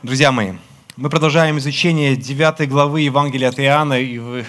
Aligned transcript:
Друзья 0.00 0.30
мои, 0.30 0.52
мы 0.96 1.10
продолжаем 1.10 1.58
изучение 1.58 2.14
9 2.14 2.68
главы 2.68 3.00
Евангелия 3.00 3.48
от 3.48 3.58
Иоанна, 3.58 3.98
и 3.98 4.44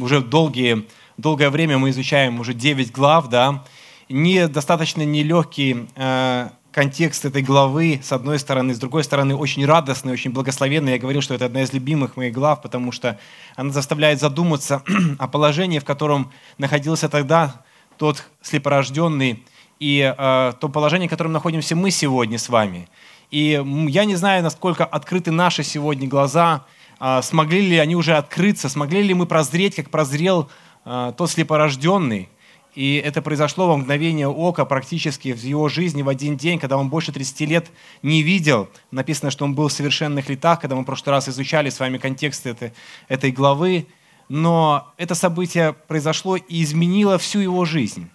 уже 0.00 0.22
долгие, 0.22 0.86
долгое 1.18 1.50
время 1.50 1.76
мы 1.76 1.90
изучаем 1.90 2.40
уже 2.40 2.54
9 2.54 2.90
глав, 2.90 3.28
да, 3.28 3.62
не, 4.08 4.48
достаточно 4.48 5.02
нелегкий 5.02 5.86
э, 5.94 6.48
контекст 6.72 7.26
этой 7.26 7.42
главы, 7.42 8.00
с 8.02 8.12
одной 8.12 8.38
стороны, 8.38 8.74
с 8.74 8.78
другой 8.78 9.04
стороны, 9.04 9.36
очень 9.36 9.66
радостный, 9.66 10.14
очень 10.14 10.30
благословенный. 10.30 10.92
Я 10.92 10.98
говорил, 10.98 11.20
что 11.20 11.34
это 11.34 11.44
одна 11.44 11.60
из 11.60 11.74
любимых 11.74 12.16
моих 12.16 12.32
глав, 12.32 12.62
потому 12.62 12.92
что 12.92 13.18
она 13.56 13.74
заставляет 13.74 14.20
задуматься 14.20 14.82
о 15.18 15.28
положении, 15.28 15.80
в 15.80 15.84
котором 15.84 16.32
находился 16.56 17.10
тогда 17.10 17.60
тот 17.98 18.24
слепорожденный, 18.40 19.44
и 19.80 20.14
э, 20.16 20.52
то 20.58 20.68
положение, 20.70 21.08
в 21.08 21.10
котором 21.10 21.32
находимся 21.32 21.76
мы 21.76 21.90
сегодня 21.90 22.38
с 22.38 22.48
вами– 22.48 22.88
и 23.30 23.62
я 23.88 24.04
не 24.04 24.16
знаю, 24.16 24.42
насколько 24.42 24.84
открыты 24.84 25.30
наши 25.30 25.62
сегодня 25.62 26.08
глаза, 26.08 26.64
а, 26.98 27.22
смогли 27.22 27.60
ли 27.60 27.78
они 27.78 27.96
уже 27.96 28.16
открыться, 28.16 28.68
смогли 28.68 29.02
ли 29.02 29.14
мы 29.14 29.26
прозреть, 29.26 29.76
как 29.76 29.90
прозрел 29.90 30.48
а, 30.84 31.12
тот 31.12 31.30
слепорожденный. 31.30 32.28
И 32.74 32.96
это 32.96 33.22
произошло 33.22 33.68
во 33.68 33.76
мгновение 33.76 34.28
ока 34.28 34.66
практически 34.66 35.32
в 35.32 35.42
его 35.42 35.68
жизни 35.68 36.02
в 36.02 36.10
один 36.10 36.36
день, 36.36 36.58
когда 36.58 36.76
он 36.76 36.90
больше 36.90 37.10
30 37.10 37.40
лет 37.42 37.70
не 38.02 38.22
видел. 38.22 38.68
Написано, 38.90 39.30
что 39.30 39.46
он 39.46 39.54
был 39.54 39.68
в 39.68 39.72
совершенных 39.72 40.28
летах, 40.28 40.60
когда 40.60 40.76
мы 40.76 40.82
в 40.82 40.84
прошлый 40.84 41.12
раз 41.12 41.28
изучали 41.28 41.70
с 41.70 41.80
вами 41.80 41.96
контекст 41.96 42.46
этой, 42.46 42.74
этой 43.08 43.30
главы. 43.30 43.86
Но 44.28 44.92
это 44.98 45.14
событие 45.14 45.72
произошло 45.72 46.36
и 46.36 46.62
изменило 46.62 47.16
всю 47.16 47.38
его 47.38 47.64
жизнь 47.64 48.10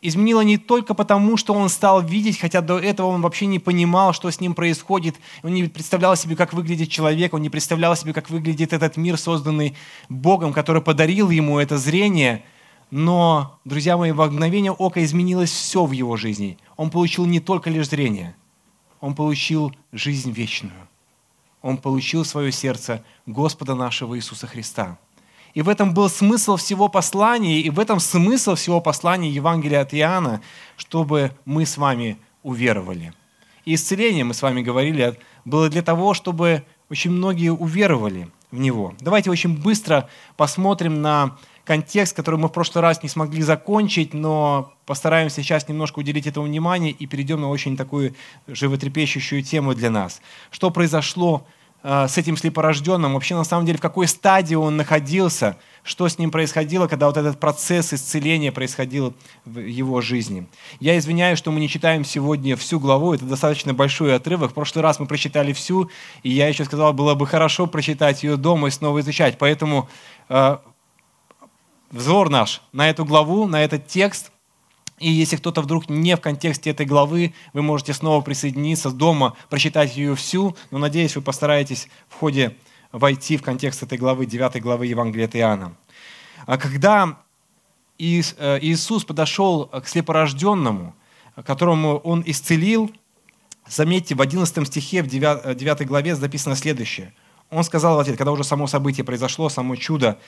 изменило 0.00 0.40
не 0.42 0.58
только 0.58 0.94
потому, 0.94 1.36
что 1.36 1.54
он 1.54 1.68
стал 1.68 2.02
видеть, 2.02 2.38
хотя 2.38 2.60
до 2.60 2.78
этого 2.78 3.08
он 3.08 3.22
вообще 3.22 3.46
не 3.46 3.58
понимал, 3.58 4.12
что 4.12 4.30
с 4.30 4.40
ним 4.40 4.54
происходит. 4.54 5.16
Он 5.42 5.52
не 5.52 5.64
представлял 5.64 6.16
себе, 6.16 6.36
как 6.36 6.52
выглядит 6.52 6.88
человек, 6.90 7.34
он 7.34 7.42
не 7.42 7.50
представлял 7.50 7.96
себе, 7.96 8.12
как 8.12 8.30
выглядит 8.30 8.72
этот 8.72 8.96
мир, 8.96 9.18
созданный 9.18 9.76
Богом, 10.08 10.52
который 10.52 10.82
подарил 10.82 11.30
ему 11.30 11.58
это 11.58 11.78
зрение. 11.78 12.44
Но, 12.90 13.58
друзья 13.64 13.96
мои, 13.96 14.12
во 14.12 14.26
мгновение 14.26 14.72
ока 14.72 15.04
изменилось 15.04 15.50
все 15.50 15.84
в 15.84 15.92
его 15.92 16.16
жизни. 16.16 16.58
Он 16.76 16.90
получил 16.90 17.26
не 17.26 17.40
только 17.40 17.68
лишь 17.68 17.88
зрение, 17.88 18.34
он 19.00 19.14
получил 19.14 19.74
жизнь 19.92 20.30
вечную. 20.30 20.88
Он 21.60 21.76
получил 21.76 22.24
свое 22.24 22.52
сердце 22.52 23.04
Господа 23.26 23.74
нашего 23.74 24.16
Иисуса 24.16 24.46
Христа. 24.46 24.96
И 25.54 25.62
в 25.62 25.68
этом 25.68 25.94
был 25.94 26.08
смысл 26.08 26.56
всего 26.56 26.88
послания, 26.88 27.60
и 27.60 27.70
в 27.70 27.80
этом 27.80 28.00
смысл 28.00 28.54
всего 28.54 28.80
послания 28.80 29.30
Евангелия 29.30 29.80
от 29.80 29.94
Иоанна, 29.94 30.40
чтобы 30.76 31.32
мы 31.44 31.66
с 31.66 31.78
вами 31.78 32.18
уверовали. 32.42 33.12
И 33.64 33.74
исцеление, 33.74 34.24
мы 34.24 34.34
с 34.34 34.42
вами 34.42 34.62
говорили, 34.62 35.18
было 35.44 35.68
для 35.68 35.82
того, 35.82 36.14
чтобы 36.14 36.64
очень 36.90 37.10
многие 37.10 37.52
уверовали 37.52 38.28
в 38.50 38.58
Него. 38.58 38.94
Давайте 39.00 39.30
очень 39.30 39.56
быстро 39.58 40.08
посмотрим 40.36 41.02
на 41.02 41.36
контекст, 41.64 42.16
который 42.16 42.40
мы 42.40 42.48
в 42.48 42.52
прошлый 42.52 42.80
раз 42.80 43.02
не 43.02 43.10
смогли 43.10 43.42
закончить, 43.42 44.14
но 44.14 44.72
постараемся 44.86 45.42
сейчас 45.42 45.68
немножко 45.68 45.98
уделить 45.98 46.26
этому 46.26 46.46
внимание 46.46 46.92
и 46.92 47.06
перейдем 47.06 47.42
на 47.42 47.50
очень 47.50 47.76
такую 47.76 48.14
животрепещущую 48.46 49.42
тему 49.42 49.74
для 49.74 49.90
нас. 49.90 50.22
Что 50.50 50.70
произошло 50.70 51.46
с 51.82 52.18
этим 52.18 52.36
слепорожденным, 52.36 53.14
вообще 53.14 53.36
на 53.36 53.44
самом 53.44 53.64
деле 53.64 53.78
в 53.78 53.80
какой 53.80 54.08
стадии 54.08 54.56
он 54.56 54.76
находился, 54.76 55.56
что 55.84 56.08
с 56.08 56.18
ним 56.18 56.30
происходило, 56.30 56.88
когда 56.88 57.06
вот 57.06 57.16
этот 57.16 57.38
процесс 57.38 57.92
исцеления 57.92 58.50
происходил 58.50 59.14
в 59.44 59.60
его 59.60 60.00
жизни. 60.00 60.48
Я 60.80 60.98
извиняюсь, 60.98 61.38
что 61.38 61.52
мы 61.52 61.60
не 61.60 61.68
читаем 61.68 62.04
сегодня 62.04 62.56
всю 62.56 62.80
главу, 62.80 63.14
это 63.14 63.24
достаточно 63.24 63.74
большой 63.74 64.14
отрывок. 64.14 64.50
В 64.50 64.54
прошлый 64.54 64.82
раз 64.82 64.98
мы 64.98 65.06
прочитали 65.06 65.52
всю, 65.52 65.88
и 66.24 66.30
я 66.30 66.48
еще 66.48 66.64
сказал, 66.64 66.92
было 66.92 67.14
бы 67.14 67.26
хорошо 67.26 67.66
прочитать 67.68 68.24
ее 68.24 68.36
дома 68.36 68.68
и 68.68 68.70
снова 68.72 69.00
изучать. 69.00 69.38
Поэтому 69.38 69.88
э, 70.28 70.58
взор 71.92 72.28
наш 72.28 72.60
на 72.72 72.90
эту 72.90 73.04
главу, 73.04 73.46
на 73.46 73.62
этот 73.62 73.86
текст– 73.86 74.32
и 75.00 75.10
если 75.10 75.36
кто-то 75.36 75.62
вдруг 75.62 75.88
не 75.88 76.16
в 76.16 76.20
контексте 76.20 76.70
этой 76.70 76.86
главы, 76.86 77.34
вы 77.52 77.62
можете 77.62 77.92
снова 77.92 78.20
присоединиться 78.20 78.90
дома, 78.90 79.36
прочитать 79.48 79.96
ее 79.96 80.14
всю, 80.14 80.56
но 80.70 80.78
надеюсь, 80.78 81.16
вы 81.16 81.22
постараетесь 81.22 81.88
в 82.08 82.14
ходе 82.14 82.56
войти 82.92 83.36
в 83.36 83.42
контекст 83.42 83.82
этой 83.82 83.98
главы, 83.98 84.26
9 84.26 84.60
главы 84.62 84.86
Евангелия 84.86 85.26
от 85.26 85.36
Иоанна. 85.36 85.76
А 86.46 86.56
когда 86.56 87.18
э, 87.98 88.58
Иисус 88.62 89.04
подошел 89.04 89.66
к 89.66 89.86
слепорожденному, 89.86 90.94
которому 91.44 91.98
Он 91.98 92.22
исцелил, 92.26 92.90
заметьте, 93.68 94.14
в 94.14 94.22
11 94.22 94.66
стихе, 94.66 95.02
в 95.02 95.08
9 95.08 95.86
главе 95.86 96.16
записано 96.16 96.56
следующее. 96.56 97.12
Он 97.50 97.64
сказал 97.64 97.96
в 97.96 98.00
ответ, 98.00 98.16
когда 98.16 98.32
уже 98.32 98.44
само 98.44 98.66
событие 98.66 99.04
произошло, 99.04 99.48
само 99.48 99.76
чудо, 99.76 100.18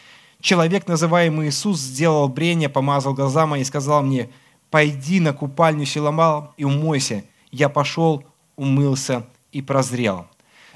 «Человек, 0.41 0.89
называемый 0.89 1.49
Иисус, 1.49 1.79
сделал 1.79 2.27
брение, 2.29 2.71
помазал 2.71 3.13
глаза 3.13 3.47
мои 3.47 3.61
и 3.61 3.65
сказал 3.65 4.03
мне, 4.03 4.31
пойди 4.71 5.21
на 5.21 5.33
купальню 5.33 5.85
Силамал 5.85 6.55
и 6.57 6.65
умойся. 6.65 7.25
Я 7.51 7.69
пошел, 7.69 8.25
умылся 8.57 9.27
и 9.53 9.63
прозрел. 9.63 10.27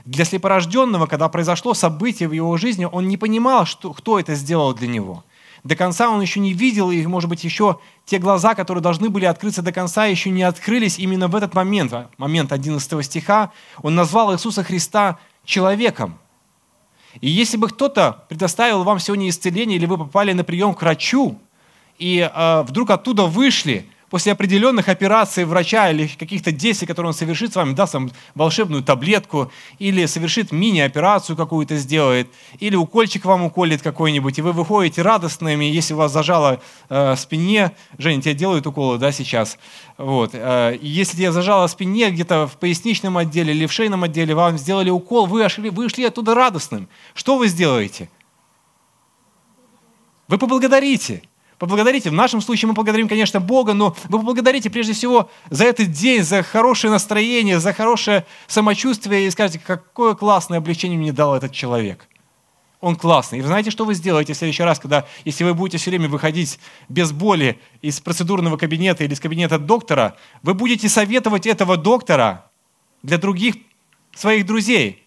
Для 0.05 0.25
слепорожденного, 0.25 1.07
когда 1.07 1.29
произошло 1.29 1.73
событие 1.73 2.29
в 2.29 2.33
его 2.33 2.57
жизни, 2.57 2.85
он 2.85 3.09
не 3.09 3.17
понимал, 3.17 3.65
что, 3.65 3.93
кто 3.93 4.19
это 4.19 4.35
сделал 4.35 4.75
для 4.75 4.89
него. 4.89 5.25
До 5.63 5.77
конца 5.77 6.11
он 6.11 6.21
еще 6.21 6.41
не 6.41 6.53
видел, 6.53 6.91
и, 6.91 7.07
может 7.07 7.31
быть, 7.31 7.43
еще 7.43 7.79
те 8.05 8.19
глаза, 8.19 8.55
которые 8.55 8.83
должны 8.83 9.09
были 9.09 9.25
открыться 9.25 9.63
до 9.63 9.73
конца, 9.73 10.05
еще 10.05 10.29
не 10.29 10.43
открылись 10.43 10.99
именно 10.99 11.27
в 11.27 11.35
этот 11.35 11.55
момент, 11.55 11.95
момент 12.19 12.53
11 12.53 13.05
стиха. 13.05 13.51
Он 13.83 13.95
назвал 13.95 14.35
Иисуса 14.35 14.63
Христа 14.63 15.19
человеком. 15.47 16.19
И 17.23 17.31
если 17.31 17.57
бы 17.57 17.69
кто-то 17.69 18.25
предоставил 18.29 18.83
вам 18.83 18.99
сегодня 18.99 19.31
исцеление, 19.31 19.79
или 19.79 19.87
вы 19.87 19.97
попали 19.97 20.33
на 20.33 20.45
прием 20.45 20.75
к 20.75 20.83
врачу, 20.83 21.39
и 21.99 22.31
э, 22.33 22.63
вдруг 22.63 22.91
оттуда 22.91 23.25
вышли 23.25 23.87
после 24.15 24.31
определенных 24.31 24.89
операций 24.89 25.45
врача 25.45 25.91
или 25.91 26.07
каких-то 26.07 26.53
действий, 26.53 26.87
которые 26.87 27.09
он 27.09 27.15
совершит 27.15 27.53
с 27.53 27.57
вами, 27.57 27.73
даст 27.73 27.95
вам 27.95 28.13
волшебную 28.37 28.85
таблетку, 28.85 29.51
или 29.81 30.07
совершит 30.07 30.53
мини-операцию 30.53 31.37
какую-то 31.37 31.77
сделает, 31.77 32.29
или 32.61 32.77
укольчик 32.77 33.25
вам 33.25 33.43
уколет 33.43 33.83
какой-нибудь, 33.83 34.39
и 34.39 34.43
вы 34.43 34.53
выходите 34.53 35.03
радостными, 35.03 35.65
если 35.65 35.95
у 35.95 35.97
вас 35.97 36.13
зажало 36.13 36.61
э, 36.91 37.17
спине, 37.17 37.73
Женя, 37.99 38.23
тебе 38.23 38.35
делают 38.35 38.69
уколы, 38.69 38.99
да, 38.99 39.11
сейчас, 39.11 39.59
вот, 39.99 40.31
э, 40.35 40.79
если 40.81 41.17
тебе 41.17 41.33
зажало 41.33 41.67
спине 41.67 42.11
где-то 42.13 42.47
в 42.47 42.57
поясничном 42.59 43.17
отделе 43.17 43.53
или 43.53 43.67
в 43.67 43.73
шейном 43.73 44.05
отделе, 44.05 44.33
вам 44.37 44.59
сделали 44.59 44.91
укол, 44.91 45.27
вы 45.27 45.45
ушли, 45.45 45.71
вы 45.71 45.87
оттуда 46.07 46.37
радостным. 46.37 46.89
Что 47.15 47.37
вы 47.37 47.49
сделаете? 47.49 48.09
Вы 50.29 50.39
поблагодарите. 50.39 51.23
Поблагодарите. 51.59 52.11
В 52.11 52.15
нашем 52.15 52.41
случае 52.41 52.69
мы 52.69 52.75
благодарим, 52.75 53.09
конечно, 53.09 53.41
Бога, 53.41 53.75
но 53.75 53.97
вы 54.09 54.19
поблагодарите 54.19 54.71
прежде 54.71 54.93
всего 54.93 55.31
за 55.51 55.65
этот 55.65 55.93
день, 55.93 56.23
за 56.23 56.43
хорошее 56.43 56.91
настроение, 56.91 57.61
за 57.61 57.73
хорошее 57.73 58.27
самочувствие 58.49 59.27
и 59.27 59.31
скажете, 59.31 59.61
какое 59.65 60.15
классное 60.15 60.59
облегчение 60.59 60.99
мне 60.99 61.13
дал 61.13 61.35
этот 61.35 61.53
человек. 61.53 62.09
Он 62.81 62.97
классный. 62.97 63.39
И 63.39 63.41
вы 63.41 63.47
знаете, 63.47 63.71
что 63.71 63.85
вы 63.85 63.95
сделаете 63.95 64.35
в 64.35 64.37
следующий 64.37 64.65
раз, 64.65 64.79
когда, 64.79 65.07
если 65.25 65.45
вы 65.45 65.55
будете 65.55 65.79
все 65.79 65.91
время 65.91 66.09
выходить 66.09 66.59
без 66.89 67.13
боли 67.13 67.59
из 67.81 68.01
процедурного 68.01 68.57
кабинета 68.57 69.05
или 69.05 69.15
из 69.15 69.21
кабинета 69.21 69.59
доктора, 69.59 70.17
вы 70.43 70.55
будете 70.55 70.89
советовать 70.89 71.47
этого 71.47 71.77
доктора 71.77 72.51
для 73.03 73.17
других 73.17 73.55
своих 74.15 74.45
друзей 74.45 75.07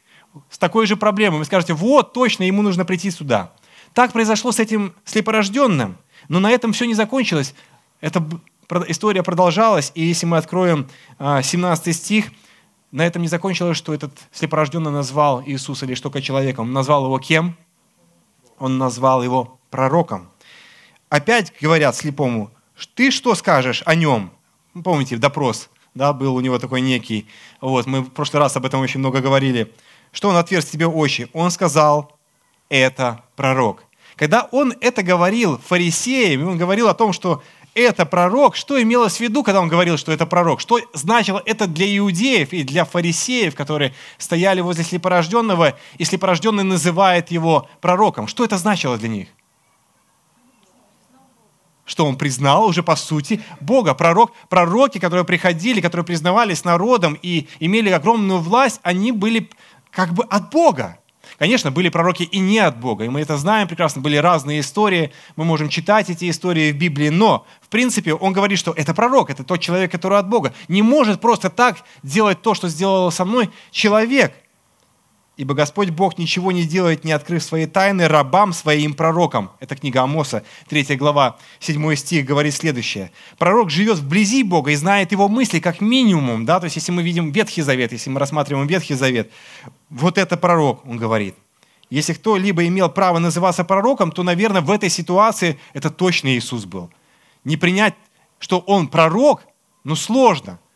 с 0.50 0.58
такой 0.58 0.88
же 0.88 0.96
проблемой. 0.96 1.40
Вы 1.40 1.46
скажете, 1.46 1.74
вот, 1.74 2.14
точно, 2.14 2.44
ему 2.44 2.62
нужно 2.62 2.84
прийти 2.86 3.12
сюда. 3.12 3.52
Так 3.94 4.14
произошло 4.14 4.52
с 4.52 4.60
этим 4.60 4.96
слепорожденным– 5.06 5.98
но 6.28 6.40
на 6.40 6.52
этом 6.52 6.74
все 6.74 6.86
не 6.86 6.94
закончилось. 6.94 7.54
Эта 8.02 8.24
история 8.88 9.24
продолжалась, 9.24 9.92
и 9.96 10.04
если 10.04 10.26
мы 10.26 10.38
откроем 10.38 10.88
17 11.20 11.88
а, 11.88 11.94
стих, 11.94 12.32
на 12.92 13.06
этом 13.06 13.22
не 13.22 13.28
закончилось, 13.28 13.78
что 13.78 13.94
этот 13.94 14.12
слепорожденный 14.32 14.92
назвал 14.92 15.44
Иисуса 15.46 15.86
лишь 15.86 16.02
только 16.02 16.22
человеком. 16.22 16.68
Он 16.68 16.74
назвал 16.74 17.06
его 17.06 17.20
кем? 17.20 17.58
Он 18.60 18.78
назвал 18.78 19.24
его 19.24 19.60
пророком. 19.70 20.30
Опять 21.10 21.54
говорят 21.62 21.96
слепому, 21.96 22.52
ты 22.96 23.12
что 23.12 23.36
скажешь 23.36 23.84
о 23.86 23.96
нем? 23.96 24.32
Помните, 24.84 25.18
допрос 25.18 25.70
да, 25.98 26.14
был 26.14 26.36
у 26.36 26.40
него 26.40 26.60
такой 26.60 26.82
некий. 26.82 27.28
Вот, 27.60 27.86
мы 27.86 28.02
в 28.02 28.12
прошлый 28.12 28.42
раз 28.42 28.56
об 28.56 28.66
этом 28.66 28.82
очень 28.82 29.00
много 29.00 29.20
говорили. 29.20 29.74
Что 30.12 30.30
он 30.30 30.38
отверз 30.38 30.66
тебе 30.66 30.88
очи? 30.88 31.28
Он 31.34 31.52
сказал, 31.52 32.18
это 32.70 33.24
пророк. 33.36 33.84
Когда 34.18 34.50
он 34.52 34.74
это 34.82 35.04
говорил 35.04 35.60
фарисеям, 35.60 36.48
он 36.48 36.58
говорил 36.58 36.90
о 36.90 36.96
том, 36.96 37.14
что 37.14 37.44
это 37.76 38.04
пророк, 38.08 38.56
что 38.56 38.82
имелось 38.82 39.18
в 39.18 39.20
виду, 39.20 39.44
когда 39.44 39.62
он 39.62 39.68
говорил, 39.70 39.98
что 39.98 40.12
это 40.12 40.26
пророк? 40.26 40.60
Что 40.60 40.80
значило 40.94 41.42
это 41.46 41.68
для 41.68 41.96
иудеев 42.00 42.52
и 42.52 42.64
для 42.64 42.84
фарисеев, 42.84 43.54
которые 43.54 43.94
стояли 44.18 44.62
возле 44.62 44.84
слепорожденного, 44.84 45.78
и 46.00 46.04
слепорожденный 46.04 46.64
называет 46.64 47.30
его 47.30 47.70
пророком? 47.80 48.28
Что 48.28 48.44
это 48.44 48.58
значило 48.58 48.98
для 48.98 49.10
них? 49.10 49.28
что 51.86 52.06
он 52.06 52.18
признал 52.18 52.66
уже 52.66 52.84
по 52.84 52.98
сути 52.98 53.42
Бога. 53.62 53.94
Пророк, 53.94 54.34
пророки, 54.50 55.00
которые 55.00 55.24
приходили, 55.24 55.80
которые 55.80 56.06
признавались 56.06 56.66
народом 56.66 57.18
и 57.22 57.48
имели 57.62 57.90
огромную 57.90 58.42
власть, 58.42 58.82
они 58.84 59.14
были 59.14 59.50
как 59.90 60.14
бы 60.14 60.26
от 60.26 60.50
Бога. 60.50 61.00
Конечно, 61.38 61.70
были 61.70 61.90
пророки 61.90 62.24
и 62.24 62.40
не 62.40 62.58
от 62.58 62.80
Бога, 62.80 63.06
и 63.06 63.10
мы 63.10 63.22
это 63.22 63.38
знаем 63.38 63.68
прекрасно, 63.68 64.02
были 64.02 64.16
разные 64.18 64.62
истории, 64.62 65.12
мы 65.36 65.46
можем 65.46 65.70
читать 65.70 66.10
эти 66.10 66.30
истории 66.30 66.72
в 66.72 66.78
Библии, 66.78 67.10
но, 67.10 67.46
в 67.62 67.70
принципе, 67.70 68.14
он 68.14 68.34
говорит, 68.34 68.58
что 68.58 68.74
это 68.76 68.96
пророк, 68.96 69.30
это 69.30 69.44
тот 69.44 69.60
человек, 69.60 69.92
который 69.92 70.18
от 70.18 70.28
Бога. 70.28 70.54
Не 70.68 70.82
может 70.82 71.22
просто 71.22 71.50
так 71.52 71.78
делать 72.02 72.42
то, 72.42 72.56
что 72.56 72.70
сделал 72.70 73.12
со 73.12 73.24
мной 73.24 73.52
человек– 73.72 74.34
Ибо 75.38 75.54
Господь 75.54 75.92
Бог 75.92 76.18
ничего 76.18 76.52
не 76.52 76.64
делает, 76.64 77.04
не 77.04 77.12
открыв 77.12 77.44
свои 77.44 77.68
тайны 77.68 78.08
рабам 78.08 78.54
своим 78.54 78.96
пророкам. 78.96 79.52
Это 79.60 79.76
книга 79.76 80.02
Амоса, 80.02 80.44
3 80.68 80.96
глава, 80.96 81.38
7 81.60 81.96
стих 81.96 82.26
говорит 82.26 82.56
следующее. 82.56 83.12
Пророк 83.38 83.70
живет 83.70 84.00
вблизи 84.00 84.42
Бога 84.42 84.72
и 84.72 84.76
знает 84.76 85.12
его 85.12 85.28
мысли 85.28 85.60
как 85.60 85.80
минимум. 85.80 86.46
Да? 86.46 86.60
То 86.60 86.64
есть 86.64 86.78
если 86.78 86.92
мы 86.92 87.04
видим 87.04 87.32
Ветхий 87.32 87.62
Завет, 87.62 87.92
если 87.92 88.10
мы 88.10 88.20
рассматриваем 88.20 88.66
Ветхий 88.66 88.96
Завет, 88.96 89.32
вот 89.92 90.18
это 90.18 90.38
пророк, 90.38 90.84
он 90.88 90.98
говорит. 90.98 91.36
Если 91.92 92.14
кто-либо 92.14 92.66
имел 92.66 92.90
право 92.90 93.20
называться 93.20 93.64
пророком, 93.64 94.12
то, 94.12 94.24
наверное, 94.24 94.62
в 94.62 94.72
этой 94.72 94.90
ситуации 94.90 95.60
это 95.74 95.92
точно 95.92 96.30
Иисус 96.30 96.66
был. 96.66 96.90
Не 97.44 97.58
принять, 97.58 97.94
что 98.40 98.58
он 98.60 98.88
пророк, 98.88 99.44
ну 99.84 99.96
сложно– 99.96 100.60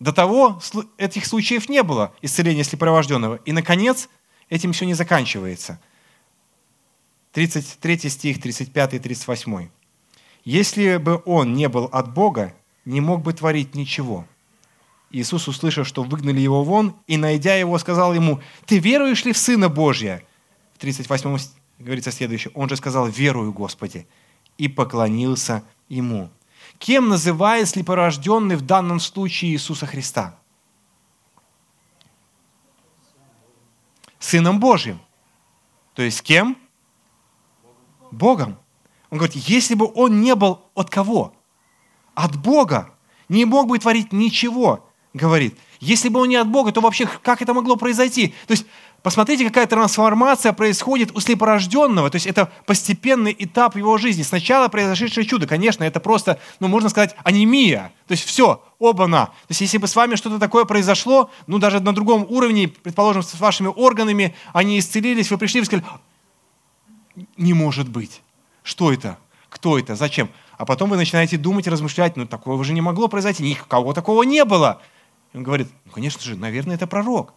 до 0.00 0.12
того 0.12 0.60
этих 0.96 1.26
случаев 1.26 1.68
не 1.68 1.82
было, 1.82 2.12
исцеления 2.22 2.64
слепорожденного. 2.64 3.36
И, 3.44 3.52
наконец, 3.52 4.08
этим 4.48 4.72
все 4.72 4.86
не 4.86 4.94
заканчивается. 4.94 5.78
33 7.32 8.08
стих, 8.08 8.40
35 8.40 8.94
и 8.94 8.98
38. 8.98 9.68
«Если 10.44 10.96
бы 10.96 11.22
он 11.26 11.52
не 11.52 11.68
был 11.68 11.84
от 11.92 12.12
Бога, 12.12 12.54
не 12.86 13.00
мог 13.00 13.22
бы 13.22 13.34
творить 13.34 13.74
ничего». 13.74 14.26
Иисус, 15.10 15.48
услышав, 15.48 15.86
что 15.86 16.02
выгнали 16.02 16.40
его 16.40 16.64
вон, 16.64 16.96
и, 17.06 17.16
найдя 17.16 17.56
его, 17.56 17.78
сказал 17.78 18.14
ему, 18.14 18.40
«Ты 18.64 18.78
веруешь 18.78 19.24
ли 19.24 19.32
в 19.32 19.38
Сына 19.38 19.68
Божия?» 19.68 20.22
В 20.74 20.78
38 20.78 21.36
говорится 21.78 22.10
следующее. 22.10 22.52
Он 22.54 22.68
же 22.68 22.76
сказал, 22.76 23.06
«Верую, 23.06 23.52
Господи», 23.52 24.06
и 24.56 24.68
поклонился 24.68 25.62
ему. 25.88 26.30
Кем 26.80 27.10
называет 27.10 27.68
слепорожденный 27.68 28.56
в 28.56 28.62
данном 28.62 29.00
случае 29.00 29.52
Иисуса 29.52 29.84
Христа? 29.84 30.38
Сыном 34.18 34.58
Божьим. 34.58 34.98
То 35.94 36.00
есть 36.00 36.22
кем? 36.22 36.56
Богом. 38.10 38.58
Он 39.10 39.18
говорит, 39.18 39.36
если 39.36 39.74
бы 39.74 39.92
он 39.94 40.22
не 40.22 40.34
был 40.34 40.62
от 40.74 40.88
кого? 40.88 41.34
От 42.14 42.36
Бога. 42.36 42.94
Не 43.28 43.44
мог 43.44 43.68
бы 43.68 43.78
творить 43.78 44.10
ничего, 44.14 44.88
говорит. 45.12 45.58
Если 45.80 46.08
бы 46.08 46.20
он 46.20 46.30
не 46.30 46.36
от 46.36 46.48
Бога, 46.48 46.72
то 46.72 46.80
вообще 46.80 47.06
как 47.06 47.42
это 47.42 47.52
могло 47.52 47.76
произойти? 47.76 48.28
То 48.46 48.52
есть 48.52 48.64
Посмотрите, 49.02 49.46
какая 49.46 49.66
трансформация 49.66 50.52
происходит 50.52 51.16
у 51.16 51.20
слепорожденного. 51.20 52.10
То 52.10 52.16
есть 52.16 52.26
это 52.26 52.52
постепенный 52.66 53.34
этап 53.38 53.76
его 53.76 53.96
жизни. 53.96 54.22
Сначала 54.22 54.68
произошедшее 54.68 55.24
чудо, 55.26 55.46
конечно, 55.46 55.84
это 55.84 56.00
просто, 56.00 56.38
ну, 56.60 56.68
можно 56.68 56.90
сказать, 56.90 57.16
анемия. 57.24 57.92
То 58.06 58.12
есть 58.12 58.24
все, 58.24 58.62
оба-на. 58.78 59.26
То 59.26 59.32
есть 59.50 59.62
если 59.62 59.78
бы 59.78 59.86
с 59.86 59.96
вами 59.96 60.16
что-то 60.16 60.38
такое 60.38 60.66
произошло, 60.66 61.30
ну, 61.46 61.58
даже 61.58 61.80
на 61.80 61.94
другом 61.94 62.26
уровне, 62.28 62.68
предположим, 62.68 63.22
с 63.22 63.38
вашими 63.40 63.68
органами, 63.68 64.34
они 64.52 64.78
исцелились, 64.78 65.30
вы 65.30 65.38
пришли 65.38 65.62
и 65.62 65.64
сказали, 65.64 65.86
не 67.38 67.54
может 67.54 67.88
быть. 67.88 68.20
Что 68.62 68.92
это? 68.92 69.18
Кто 69.48 69.78
это? 69.78 69.96
Зачем? 69.96 70.28
А 70.58 70.66
потом 70.66 70.90
вы 70.90 70.96
начинаете 70.96 71.38
думать 71.38 71.66
и 71.66 71.70
размышлять, 71.70 72.18
ну, 72.18 72.26
такого 72.26 72.62
же 72.64 72.74
не 72.74 72.82
могло 72.82 73.08
произойти, 73.08 73.42
никого 73.42 73.94
такого 73.94 74.24
не 74.24 74.44
было. 74.44 74.82
И 75.32 75.38
он 75.38 75.42
говорит, 75.42 75.68
ну, 75.86 75.92
конечно 75.92 76.20
же, 76.20 76.36
наверное, 76.36 76.74
это 76.74 76.86
пророк. 76.86 77.32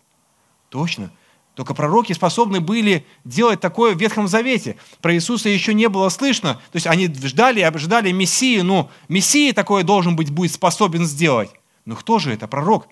Точно. 0.68 1.10
Только 1.56 1.76
пророки 1.76 2.14
способны 2.14 2.62
были 2.62 3.06
делать 3.26 3.60
такое 3.60 3.94
в 3.94 4.00
Ветхом 4.00 4.28
Завете. 4.28 4.78
Про 5.02 5.14
Иисуса 5.14 5.50
еще 5.50 5.74
не 5.74 5.88
было 5.88 6.10
слышно. 6.10 6.56
То 6.72 6.76
есть 6.76 6.88
они 6.88 7.08
ждали, 7.08 7.62
ожидали 7.62 8.12
Мессии. 8.12 8.62
Ну, 8.62 8.90
Мессия 9.08 9.54
такое 9.54 9.84
должен 9.84 10.16
быть, 10.16 10.32
будет 10.32 10.52
способен 10.52 11.06
сделать. 11.06 11.52
Но 11.86 11.96
кто 11.96 12.18
же 12.18 12.34
это 12.34 12.48
пророк? 12.48 12.88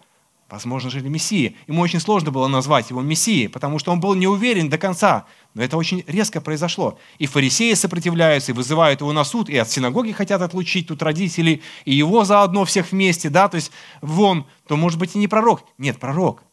Возможно 0.51 0.89
же, 0.89 0.99
Мессия. 1.01 1.53
Ему 1.67 1.81
очень 1.81 2.01
сложно 2.01 2.29
было 2.29 2.47
назвать 2.47 2.89
его 2.89 3.01
Мессией, 3.01 3.47
потому 3.47 3.79
что 3.79 3.93
он 3.93 4.01
был 4.01 4.13
не 4.15 4.27
уверен 4.27 4.69
до 4.69 4.77
конца. 4.77 5.25
Но 5.53 5.63
это 5.63 5.77
очень 5.77 6.03
резко 6.07 6.41
произошло. 6.41 6.99
И 7.19 7.25
фарисеи 7.25 7.73
сопротивляются, 7.73 8.51
и 8.51 8.55
вызывают 8.55 8.99
его 8.99 9.13
на 9.13 9.23
суд, 9.23 9.49
и 9.49 9.57
от 9.57 9.71
синагоги 9.71 10.11
хотят 10.11 10.41
отлучить 10.41 10.87
тут 10.87 11.01
родителей, 11.01 11.63
и 11.85 11.95
его 11.95 12.25
заодно 12.25 12.65
всех 12.65 12.91
вместе, 12.91 13.29
да, 13.29 13.47
то 13.47 13.55
есть 13.55 13.71
вон, 14.01 14.45
то 14.67 14.75
может 14.75 14.99
быть 14.99 15.15
и 15.15 15.19
не 15.19 15.29
пророк. 15.29 15.63
Нет, 15.77 15.99
пророк. 15.99 16.43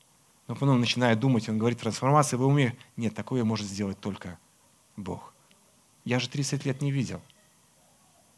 Но 0.49 0.55
потом 0.55 0.81
начинает 0.81 1.21
думать, 1.21 1.49
он 1.49 1.59
говорит, 1.59 1.79
трансформация 1.79 2.39
в 2.39 2.43
уме. 2.43 2.77
Нет, 2.97 3.15
такое 3.15 3.45
может 3.45 3.67
сделать 3.67 4.01
только 4.01 4.39
Бог. 4.97 5.33
Я 6.05 6.19
же 6.19 6.29
30 6.29 6.65
лет 6.65 6.81
не 6.81 6.91
видел. 6.91 7.21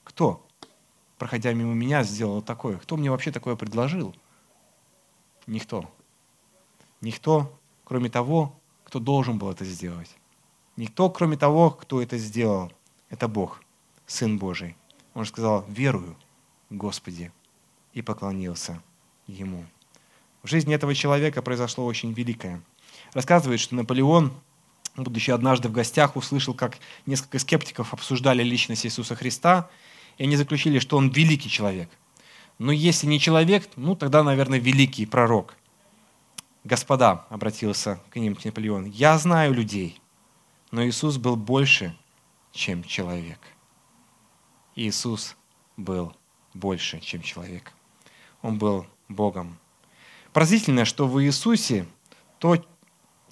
Кто, 0.02 0.44
проходя 1.18 1.52
мимо 1.52 1.72
меня, 1.72 2.02
сделал 2.02 2.42
такое? 2.42 2.78
Кто 2.78 2.96
мне 2.96 3.12
вообще 3.12 3.30
такое 3.30 3.54
предложил? 3.54 4.14
Никто. 5.46 5.88
Никто, 7.00 7.56
кроме 7.84 8.10
того, 8.10 8.52
кто 8.84 8.98
должен 8.98 9.38
был 9.38 9.50
это 9.50 9.64
сделать. 9.64 10.10
Никто, 10.76 11.10
кроме 11.10 11.36
того, 11.36 11.70
кто 11.70 12.02
это 12.02 12.18
сделал. 12.18 12.72
Это 13.08 13.28
Бог, 13.28 13.62
Сын 14.06 14.36
Божий. 14.36 14.76
Он 15.14 15.24
сказал, 15.26 15.64
верую, 15.68 16.16
Господи, 16.70 17.30
и 17.92 18.02
поклонился 18.02 18.82
Ему. 19.28 19.64
В 20.42 20.48
жизни 20.48 20.74
этого 20.74 20.94
человека 20.94 21.42
произошло 21.42 21.84
очень 21.84 22.12
великое. 22.12 22.62
Рассказывает, 23.12 23.60
что 23.60 23.74
Наполеон, 23.74 24.32
будучи 24.96 25.30
однажды 25.30 25.68
в 25.68 25.72
гостях, 25.72 26.16
услышал, 26.16 26.54
как 26.54 26.78
несколько 27.06 27.38
скептиков 27.38 27.92
обсуждали 27.92 28.42
личность 28.42 28.86
Иисуса 28.86 29.14
Христа, 29.14 29.68
и 30.16 30.24
они 30.24 30.36
заключили, 30.36 30.78
что 30.78 30.96
он 30.96 31.10
великий 31.10 31.50
человек. 31.50 31.90
Но 32.58 32.72
если 32.72 33.06
не 33.06 33.18
человек, 33.20 33.68
ну 33.76 33.96
тогда, 33.96 34.22
наверное, 34.22 34.58
великий 34.58 35.06
пророк. 35.06 35.56
«Господа»,— 36.64 37.26
обратился 37.30 38.00
к 38.10 38.16
ним 38.16 38.36
Наполеон,— 38.44 38.84
«я 38.90 39.16
знаю 39.18 39.54
людей, 39.54 40.00
но 40.70 40.84
Иисус 40.84 41.16
был 41.16 41.36
больше, 41.36 41.96
чем 42.52 42.84
человек». 42.84 43.38
Иисус 44.76 45.36
был 45.76 46.14
больше, 46.52 47.00
чем 47.00 47.22
человек. 47.22 47.72
Он 48.42 48.58
был 48.58 48.86
Богом. 49.08 49.58
Поразительно, 50.32 50.84
что 50.84 51.06
в 51.06 51.22
Иисусе 51.22 51.86
то, 52.38 52.56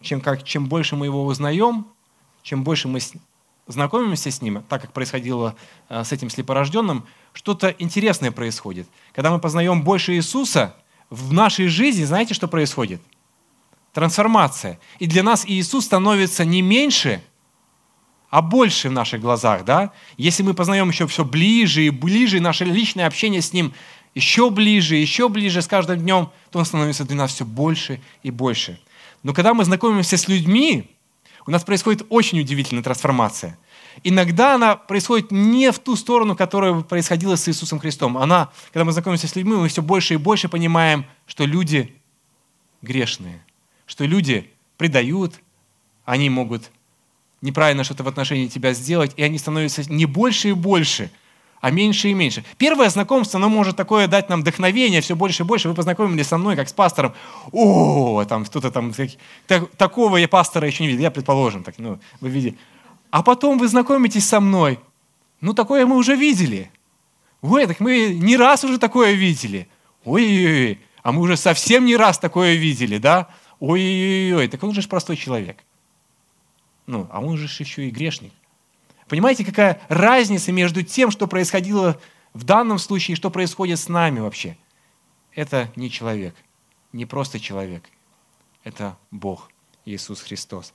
чем, 0.00 0.21
как, 0.21 0.43
чем 0.45 0.67
больше 0.67 0.97
мы 0.97 1.06
его 1.06 1.25
узнаем, 1.25 1.87
чем 2.43 2.65
больше 2.65 2.89
мы 2.89 3.01
с, 3.01 3.13
знакомимся 3.67 4.31
с 4.31 4.43
ним, 4.43 4.63
так 4.69 4.82
как 4.82 4.93
происходило 4.93 5.55
э, 5.89 6.05
с 6.05 6.13
этим 6.13 6.31
слепорожденным, 6.31 7.06
что-то 7.32 7.69
интересное 7.79 8.32
происходит. 8.32 8.89
Когда 9.13 9.31
мы 9.31 9.39
познаем 9.39 9.82
больше 9.82 10.15
Иисуса, 10.15 10.75
в 11.11 11.32
нашей 11.32 11.69
жизни, 11.69 12.05
знаете, 12.05 12.34
что 12.34 12.49
происходит? 12.49 13.01
Трансформация. 13.93 14.79
И 14.99 15.06
для 15.06 15.22
нас 15.22 15.44
Иисус 15.46 15.87
становится 15.87 16.44
не 16.44 16.63
меньше, 16.63 17.22
а 18.31 18.43
больше 18.43 18.91
в 18.91 18.93
наших 18.93 19.20
глазах. 19.20 19.65
Да? 19.65 19.93
Если 20.19 20.43
мы 20.43 20.53
познаем 20.53 20.89
еще 20.89 21.06
все 21.06 21.25
ближе 21.25 21.82
и 21.82 21.91
ближе, 21.91 22.41
наше 22.41 22.65
личное 22.65 23.06
общение 23.06 23.41
с 23.41 23.53
Ним 23.53 23.72
еще 24.19 24.51
ближе, 24.51 24.96
еще 24.96 25.29
ближе 25.29 25.63
с 25.63 25.69
каждым 25.69 26.01
днем, 26.01 26.31
то 26.51 26.58
он 26.58 26.65
становится 26.65 27.05
для 27.05 27.15
нас 27.15 27.32
все 27.32 27.44
больше 27.44 28.01
и 28.25 28.32
больше. 28.32 28.81
Но 29.22 29.32
когда 29.32 29.55
мы 29.55 29.65
знакомимся 29.65 30.17
с 30.17 30.27
людьми, 30.27 30.91
у 31.46 31.53
нас 31.53 31.63
происходит 31.63 32.05
очень 32.08 32.41
удивительная 32.41 32.82
трансформация. 32.82 33.56
Иногда 34.03 34.56
она 34.56 34.75
происходит 34.75 35.31
не 35.31 35.70
в 35.70 35.79
ту 35.79 35.94
сторону, 35.94 36.34
которая 36.34 36.81
происходила 36.81 37.37
с 37.37 37.48
Иисусом 37.48 37.79
Христом. 37.79 38.19
Она, 38.19 38.51
когда 38.72 38.84
мы 38.84 38.91
знакомимся 38.91 39.29
с 39.29 39.37
людьми, 39.37 39.55
мы 39.55 39.69
все 39.69 39.82
больше 39.82 40.15
и 40.15 40.17
больше 40.17 40.48
понимаем, 40.48 41.06
что 41.29 41.44
люди 41.44 41.94
грешные, 42.82 43.41
что 43.87 44.05
люди 44.05 44.51
предают, 44.77 45.34
они 46.05 46.29
могут 46.29 46.70
неправильно 47.41 47.84
что-то 47.84 48.03
в 48.03 48.08
отношении 48.08 48.48
тебя 48.48 48.72
сделать, 48.72 49.13
и 49.17 49.22
они 49.22 49.39
становятся 49.39 49.89
не 49.89 50.06
больше 50.06 50.48
и 50.48 50.53
больше– 50.55 51.08
а 51.60 51.70
меньше 51.70 52.08
и 52.08 52.15
меньше. 52.15 52.44
Первое 52.56 52.88
знакомство, 52.88 53.38
оно 53.38 53.48
может 53.48 53.77
такое 53.77 54.06
дать 54.06 54.29
нам 54.29 54.41
вдохновение, 54.41 55.00
все 55.00 55.17
больше 55.17 55.43
и 55.43 55.46
больше. 55.46 55.69
Вы 55.69 55.74
познакомились 55.74 56.27
со 56.27 56.38
мной, 56.38 56.56
как 56.56 56.69
с 56.69 56.72
пастором. 56.72 57.15
О, 57.53 58.24
там 58.24 58.44
кто-то 58.44 58.70
там, 58.70 58.93
так, 59.46 59.70
такого 59.77 60.17
я 60.17 60.29
пастора 60.29 60.67
еще 60.67 60.84
не 60.84 60.88
видел, 60.88 61.03
я 61.03 61.10
предположим, 61.10 61.65
так, 61.65 61.74
ну, 61.79 61.98
вы 62.20 62.29
видите. 62.29 62.56
А 63.10 63.22
потом 63.22 63.58
вы 63.58 63.69
знакомитесь 63.69 64.27
со 64.27 64.41
мной. 64.41 64.79
Ну, 65.41 65.55
такое 65.55 65.86
мы 65.86 65.96
уже 65.96 66.15
видели. 66.15 66.70
Ой, 67.43 67.67
так 67.67 67.81
мы 67.81 68.15
не 68.15 68.36
раз 68.36 68.65
уже 68.65 68.79
такое 68.79 69.12
видели. 69.12 69.69
Ой-ой-ой, 70.05 70.81
а 71.03 71.12
мы 71.12 71.20
уже 71.20 71.36
совсем 71.36 71.84
не 71.84 71.96
раз 71.96 72.19
такое 72.19 72.55
видели, 72.55 72.98
да? 72.98 73.29
Ой-ой-ой, 73.60 74.48
так 74.48 74.62
он 74.62 74.74
же 74.74 74.86
простой 74.88 75.17
человек. 75.17 75.58
Ну, 76.86 77.06
а 77.10 77.20
он 77.20 77.36
же 77.36 77.46
еще 77.46 77.86
и 77.86 77.91
грешник. 77.91 78.32
Понимаете, 79.08 79.44
какая 79.44 79.81
разница 79.88 80.53
между 80.53 80.82
тем, 80.82 81.10
что 81.10 81.27
происходило 81.27 82.00
в 82.34 82.44
данном 82.44 82.79
случае 82.79 83.15
и 83.15 83.17
что 83.17 83.31
происходит 83.31 83.79
с 83.79 83.88
нами 83.88 84.20
вообще? 84.20 84.56
Это 85.34 85.70
не 85.77 85.91
человек, 85.91 86.34
не 86.93 87.06
просто 87.06 87.41
человек. 87.41 87.84
Это 88.65 88.96
Бог, 89.10 89.50
Иисус 89.84 90.20
Христос. 90.20 90.74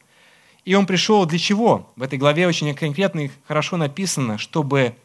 И 0.65 0.73
Он 0.75 0.85
пришел 0.85 1.25
для 1.25 1.37
чего? 1.37 1.91
В 1.95 2.01
этой 2.01 2.17
главе 2.17 2.47
очень 2.47 2.73
конкретно 2.73 3.25
и 3.25 3.31
хорошо 3.47 3.77
написано, 3.77 4.37
чтобы 4.37 4.95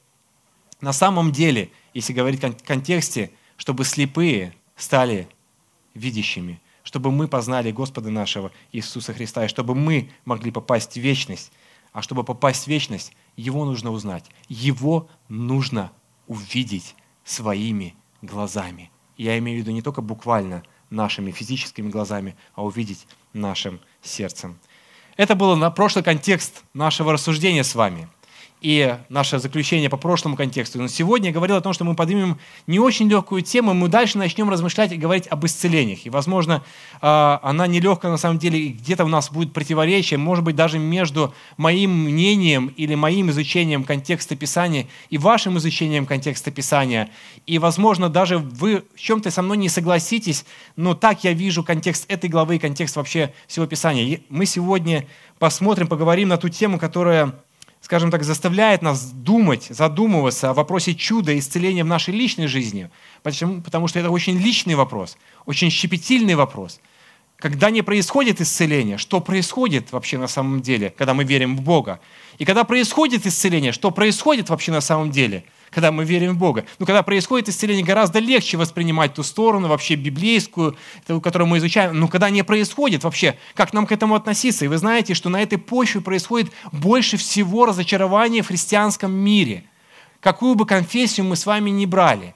на 0.81 0.93
самом 0.93 1.33
деле, 1.33 1.71
если 1.93 2.13
говорить 2.13 2.43
в 2.43 2.65
контексте, 2.65 3.31
чтобы 3.57 3.85
слепые 3.85 4.55
стали 4.77 5.29
видящими, 5.95 6.61
чтобы 6.85 7.11
мы 7.11 7.27
познали 7.27 7.73
Господа 7.73 8.11
нашего 8.11 8.53
Иисуса 8.73 9.13
Христа, 9.13 9.45
и 9.45 9.49
чтобы 9.49 9.75
мы 9.75 10.11
могли 10.25 10.51
попасть 10.51 10.95
в 10.95 11.01
вечность. 11.01 11.53
А 11.93 12.03
чтобы 12.03 12.25
попасть 12.25 12.65
в 12.65 12.69
вечность, 12.69 13.13
Его 13.37 13.65
нужно 13.65 13.91
узнать. 13.91 14.25
Его 14.49 15.09
нужно 15.29 15.93
увидеть 16.27 16.95
своими 17.25 17.95
глазами. 18.23 18.91
Я 19.17 19.39
имею 19.39 19.59
в 19.59 19.61
виду 19.63 19.73
не 19.73 19.83
только 19.83 20.03
буквально 20.03 20.63
нашими 20.91 21.31
физическими 21.31 21.91
глазами, 21.91 22.37
а 22.55 22.65
увидеть 22.65 23.07
нашим 23.33 23.81
сердцем. 24.03 24.59
Это 25.17 25.35
был 25.35 25.57
на 25.57 25.71
прошлый 25.71 26.05
контекст 26.05 26.63
нашего 26.75 27.13
рассуждения 27.13 27.65
с 27.65 27.75
вами– 27.75 28.09
и 28.61 28.97
наше 29.09 29.39
заключение 29.39 29.89
по 29.89 29.97
прошлому 29.97 30.37
контексту. 30.37 30.81
Но 30.81 30.89
сегодня 30.89 31.29
я 31.29 31.35
говорил 31.35 31.57
о 31.57 31.61
том, 31.61 31.73
что 31.73 31.85
мы 31.85 31.95
поднимем 31.95 32.39
не 32.67 32.79
очень 32.79 33.09
легкую 33.09 33.43
тему, 33.43 33.75
мы 33.75 33.89
дальше 33.89 34.19
начнем 34.19 34.51
размышлять 34.51 34.93
и 34.93 34.97
говорить 34.97 35.27
об 35.29 35.45
исцелениях. 35.47 36.07
И, 36.07 36.11
возможно, 36.11 36.65
а, 37.01 37.41
она 37.43 37.67
нелегкая 37.67 38.11
на 38.11 38.17
самом 38.17 38.39
деле, 38.39 38.59
и 38.59 38.69
где-то 38.71 39.05
у 39.05 39.09
нас 39.09 39.31
будет 39.31 39.53
противоречие, 39.53 40.19
может 40.19 40.45
быть, 40.45 40.57
даже 40.57 40.79
между 40.79 41.33
моим 41.57 42.05
мнением 42.05 42.69
или 42.77 42.95
моим 42.95 43.31
изучением 43.31 43.85
контекста 43.85 44.35
Писания 44.35 44.87
и 45.11 45.19
вашим 45.19 45.59
изучением 45.59 46.07
контекста 46.07 46.51
Писания. 46.51 47.11
И, 47.47 47.59
возможно, 47.59 48.09
даже 48.09 48.39
вы 48.39 48.85
в 48.95 49.01
чем-то 49.01 49.31
со 49.31 49.43
мной 49.43 49.57
не 49.57 49.69
согласитесь, 49.69 50.45
но 50.77 50.95
так 50.95 51.25
я 51.25 51.33
вижу 51.33 51.63
контекст 51.63 52.05
этой 52.09 52.29
главы 52.29 52.57
и 52.57 52.59
контекст 52.59 52.97
вообще 52.97 53.33
всего 53.47 53.67
Писания. 53.67 54.03
И 54.03 54.23
мы 54.29 54.47
сегодня 54.47 55.07
посмотрим, 55.39 55.87
поговорим 55.87 56.29
на 56.29 56.37
ту 56.37 56.49
тему, 56.49 56.79
которая 56.79 57.35
скажем 57.81 58.11
так, 58.11 58.25
заставляет 58.25 58.83
нас 58.83 59.11
думать, 59.11 59.69
задумываться 59.71 60.51
о 60.51 60.55
вопросе 60.55 60.95
чуда 60.95 61.39
исцеления 61.39 61.85
в 61.85 61.89
нашей 61.89 62.15
личной 62.15 62.47
жизни. 62.47 62.91
Почему? 63.23 63.61
Потому 63.61 63.89
что 63.89 63.99
это 63.99 64.11
очень 64.11 64.39
личный 64.39 64.75
вопрос, 64.75 65.17
очень 65.47 65.71
щепетильный 65.71 66.35
вопрос. 66.35 66.81
Когда 67.37 67.71
не 67.71 67.83
происходит 67.83 68.41
исцеление, 68.41 68.99
что 68.99 69.21
происходит 69.21 69.93
вообще 69.93 70.19
на 70.19 70.27
самом 70.27 70.61
деле, 70.61 70.93
когда 70.97 71.15
мы 71.15 71.23
верим 71.25 71.57
в 71.57 71.61
Бога? 71.61 72.01
И 72.39 72.45
когда 72.45 72.65
происходит 72.65 73.27
исцеление, 73.27 73.73
что 73.73 73.91
происходит 73.91 74.49
вообще 74.49 74.73
на 74.73 74.81
самом 74.81 75.11
деле– 75.11 75.45
когда 75.71 75.93
мы 75.93 76.05
верим 76.05 76.35
в 76.35 76.39
Бога. 76.39 76.65
Но 76.79 76.87
когда 76.87 77.03
происходит 77.03 77.49
исцеление, 77.49 77.85
гораздо 77.85 78.19
легче 78.19 78.57
воспринимать 78.57 79.15
ту 79.15 79.23
сторону, 79.23 79.69
вообще 79.69 79.95
библейскую, 79.95 80.77
которую 81.07 81.49
мы 81.49 81.59
изучаем. 81.59 81.99
Но 81.99 82.09
когда 82.09 82.31
не 82.31 82.43
происходит, 82.43 83.05
вообще, 83.05 83.39
как 83.55 83.73
нам 83.73 83.87
к 83.87 83.93
этому 83.93 84.15
относиться? 84.15 84.65
И 84.65 84.69
вы 84.69 84.79
знаете, 84.79 85.15
что 85.15 85.29
на 85.29 85.43
этой 85.43 85.59
почве 85.59 86.01
происходит 86.01 86.53
больше 86.73 87.17
всего 87.17 87.67
разочарования 87.67 88.43
в 88.43 88.49
христианском 88.49 89.13
мире. 89.13 89.65
Какую 90.21 90.55
бы 90.55 90.67
конфессию 90.67 91.27
мы 91.27 91.37
с 91.37 91.47
вами 91.47 91.71
ни 91.71 91.87
брали. 91.87 92.35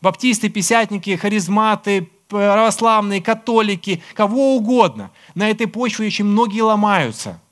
Баптисты, 0.00 0.48
писятники, 0.48 1.16
харизматы, 1.16 2.10
православные, 2.28 3.22
католики, 3.22 4.02
кого 4.14 4.56
угодно. 4.56 5.10
На 5.34 5.48
этой 5.48 5.66
почве 5.66 6.06
очень 6.06 6.24
многие 6.24 6.62
ломаются– 6.62 7.40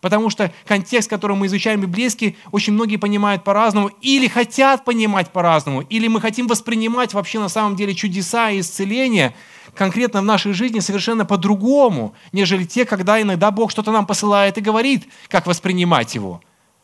Потому 0.00 0.30
что 0.30 0.52
контекст, 0.66 1.10
который 1.10 1.36
мы 1.36 1.46
изучаем 1.46 1.80
библейский, 1.80 2.36
очень 2.52 2.72
многие 2.72 2.96
понимают 2.96 3.42
по-разному, 3.42 3.90
или 4.00 4.28
хотят 4.28 4.84
понимать 4.84 5.30
по-разному, 5.30 5.80
или 5.80 6.06
мы 6.06 6.20
хотим 6.20 6.46
воспринимать 6.46 7.14
вообще 7.14 7.40
на 7.40 7.48
самом 7.48 7.74
деле 7.74 7.94
чудеса 7.94 8.50
и 8.50 8.60
исцеления 8.60 9.34
конкретно 9.74 10.20
в 10.20 10.24
нашей 10.24 10.52
жизни 10.52 10.80
совершенно 10.80 11.24
по-другому, 11.24 12.14
нежели 12.32 12.64
те, 12.64 12.84
когда 12.84 13.20
иногда 13.20 13.50
Бог 13.50 13.70
что-то 13.70 13.92
нам 13.92 14.06
посылает 14.06 14.56
и 14.58 14.60
говорит, 14.60 15.08
как 15.28 15.46
воспринимать 15.46 16.14
его. 16.14 16.40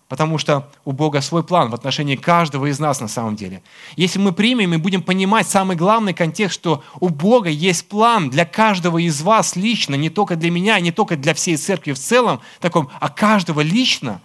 Потому 0.09 0.37
что 0.37 0.71
у 0.85 0.93
Бога 0.93 1.23
свой 1.23 1.43
план 1.43 1.71
в 1.71 1.75
отношении 1.75 2.17
каждого 2.17 2.67
из 2.67 2.79
нас 2.79 3.01
на 3.01 3.09
самом 3.09 3.37
деле. 3.37 3.63
Если 3.97 4.19
мы 4.19 4.33
примем 4.33 4.75
и 4.75 4.77
будем 4.77 5.03
понимать 5.03 5.49
самый 5.49 5.77
главный 5.77 6.13
контекст, 6.13 6.55
что 6.55 6.85
у 7.01 7.09
Бога 7.09 7.49
есть 7.49 7.89
план 7.89 8.29
для 8.29 8.45
каждого 8.45 8.99
из 8.99 9.23
вас 9.23 9.57
лично, 9.57 9.95
не 9.95 10.11
только 10.11 10.37
для 10.37 10.51
меня, 10.51 10.79
не 10.81 10.93
только 10.93 11.17
для 11.17 11.33
всей 11.33 11.57
церкви 11.57 11.93
в 11.93 11.99
целом, 11.99 12.41
таком, 12.61 12.91
а 13.01 13.09
каждого 13.09 13.63
лично, 13.63 14.21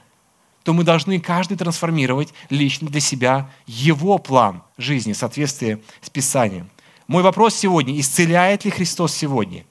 то 0.63 0.73
мы 0.73 0.83
должны 0.83 1.19
каждый 1.21 1.57
трансформировать 1.57 2.33
лично 2.49 2.89
для 2.89 2.99
себя 2.99 3.49
его 3.65 4.17
план 4.17 4.63
жизни 4.77 5.13
в 5.13 5.17
соответствии 5.17 5.81
с 6.01 6.09
Писанием. 6.09 6.69
Мой 7.07 7.23
вопрос 7.23 7.55
сегодня, 7.55 7.99
исцеляет 7.99 8.65
ли 8.65 8.71
Христос 8.71 9.13
сегодня? 9.13 9.63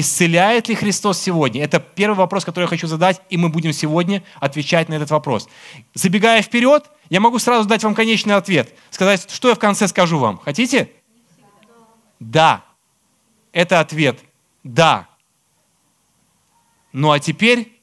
Исцеляет 0.00 0.68
ли 0.68 0.76
Христос 0.76 1.18
сегодня? 1.18 1.64
Это 1.64 1.80
первый 1.80 2.14
вопрос, 2.14 2.44
который 2.44 2.64
я 2.64 2.68
хочу 2.68 2.86
задать, 2.86 3.20
и 3.30 3.36
мы 3.36 3.48
будем 3.48 3.72
сегодня 3.72 4.22
отвечать 4.38 4.88
на 4.88 4.94
этот 4.94 5.10
вопрос. 5.10 5.48
Забегая 5.92 6.40
вперед, 6.40 6.88
я 7.10 7.18
могу 7.18 7.40
сразу 7.40 7.68
дать 7.68 7.82
вам 7.82 7.96
конечный 7.96 8.36
ответ. 8.36 8.72
Сказать, 8.90 9.28
что 9.28 9.48
я 9.48 9.56
в 9.56 9.58
конце 9.58 9.88
скажу 9.88 10.20
вам. 10.20 10.38
Хотите? 10.38 10.92
Да. 12.20 12.62
Это 13.50 13.80
ответ. 13.80 14.20
Да. 14.62 15.08
Ну 16.92 17.10
а 17.10 17.18
теперь 17.18 17.76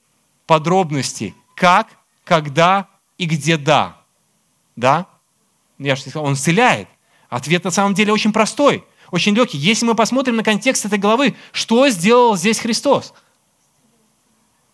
подробности. 0.46 1.36
Как, 1.54 1.90
когда 2.24 2.88
и 3.18 3.26
где 3.26 3.58
да. 3.58 3.98
Да? 4.78 5.08
Я 5.80 5.98
же 5.98 6.04
сказал, 6.04 6.24
он 6.24 6.36
исцеляет. 6.36 6.88
Ответ 7.28 7.66
на 7.66 7.72
самом 7.72 7.94
деле 7.94 8.14
очень 8.14 8.32
простой– 8.32 8.86
очень 9.16 9.34
легкий. 9.34 9.58
Если 9.58 9.86
мы 9.86 9.96
посмотрим 9.96 10.36
на 10.36 10.44
контекст 10.44 10.86
этой 10.86 11.00
главы, 11.00 11.36
что 11.54 11.88
сделал 11.88 12.36
здесь 12.36 12.60
Христос? 12.60 13.14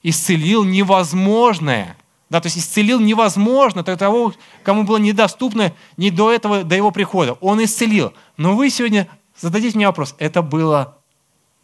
Исцелил 0.01 0.63
невозможное. 0.63 1.95
Да, 2.31 2.41
то 2.41 2.48
есть 2.48 2.57
исцелил 2.57 3.00
невозможно 3.00 3.83
того, 3.83 4.33
кому 4.63 4.83
было 4.83 4.98
недоступно 4.98 5.74
не 5.95 6.10
до 6.10 6.31
этого, 6.31 6.63
до 6.63 6.75
его 6.75 6.89
прихода. 6.89 7.33
Он 7.33 7.63
исцелил. 7.63 8.13
Но 8.36 8.55
вы 8.55 8.71
сегодня 8.71 9.07
зададите 9.39 9.77
мне 9.77 9.86
вопрос, 9.86 10.15
это 10.17 10.41
было 10.41 10.98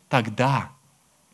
тогда, 0.08 0.70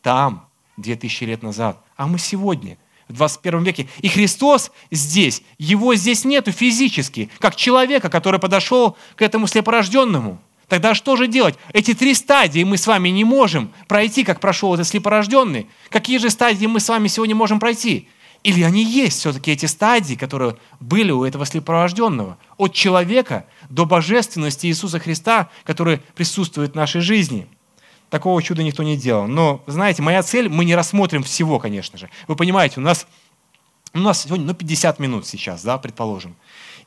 там, 0.00 0.48
2000 0.78 1.24
лет 1.24 1.42
назад. 1.42 1.78
А 1.98 2.06
мы 2.06 2.18
сегодня, 2.18 2.78
в 3.08 3.12
21 3.12 3.64
веке. 3.64 3.88
И 3.98 4.08
Христос 4.08 4.70
здесь, 4.90 5.42
его 5.58 5.94
здесь 5.94 6.24
нету 6.24 6.52
физически, 6.52 7.28
как 7.38 7.54
человека, 7.54 8.08
который 8.08 8.40
подошел 8.40 8.96
к 9.14 9.20
этому 9.20 9.46
слепорожденному– 9.46 10.40
Тогда 10.68 10.94
что 10.94 11.16
же 11.16 11.26
делать? 11.26 11.56
Эти 11.72 11.94
три 11.94 12.14
стадии 12.14 12.64
мы 12.64 12.78
с 12.78 12.86
вами 12.86 13.10
не 13.10 13.24
можем 13.24 13.72
пройти, 13.86 14.24
как 14.24 14.40
прошел 14.40 14.74
этот 14.74 14.86
слепорожденный. 14.86 15.68
Какие 15.90 16.18
же 16.18 16.30
стадии 16.30 16.66
мы 16.66 16.80
с 16.80 16.88
вами 16.88 17.08
сегодня 17.08 17.34
можем 17.34 17.60
пройти? 17.60 18.08
Или 18.44 18.62
они 18.62 18.84
есть 18.84 19.20
все-таки 19.20 19.52
эти 19.52 19.66
стадии, 19.66 20.14
которые 20.14 20.56
были 20.78 21.10
у 21.10 21.24
этого 21.24 21.46
слепорожденного? 21.46 22.36
От 22.58 22.74
человека 22.74 23.46
до 23.70 23.86
божественности 23.86 24.66
Иисуса 24.66 24.98
Христа, 24.98 25.48
который 25.64 25.98
присутствует 26.14 26.72
в 26.72 26.74
нашей 26.74 27.00
жизни. 27.00 27.46
Такого 28.10 28.42
чуда 28.42 28.62
никто 28.62 28.82
не 28.82 28.96
делал. 28.96 29.26
Но, 29.26 29.62
знаете, 29.66 30.02
моя 30.02 30.22
цель, 30.22 30.48
мы 30.48 30.66
не 30.66 30.76
рассмотрим 30.76 31.22
всего, 31.22 31.58
конечно 31.58 31.98
же. 31.98 32.10
Вы 32.28 32.36
понимаете, 32.36 32.80
у 32.80 32.82
нас, 32.82 33.06
у 33.94 33.98
нас 33.98 34.22
сегодня 34.22 34.46
ну, 34.46 34.54
50 34.54 34.98
минут 34.98 35.26
сейчас, 35.26 35.62
да, 35.62 35.78
предположим. 35.78 36.36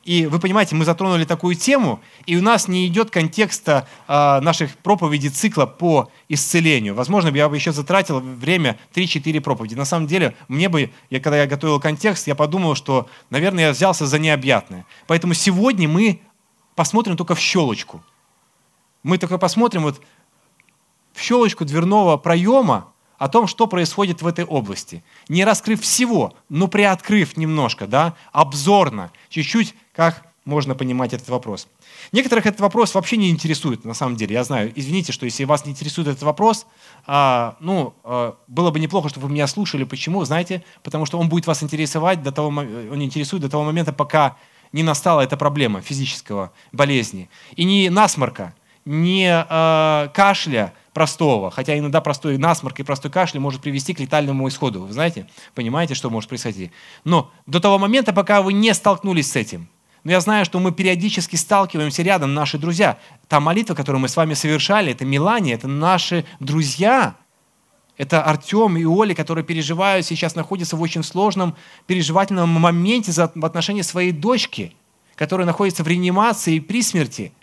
И 0.08 0.24
вы 0.24 0.38
понимаете, 0.38 0.74
мы 0.74 0.86
затронули 0.86 1.24
такую 1.26 1.54
тему, 1.54 2.00
и 2.24 2.34
у 2.38 2.40
нас 2.40 2.66
не 2.66 2.86
идет 2.86 3.10
контекста 3.10 3.86
э, 4.08 4.40
наших 4.40 4.74
проповедей 4.78 5.28
цикла 5.28 5.66
по 5.66 6.10
исцелению. 6.30 6.94
Возможно, 6.94 7.28
я 7.28 7.46
бы 7.46 7.56
еще 7.56 7.72
затратил 7.72 8.20
время 8.20 8.78
3-4 8.94 9.42
проповеди. 9.42 9.74
На 9.74 9.84
самом 9.84 10.06
деле, 10.06 10.34
мне 10.48 10.70
бы, 10.70 10.90
я, 11.10 11.20
когда 11.20 11.36
я 11.36 11.46
готовил 11.46 11.78
контекст, 11.78 12.26
я 12.26 12.34
подумал, 12.34 12.74
что, 12.74 13.06
наверное, 13.28 13.64
я 13.66 13.72
взялся 13.72 14.06
за 14.06 14.18
необъятное. 14.18 14.86
Поэтому 15.06 15.34
сегодня 15.34 15.86
мы 15.86 16.22
посмотрим 16.74 17.18
только 17.18 17.34
в 17.34 17.38
щелочку. 17.38 18.02
Мы 19.02 19.18
только 19.18 19.36
посмотрим 19.36 19.82
вот 19.82 20.00
в 21.12 21.20
щелочку 21.20 21.66
дверного 21.66 22.16
проема, 22.16 22.94
о 23.18 23.28
том, 23.28 23.46
что 23.48 23.66
происходит 23.66 24.22
в 24.22 24.26
этой 24.26 24.44
области. 24.44 25.02
Не 25.28 25.44
раскрыв 25.44 25.82
всего, 25.82 26.34
но 26.48 26.68
приоткрыв 26.68 27.36
немножко, 27.36 27.86
да, 27.86 28.14
обзорно, 28.32 29.10
чуть-чуть, 29.28 29.74
как 29.98 30.22
можно 30.44 30.76
понимать 30.76 31.12
этот 31.12 31.28
вопрос. 31.28 31.66
Некоторых 32.12 32.46
этот 32.46 32.60
вопрос 32.60 32.94
вообще 32.94 33.16
не 33.16 33.30
интересует, 33.30 33.84
на 33.84 33.94
самом 33.94 34.14
деле. 34.14 34.32
Я 34.32 34.44
знаю, 34.44 34.72
извините, 34.76 35.12
что 35.12 35.24
если 35.26 35.42
вас 35.42 35.66
не 35.66 35.72
интересует 35.72 36.06
этот 36.06 36.22
вопрос, 36.22 36.66
а, 37.04 37.56
ну, 37.58 37.94
а, 38.04 38.36
было 38.46 38.70
бы 38.70 38.78
неплохо, 38.78 39.08
чтобы 39.08 39.26
вы 39.26 39.32
меня 39.32 39.48
слушали. 39.48 39.82
Почему? 39.82 40.24
Знаете, 40.24 40.62
потому 40.84 41.04
что 41.04 41.18
он 41.18 41.28
будет 41.28 41.48
вас 41.48 41.64
интересовать 41.64 42.22
до 42.22 42.30
того, 42.30 42.46
он 42.46 43.02
интересует 43.02 43.42
до 43.42 43.48
того 43.48 43.64
момента, 43.64 43.92
пока 43.92 44.36
не 44.70 44.84
настала 44.84 45.22
эта 45.22 45.36
проблема 45.36 45.80
физического 45.80 46.52
болезни. 46.70 47.28
И 47.56 47.64
не 47.64 47.90
насморка, 47.90 48.54
не 48.84 49.26
э, 49.26 50.08
кашля, 50.14 50.74
простого. 50.98 51.50
Хотя 51.50 51.76
иногда 51.76 52.00
простой 52.00 52.38
насморк 52.38 52.80
и 52.80 52.82
простой 52.84 53.10
кашель 53.10 53.40
может 53.40 53.62
привести 53.62 53.94
к 53.94 54.00
летальному 54.00 54.48
исходу. 54.48 54.84
Вы 54.84 54.92
знаете, 54.92 55.28
понимаете, 55.54 55.94
что 55.94 56.08
может 56.08 56.28
происходить. 56.28 56.72
Но 57.04 57.30
до 57.46 57.60
того 57.60 57.78
момента, 57.78 58.12
пока 58.12 58.42
вы 58.42 58.52
не 58.52 58.74
столкнулись 58.74 59.30
с 59.30 59.36
этим, 59.36 59.68
но 60.08 60.12
я 60.12 60.20
знаю, 60.20 60.46
что 60.46 60.58
мы 60.58 60.72
периодически 60.72 61.36
сталкиваемся 61.36 62.02
рядом, 62.02 62.32
наши 62.32 62.56
друзья. 62.56 62.98
Та 63.28 63.40
молитва, 63.40 63.74
которую 63.74 64.00
мы 64.00 64.08
с 64.08 64.16
вами 64.16 64.32
совершали, 64.32 64.92
это 64.92 65.04
Милане, 65.04 65.52
это 65.52 65.68
наши 65.68 66.24
друзья. 66.40 67.14
Это 67.98 68.22
Артем 68.22 68.78
и 68.78 68.86
Оля, 68.86 69.14
которые 69.14 69.44
переживают, 69.44 70.06
сейчас 70.06 70.34
находятся 70.34 70.76
в 70.76 70.80
очень 70.80 71.02
сложном 71.02 71.56
переживательном 71.86 72.48
моменте 72.48 73.12
в 73.12 73.44
отношении 73.44 73.82
своей 73.82 74.12
дочки, 74.12 74.72
которая 75.14 75.46
находится 75.46 75.84
в 75.84 75.86
реанимации 75.86 76.54
и 76.54 76.60
при 76.60 76.80
смерти. 76.80 77.34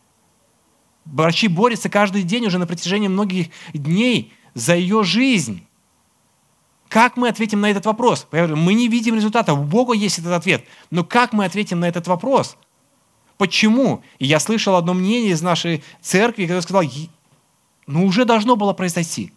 Врачи 1.05 1.47
борются 1.47 1.87
каждый 1.87 2.23
день 2.23 2.47
уже 2.47 2.57
на 2.57 2.65
протяжении 2.65 3.09
многих 3.09 3.49
дней 3.75 4.33
за 4.55 4.73
ее 4.75 5.03
жизнь. 5.03 5.67
Как 6.89 7.17
мы 7.17 7.27
ответим 7.27 7.61
на 7.61 7.69
этот 7.69 7.85
вопрос? 7.85 8.27
Мы 8.31 8.73
не 8.73 8.87
видим 8.87 9.15
результата. 9.15 9.53
У 9.53 9.63
Бога 9.63 9.93
есть 9.93 10.19
этот 10.19 10.33
ответ. 10.33 10.65
Но 10.91 11.03
как 11.03 11.33
мы 11.33 11.45
ответим 11.45 11.79
на 11.79 11.85
этот 11.87 12.07
вопрос? 12.07 12.57
Почему? 13.37 14.03
И 14.19 14.25
я 14.25 14.39
слышал 14.39 14.75
одно 14.75 14.93
мнение 14.93 15.31
из 15.31 15.41
нашей 15.41 15.83
церкви, 16.01 16.43
которое 16.43 16.61
сказал, 16.61 16.83
ну 17.87 18.05
уже 18.05 18.23
должно 18.23 18.55
было 18.55 18.73
произойти. 18.73 19.33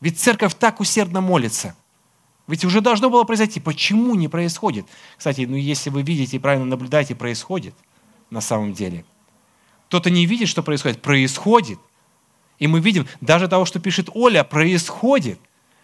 Ведь 0.00 0.18
церковь 0.18 0.54
так 0.54 0.80
усердно 0.80 1.20
молится. 1.20 1.76
Ведь 2.48 2.64
уже 2.64 2.80
должно 2.80 3.10
было 3.10 3.24
произойти. 3.24 3.60
Почему 3.60 4.14
не 4.14 4.28
происходит? 4.28 4.86
Кстати, 5.16 5.42
ну 5.42 5.56
если 5.56 5.90
вы 5.90 6.02
видите 6.02 6.36
и 6.36 6.40
правильно 6.40 6.66
наблюдаете, 6.66 7.14
происходит 7.14 7.74
на 8.30 8.40
самом 8.40 8.72
деле. 8.72 9.04
Кто-то 9.88 10.10
не 10.10 10.26
видит, 10.26 10.48
что 10.48 10.62
происходит. 10.62 11.00
Происходит. 11.00 11.78
И 12.58 12.66
мы 12.66 12.80
видим, 12.80 13.06
даже 13.20 13.46
того, 13.46 13.64
что 13.66 13.78
пишет 13.78 14.08
Оля, 14.14 14.42
происходит. 14.42 15.38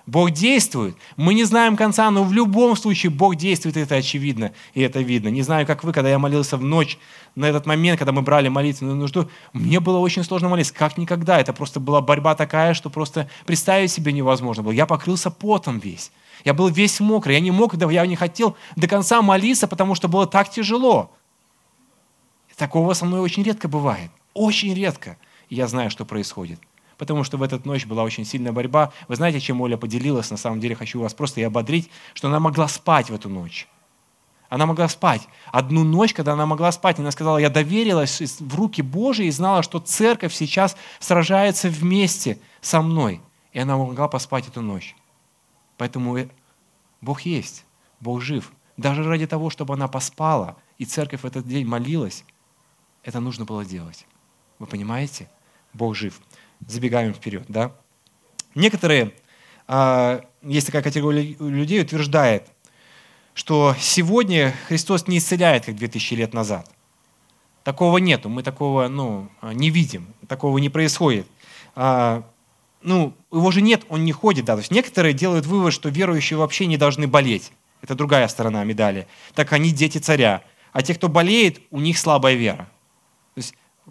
Бог 0.07 0.33
действует. 0.33 0.97
Мы 1.17 1.35
не 1.35 1.45
знаем 1.45 1.77
конца, 1.77 2.11
но 2.11 2.25
в 2.25 2.33
любом 2.33 2.77
случае 2.77 3.11
Бог 3.11 3.37
действует, 3.37 3.77
и 3.77 3.81
это 3.81 3.95
очевидно, 3.95 4.53
и 4.75 4.81
это 4.81 5.01
видно. 5.01 5.29
Не 5.29 5.43
знаю, 5.43 5.67
как 5.67 5.85
вы, 5.85 5.93
когда 5.93 6.11
я 6.11 6.19
молился 6.19 6.57
в 6.57 6.63
ночь, 6.63 6.99
на 7.35 7.47
этот 7.47 7.67
момент, 7.67 7.99
когда 7.99 8.13
мы 8.13 8.23
брали 8.23 8.49
молитвенную 8.49 8.97
нужду, 8.97 9.31
мне 9.53 9.81
было 9.81 9.99
очень 9.99 10.25
сложно 10.25 10.49
молиться, 10.49 10.75
как 10.75 10.99
никогда. 10.99 11.41
Это 11.41 11.53
просто 11.53 11.79
была 11.79 12.01
борьба 12.01 12.35
такая, 12.35 12.75
что 12.75 12.91
просто 12.91 13.31
представить 13.47 13.93
себе 13.93 14.13
невозможно 14.13 14.63
было. 14.63 14.73
Я 14.73 14.87
покрылся 14.87 15.31
потом 15.31 15.79
весь. 15.79 16.11
Я 16.45 16.53
был 16.53 16.69
весь 16.69 16.99
мокрый. 16.99 17.37
Я 17.37 17.41
не 17.41 17.53
мог, 17.53 17.75
я 17.75 18.07
не 18.07 18.17
хотел 18.17 18.57
до 18.75 18.89
конца 18.89 19.23
молиться, 19.23 19.69
потому 19.69 19.95
что 19.95 20.09
было 20.09 20.27
так 20.27 20.51
тяжело. 20.51 21.11
Такого 22.57 22.95
со 22.95 23.05
мной 23.07 23.21
очень 23.21 23.45
редко 23.45 23.69
бывает. 23.69 24.11
Очень 24.35 24.75
редко. 24.75 25.17
И 25.49 25.55
я 25.55 25.69
знаю, 25.69 25.91
что 25.91 26.05
происходит 26.05 26.61
потому 27.03 27.25
что 27.25 27.37
в 27.37 27.43
эту 27.43 27.61
ночь 27.65 27.85
была 27.85 28.05
очень 28.05 28.25
сильная 28.25 28.53
борьба. 28.53 28.93
Вы 29.09 29.17
знаете, 29.17 29.41
чем 29.41 29.61
Оля 29.61 29.77
поделилась? 29.77 30.31
На 30.31 30.37
самом 30.37 30.61
деле 30.61 30.77
хочу 30.77 31.01
вас 31.01 31.13
просто 31.13 31.41
и 31.41 31.43
ободрить, 31.43 31.91
что 32.15 32.29
она 32.29 32.39
могла 32.39 32.69
спать 32.69 33.11
в 33.11 33.15
эту 33.17 33.29
ночь. 33.29 33.67
Она 34.49 34.67
могла 34.67 34.87
спать. 34.87 35.27
Одну 35.51 35.83
ночь, 35.83 36.15
когда 36.15 36.35
она 36.35 36.47
могла 36.47 36.71
спать, 36.71 37.01
она 37.01 37.11
сказала, 37.11 37.39
я 37.39 37.51
доверилась 37.51 38.21
в 38.39 38.55
руки 38.55 38.83
Божьи 38.83 39.27
и 39.27 39.33
знала, 39.33 39.65
что 39.65 39.81
церковь 39.81 40.33
сейчас 40.33 40.77
сражается 41.01 41.69
вместе 41.69 42.39
со 42.61 42.81
мной. 42.81 43.21
И 43.53 43.59
она 43.59 43.77
могла 43.77 44.07
поспать 44.07 44.47
эту 44.47 44.61
ночь. 44.61 44.95
Поэтому 45.79 46.17
Бог 47.01 47.23
есть, 47.23 47.65
Бог 47.99 48.21
жив. 48.21 48.53
Даже 48.77 49.03
ради 49.03 49.27
того, 49.27 49.51
чтобы 49.51 49.75
она 49.75 49.89
поспала, 49.89 50.55
и 50.79 50.85
церковь 50.85 51.23
в 51.23 51.27
этот 51.27 51.49
день 51.49 51.67
молилась, 51.67 52.25
это 53.03 53.19
нужно 53.19 53.45
было 53.45 53.65
делать. 53.65 54.07
Вы 54.61 54.67
понимаете? 54.67 55.29
Бог 55.73 55.97
жив 55.97 56.21
забегаем 56.69 57.15
вперед, 57.15 57.45
да? 57.49 57.73
Некоторые, 58.55 59.13
а, 59.67 60.25
есть 60.43 60.67
такая 60.67 60.83
категория 60.83 61.37
людей, 61.39 61.81
утверждает, 61.81 62.49
что 63.35 63.75
сегодня 63.79 64.55
Христос 64.69 65.07
не 65.09 65.19
исцеляет, 65.19 65.67
как 65.67 65.77
2000 65.77 66.15
лет 66.15 66.35
назад. 66.35 66.71
Такого 67.65 67.99
нету, 67.99 68.29
мы 68.29 68.43
такого 68.43 68.89
ну, 68.89 69.29
не 69.43 69.71
видим, 69.71 70.09
такого 70.29 70.59
не 70.59 70.69
происходит. 70.69 71.27
А, 71.75 72.25
ну, 72.83 73.15
его 73.31 73.51
же 73.51 73.63
нет, 73.63 73.85
он 73.89 74.05
не 74.05 74.13
ходит. 74.13 74.45
Да. 74.45 74.55
То 74.55 74.61
есть 74.61 74.71
некоторые 74.71 75.15
делают 75.15 75.47
вывод, 75.47 75.73
что 75.73 75.89
верующие 75.89 76.37
вообще 76.39 76.67
не 76.67 76.77
должны 76.77 77.07
болеть. 77.07 77.53
Это 77.81 77.95
другая 77.95 78.29
сторона 78.29 78.65
медали. 78.65 79.07
Так 79.35 79.53
они 79.53 79.71
дети 79.71 79.99
царя. 79.99 80.43
А 80.73 80.83
те, 80.83 80.95
кто 80.95 81.09
болеет, 81.09 81.61
у 81.71 81.81
них 81.81 81.99
слабая 81.99 82.35
вера. 82.35 82.69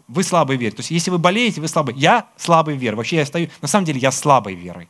Вы 0.07 0.23
слабый 0.23 0.57
верой. 0.57 0.73
То 0.73 0.79
есть 0.79 0.91
если 0.91 1.11
вы 1.11 1.17
болеете, 1.17 1.61
вы 1.61 1.67
слабый. 1.67 1.95
Я 1.95 2.27
слабый 2.37 2.75
верой. 2.77 2.95
Вообще 2.95 3.17
я 3.17 3.25
стою, 3.25 3.49
на 3.61 3.67
самом 3.67 3.85
деле 3.85 3.99
я 3.99 4.11
слабой 4.11 4.55
верой. 4.55 4.85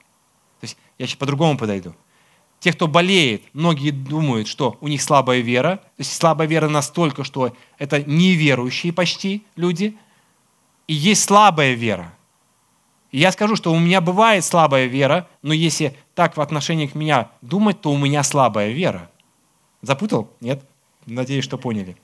То 0.60 0.66
есть 0.66 0.78
я 0.98 1.08
сейчас 1.08 1.18
по-другому 1.18 1.58
подойду. 1.58 1.96
Те, 2.60 2.74
кто 2.74 2.88
болеет, 2.88 3.44
многие 3.54 3.90
думают, 3.90 4.48
что 4.48 4.78
у 4.82 4.88
них 4.88 5.02
слабая 5.02 5.40
вера. 5.40 5.78
То 5.78 6.00
есть 6.00 6.14
слабая 6.14 6.48
вера 6.48 6.70
настолько, 6.70 7.24
что 7.24 7.56
это 7.80 8.04
неверующие 8.04 8.94
почти 8.94 9.44
люди. 9.56 9.98
И 10.88 10.94
есть 10.94 11.24
слабая 11.24 11.74
вера. 11.74 12.14
И 13.12 13.18
я 13.18 13.32
скажу, 13.32 13.56
что 13.56 13.74
у 13.74 13.80
меня 13.80 14.00
бывает 14.00 14.46
слабая 14.46 14.86
вера, 14.86 15.28
но 15.42 15.54
если 15.54 15.98
так 16.16 16.38
в 16.38 16.42
отношении 16.42 16.88
к 16.88 16.96
меня 16.96 17.30
думать, 17.42 17.82
то 17.82 17.92
у 17.92 17.98
меня 17.98 18.24
слабая 18.24 18.72
вера. 18.72 19.10
Запутал? 19.82 20.30
Нет? 20.40 20.64
Надеюсь, 21.06 21.44
что 21.44 21.58
поняли. 21.58 21.98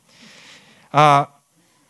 А, 0.92 1.30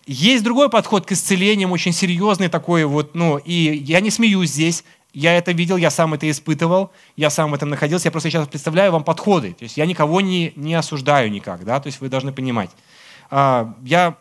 есть 0.07 0.43
другой 0.43 0.69
подход 0.69 1.05
к 1.05 1.11
исцелениям, 1.11 1.71
очень 1.71 1.91
серьезный 1.91 2.47
такой 2.47 2.85
вот, 2.85 3.13
ну, 3.13 3.37
и 3.37 3.53
я 3.53 3.99
не 3.99 4.09
смеюсь 4.09 4.51
здесь, 4.51 4.83
я 5.13 5.33
это 5.33 5.51
видел, 5.51 5.77
я 5.77 5.89
сам 5.89 6.13
это 6.13 6.29
испытывал, 6.29 6.91
я 7.15 7.29
сам 7.29 7.51
в 7.51 7.53
этом 7.53 7.69
находился, 7.69 8.07
я 8.07 8.11
просто 8.11 8.29
сейчас 8.29 8.47
представляю 8.47 8.91
вам 8.91 9.03
подходы. 9.03 9.53
То 9.53 9.63
есть 9.63 9.75
я 9.75 9.85
никого 9.85 10.21
не, 10.21 10.53
не 10.55 10.75
осуждаю 10.75 11.29
никак, 11.29 11.65
да, 11.65 11.79
то 11.79 11.87
есть 11.87 11.99
вы 11.99 12.07
должны 12.07 12.31
понимать. 12.31 12.69
А, 13.29 13.75
я 13.83 14.15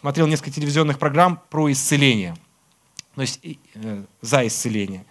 смотрел 0.00 0.26
несколько 0.26 0.52
телевизионных 0.52 0.98
программ 0.98 1.40
про 1.50 1.72
исцеление, 1.72 2.36
то 3.14 3.22
есть 3.22 3.40
э, 3.74 4.04
за 4.20 4.46
исцеление. 4.46 5.04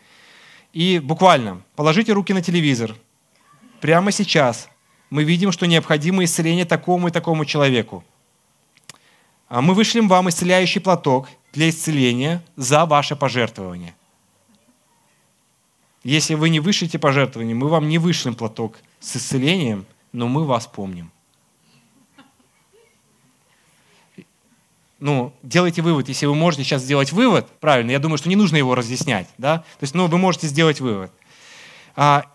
И 0.72 1.00
буквально 1.00 1.62
положите 1.76 2.14
руки 2.14 2.34
на 2.34 2.42
телевизор. 2.42 2.96
Прямо 3.82 4.12
сейчас 4.12 4.70
мы 5.10 5.24
видим, 5.24 5.52
что 5.52 5.66
необходимо 5.68 6.24
исцеление 6.24 6.66
такому 6.66 7.08
и 7.08 7.12
такому 7.12 7.46
человеку. 7.46 8.04
А 9.50 9.62
мы 9.62 9.74
вышлем 9.74 10.08
вам 10.08 10.30
исцеляющий 10.30 10.80
платок 10.80 11.28
для 11.54 11.70
исцеления 11.70 12.44
за 12.56 12.86
ваше 12.86 13.16
пожертвование. 13.16 13.96
Если 16.04 16.36
вы 16.36 16.50
не 16.50 16.60
вышлете 16.60 17.00
пожертвование, 17.00 17.56
мы 17.56 17.68
вам 17.68 17.90
не 17.90 17.98
вышлем 17.98 18.36
платок 18.36 18.78
с 19.00 19.18
исцелением, 19.18 19.86
но 20.14 20.28
мы 20.28 20.46
вас 20.46 20.68
помним. 20.68 21.12
Ну, 25.00 25.34
делайте 25.42 25.82
вывод. 25.82 26.10
Если 26.10 26.26
вы 26.26 26.36
можете 26.36 26.64
сейчас 26.64 26.84
сделать 26.84 27.12
вывод, 27.12 27.50
правильно, 27.60 27.92
я 27.92 28.00
думаю, 28.00 28.18
что 28.18 28.30
не 28.30 28.36
нужно 28.36 28.58
его 28.58 28.76
разъяснять. 28.76 29.28
Да? 29.38 29.60
То 29.60 29.84
есть, 29.84 29.96
ну, 29.96 30.08
вы 30.08 30.18
можете 30.18 30.48
сделать 30.48 30.80
вывод. 30.80 31.12
А, 31.96 32.26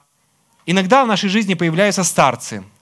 иногда 0.66 1.05
в 1.05 1.09
нашей 1.09 1.29
жизни 1.29 1.55
появляются 1.55 2.03
старцы– 2.03 2.64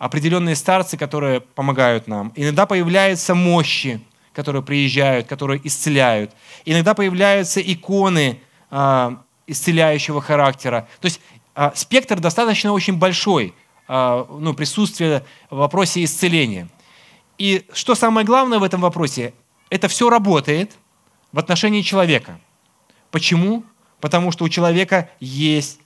определенные 0.00 0.56
старцы, 0.56 0.96
которые 0.96 1.40
помогают 1.40 2.08
нам. 2.08 2.32
Иногда 2.34 2.64
появляются 2.64 3.34
мощи, 3.34 4.00
которые 4.32 4.62
приезжают, 4.62 5.26
которые 5.26 5.60
исцеляют. 5.62 6.32
Иногда 6.64 6.94
появляются 6.94 7.60
иконы 7.60 8.40
э, 8.70 9.16
исцеляющего 9.46 10.22
характера. 10.22 10.88
То 11.00 11.06
есть 11.06 11.20
э, 11.54 11.70
спектр 11.74 12.18
достаточно 12.18 12.72
очень 12.72 12.96
большой, 12.96 13.52
э, 13.88 14.24
ну, 14.38 14.54
присутствие 14.54 15.22
в 15.50 15.56
вопросе 15.56 16.02
исцеления. 16.02 16.70
И 17.36 17.66
что 17.74 17.94
самое 17.94 18.26
главное 18.26 18.58
в 18.58 18.62
этом 18.62 18.80
вопросе, 18.80 19.34
это 19.68 19.86
все 19.88 20.08
работает 20.08 20.78
в 21.30 21.38
отношении 21.38 21.82
человека. 21.82 22.40
Почему? 23.10 23.64
Потому 24.00 24.32
что 24.32 24.44
у 24.44 24.48
человека 24.48 25.10
есть 25.20 25.78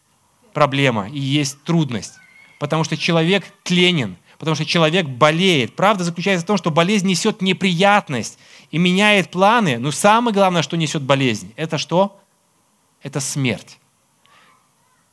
проблема 0.52 1.08
и 1.08 1.18
есть 1.18 1.64
трудность 1.64 2.14
потому 2.58 2.84
что 2.84 2.96
человек 2.96 3.44
тленен, 3.62 4.16
потому 4.38 4.54
что 4.54 4.64
человек 4.64 5.06
болеет. 5.06 5.76
Правда 5.76 6.04
заключается 6.04 6.44
в 6.44 6.46
том, 6.46 6.56
что 6.56 6.70
болезнь 6.70 7.06
несет 7.06 7.42
неприятность 7.42 8.38
и 8.70 8.78
меняет 8.78 9.30
планы, 9.30 9.78
но 9.78 9.90
самое 9.90 10.34
главное, 10.34 10.62
что 10.62 10.76
несет 10.76 11.02
болезнь, 11.02 11.52
это 11.56 11.78
что? 11.78 12.20
Это 13.02 13.20
смерть. 13.20 13.78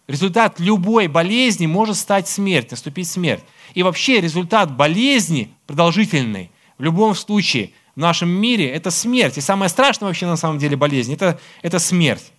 Результат 0.08 0.60
любой 0.60 1.08
болезни 1.08 1.68
может 1.68 1.96
стать 1.96 2.28
смерть, 2.28 2.72
наступить 2.72 3.08
смерть. 3.08 3.44
И 3.74 3.84
вообще 3.84 4.20
результат 4.20 4.76
болезни 4.76 5.54
продолжительной 5.68 6.52
в 6.78 6.84
любом 6.84 7.16
случае 7.16 7.72
в 7.96 8.00
нашем 8.00 8.30
мире– 8.30 8.70
это 8.72 8.92
смерть. 8.92 9.38
И 9.38 9.42
самое 9.42 9.70
страшное 9.70 10.08
вообще 10.08 10.26
на 10.26 10.36
самом 10.36 10.58
деле 10.58 10.76
болезнь– 10.76 11.14
это, 11.16 11.40
это 11.62 11.80
смерть. 11.80 12.32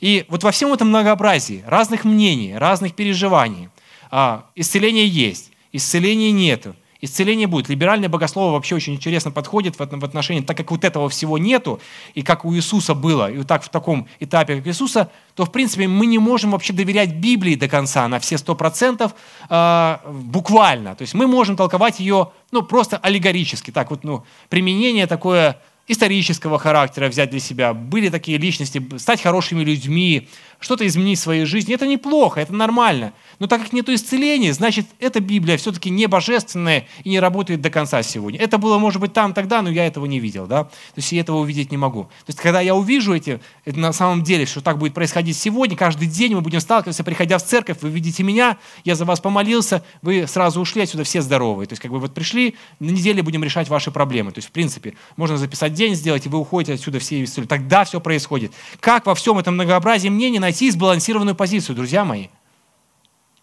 И 0.00 0.24
вот 0.28 0.42
во 0.42 0.50
всем 0.50 0.72
этом 0.72 0.88
многообразии 0.88 1.62
разных 1.66 2.04
мнений, 2.04 2.54
разных 2.56 2.94
переживаний– 2.94 3.68
а, 4.12 4.44
исцеление 4.54 5.08
есть, 5.08 5.50
исцеления 5.72 6.30
нету. 6.30 6.76
Исцеление 7.04 7.48
будет. 7.48 7.68
Либеральное 7.68 8.08
богослово 8.08 8.52
вообще 8.52 8.76
очень 8.76 8.94
интересно 8.94 9.32
подходит 9.32 9.76
в 9.76 10.04
отношении, 10.04 10.40
так 10.40 10.56
как 10.56 10.70
вот 10.70 10.84
этого 10.84 11.08
всего 11.08 11.36
нету, 11.36 11.80
и 12.14 12.22
как 12.22 12.44
у 12.44 12.54
Иисуса 12.54 12.94
было, 12.94 13.28
и 13.28 13.38
вот 13.38 13.48
так 13.48 13.64
в 13.64 13.70
таком 13.70 14.06
этапе, 14.20 14.58
как 14.58 14.68
Иисуса, 14.68 15.10
то, 15.34 15.44
в 15.44 15.50
принципе, 15.50 15.88
мы 15.88 16.06
не 16.06 16.18
можем 16.18 16.52
вообще 16.52 16.72
доверять 16.72 17.14
Библии 17.16 17.56
до 17.56 17.66
конца 17.66 18.06
на 18.06 18.20
все 18.20 18.38
сто 18.38 18.54
процентов 18.54 19.16
э, 19.50 19.96
буквально. 20.06 20.94
То 20.94 21.02
есть 21.02 21.14
мы 21.14 21.26
можем 21.26 21.56
толковать 21.56 21.98
ее 21.98 22.30
ну, 22.52 22.62
просто 22.62 22.98
аллегорически. 22.98 23.72
Так 23.72 23.90
вот, 23.90 24.04
ну, 24.04 24.24
применение 24.48 25.08
такое 25.08 25.58
исторического 25.88 26.58
характера 26.58 27.08
взять 27.08 27.30
для 27.30 27.40
себя. 27.40 27.74
Были 27.74 28.08
такие 28.08 28.38
личности, 28.38 28.80
стать 28.98 29.20
хорошими 29.20 29.64
людьми, 29.64 30.28
что-то 30.62 30.86
изменить 30.86 31.18
в 31.18 31.22
своей 31.22 31.44
жизни. 31.44 31.74
Это 31.74 31.86
неплохо, 31.86 32.40
это 32.40 32.54
нормально. 32.54 33.12
Но 33.38 33.46
так 33.48 33.62
как 33.62 33.72
нет 33.72 33.88
исцеления, 33.88 34.52
значит, 34.52 34.86
эта 35.00 35.20
Библия 35.20 35.56
все-таки 35.56 35.90
не 35.90 36.06
божественная 36.06 36.86
и 37.02 37.10
не 37.10 37.20
работает 37.20 37.60
до 37.60 37.70
конца 37.70 38.02
сегодня. 38.02 38.38
Это 38.40 38.58
было, 38.58 38.78
может 38.78 39.00
быть, 39.00 39.12
там 39.12 39.34
тогда, 39.34 39.60
но 39.62 39.70
я 39.70 39.86
этого 39.86 40.06
не 40.06 40.20
видел. 40.20 40.46
Да? 40.46 40.64
То 40.64 40.70
есть 40.96 41.10
я 41.12 41.20
этого 41.20 41.38
увидеть 41.38 41.70
не 41.70 41.76
могу. 41.76 42.04
То 42.04 42.28
есть 42.28 42.40
когда 42.40 42.60
я 42.60 42.74
увижу 42.74 43.14
эти, 43.14 43.40
это 43.64 43.78
на 43.78 43.92
самом 43.92 44.22
деле, 44.22 44.46
что 44.46 44.60
так 44.60 44.78
будет 44.78 44.94
происходить 44.94 45.36
сегодня, 45.36 45.76
каждый 45.76 46.06
день 46.06 46.34
мы 46.34 46.40
будем 46.40 46.60
сталкиваться, 46.60 47.02
приходя 47.02 47.38
в 47.38 47.44
церковь, 47.44 47.78
вы 47.80 47.90
видите 47.90 48.22
меня, 48.22 48.58
я 48.84 48.94
за 48.94 49.04
вас 49.04 49.20
помолился, 49.20 49.84
вы 50.00 50.26
сразу 50.28 50.60
ушли 50.60 50.82
отсюда 50.82 51.02
все 51.04 51.22
здоровые. 51.22 51.66
То 51.66 51.72
есть 51.72 51.82
как 51.82 51.90
бы 51.90 51.98
вот 51.98 52.14
пришли, 52.14 52.54
на 52.78 52.90
неделе 52.90 53.22
будем 53.22 53.42
решать 53.42 53.68
ваши 53.68 53.90
проблемы. 53.90 54.30
То 54.30 54.38
есть 54.38 54.48
в 54.48 54.52
принципе 54.52 54.94
можно 55.16 55.36
записать 55.36 55.74
день 55.74 55.94
сделать, 55.94 56.26
и 56.26 56.28
вы 56.28 56.38
уходите 56.38 56.74
отсюда 56.74 56.98
все 56.98 57.22
Тогда 57.48 57.84
все 57.84 58.00
происходит. 58.00 58.52
Как 58.80 59.06
во 59.06 59.14
всем 59.14 59.38
этом 59.38 59.54
многообразии 59.54 60.08
мнений 60.08 60.38
найти 60.38 60.51
сбалансированную 60.58 61.34
позицию, 61.34 61.76
друзья 61.76 62.04
мои? 62.04 62.28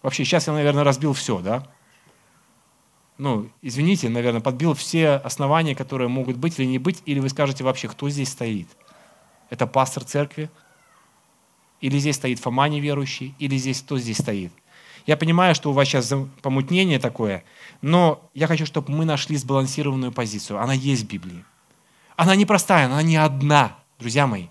Вообще, 0.02 0.24
сейчас 0.24 0.46
я, 0.46 0.52
наверное, 0.52 0.84
разбил 0.84 1.12
все, 1.12 1.40
да? 1.40 1.66
Ну, 3.18 3.50
извините, 3.60 4.08
наверное, 4.08 4.40
подбил 4.40 4.72
все 4.72 5.10
основания, 5.16 5.74
которые 5.74 6.08
могут 6.08 6.36
быть 6.36 6.58
или 6.58 6.66
не 6.66 6.78
быть, 6.78 7.02
или 7.04 7.20
вы 7.20 7.28
скажете 7.28 7.64
вообще, 7.64 7.86
кто 7.88 8.08
здесь 8.08 8.30
стоит? 8.30 8.68
Это 9.50 9.66
пастор 9.66 10.04
церкви? 10.04 10.48
Или 11.82 11.98
здесь 11.98 12.16
стоит 12.16 12.38
Фома 12.38 12.68
неверующий? 12.68 13.34
Или 13.38 13.56
здесь 13.56 13.82
кто 13.82 13.98
здесь 13.98 14.18
стоит? 14.18 14.52
Я 15.06 15.16
понимаю, 15.16 15.54
что 15.54 15.70
у 15.70 15.72
вас 15.72 15.88
сейчас 15.88 16.12
помутнение 16.42 16.98
такое, 16.98 17.42
но 17.82 18.22
я 18.34 18.46
хочу, 18.46 18.64
чтобы 18.66 18.92
мы 18.92 19.04
нашли 19.04 19.36
сбалансированную 19.36 20.12
позицию. 20.12 20.60
Она 20.60 20.72
есть 20.72 21.04
в 21.04 21.08
Библии. 21.08 21.44
Она 22.16 22.36
не 22.36 22.44
простая, 22.46 22.86
она 22.86 23.02
не 23.02 23.16
одна, 23.16 23.76
друзья 23.98 24.26
мои. 24.26 24.46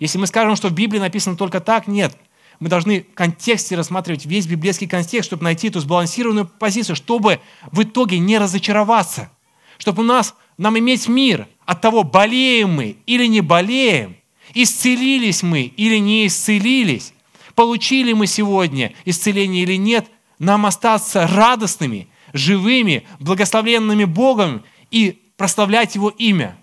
Если 0.00 0.18
мы 0.18 0.26
скажем, 0.26 0.56
что 0.56 0.68
в 0.68 0.72
Библии 0.72 0.98
написано 0.98 1.36
только 1.36 1.60
так, 1.60 1.86
нет. 1.86 2.16
Мы 2.60 2.68
должны 2.68 3.02
в 3.02 3.14
контексте 3.14 3.76
рассматривать 3.76 4.26
весь 4.26 4.46
библейский 4.46 4.86
контекст, 4.86 5.28
чтобы 5.28 5.44
найти 5.44 5.68
эту 5.68 5.80
сбалансированную 5.80 6.46
позицию, 6.46 6.96
чтобы 6.96 7.40
в 7.70 7.82
итоге 7.82 8.18
не 8.18 8.38
разочароваться, 8.38 9.30
чтобы 9.78 10.02
у 10.02 10.06
нас, 10.06 10.34
нам 10.56 10.78
иметь 10.78 11.08
мир 11.08 11.48
от 11.66 11.80
того, 11.80 12.04
болеем 12.04 12.74
мы 12.74 12.96
или 13.06 13.26
не 13.26 13.40
болеем, 13.40 14.16
исцелились 14.54 15.42
мы 15.42 15.62
или 15.62 15.98
не 15.98 16.26
исцелились, 16.26 17.12
получили 17.54 18.12
мы 18.12 18.26
сегодня 18.26 18.92
исцеление 19.04 19.62
или 19.62 19.76
нет, 19.76 20.06
нам 20.38 20.66
остаться 20.66 21.26
радостными, 21.26 22.08
живыми, 22.32 23.06
благословленными 23.18 24.04
Богом 24.04 24.64
и 24.90 25.18
прославлять 25.36 25.94
Его 25.94 26.10
имя. 26.10 26.56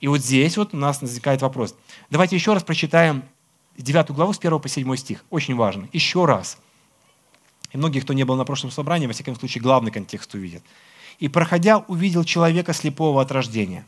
И 0.00 0.08
вот 0.08 0.20
здесь 0.20 0.56
вот 0.56 0.74
у 0.74 0.76
нас 0.76 1.00
возникает 1.02 1.42
вопрос. 1.42 1.74
Давайте 2.10 2.36
еще 2.36 2.52
раз 2.52 2.62
прочитаем 2.62 3.24
9 3.76 4.10
главу 4.10 4.32
с 4.32 4.38
1 4.38 4.58
по 4.60 4.68
7 4.68 4.96
стих. 4.96 5.24
Очень 5.30 5.56
важно. 5.56 5.88
Еще 5.92 6.24
раз. 6.24 6.58
И 7.72 7.76
многие, 7.76 8.00
кто 8.00 8.12
не 8.12 8.24
был 8.24 8.36
на 8.36 8.44
прошлом 8.44 8.70
собрании, 8.70 9.06
во 9.06 9.12
всяком 9.12 9.36
случае, 9.36 9.62
главный 9.62 9.90
контекст 9.90 10.32
увидят. 10.34 10.62
«И, 11.18 11.28
проходя, 11.28 11.78
увидел 11.78 12.24
человека 12.24 12.72
слепого 12.72 13.20
от 13.20 13.32
рождения. 13.32 13.84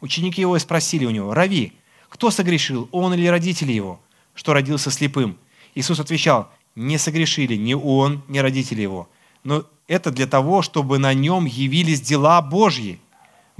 Ученики 0.00 0.40
его 0.40 0.58
спросили 0.58 1.04
у 1.04 1.10
него, 1.10 1.34
«Рави, 1.34 1.72
кто 2.08 2.30
согрешил, 2.30 2.88
он 2.92 3.12
или 3.14 3.26
родители 3.26 3.72
его, 3.72 4.00
что 4.34 4.52
родился 4.52 4.90
слепым?» 4.90 5.36
Иисус 5.74 6.00
отвечал, 6.00 6.48
«Не 6.76 6.96
согрешили 6.96 7.56
ни 7.56 7.74
он, 7.74 8.22
ни 8.28 8.38
родители 8.38 8.82
его, 8.82 9.08
но 9.42 9.64
это 9.88 10.10
для 10.10 10.26
того, 10.26 10.62
чтобы 10.62 10.98
на 10.98 11.12
нем 11.12 11.44
явились 11.44 12.00
дела 12.00 12.40
Божьи. 12.40 13.00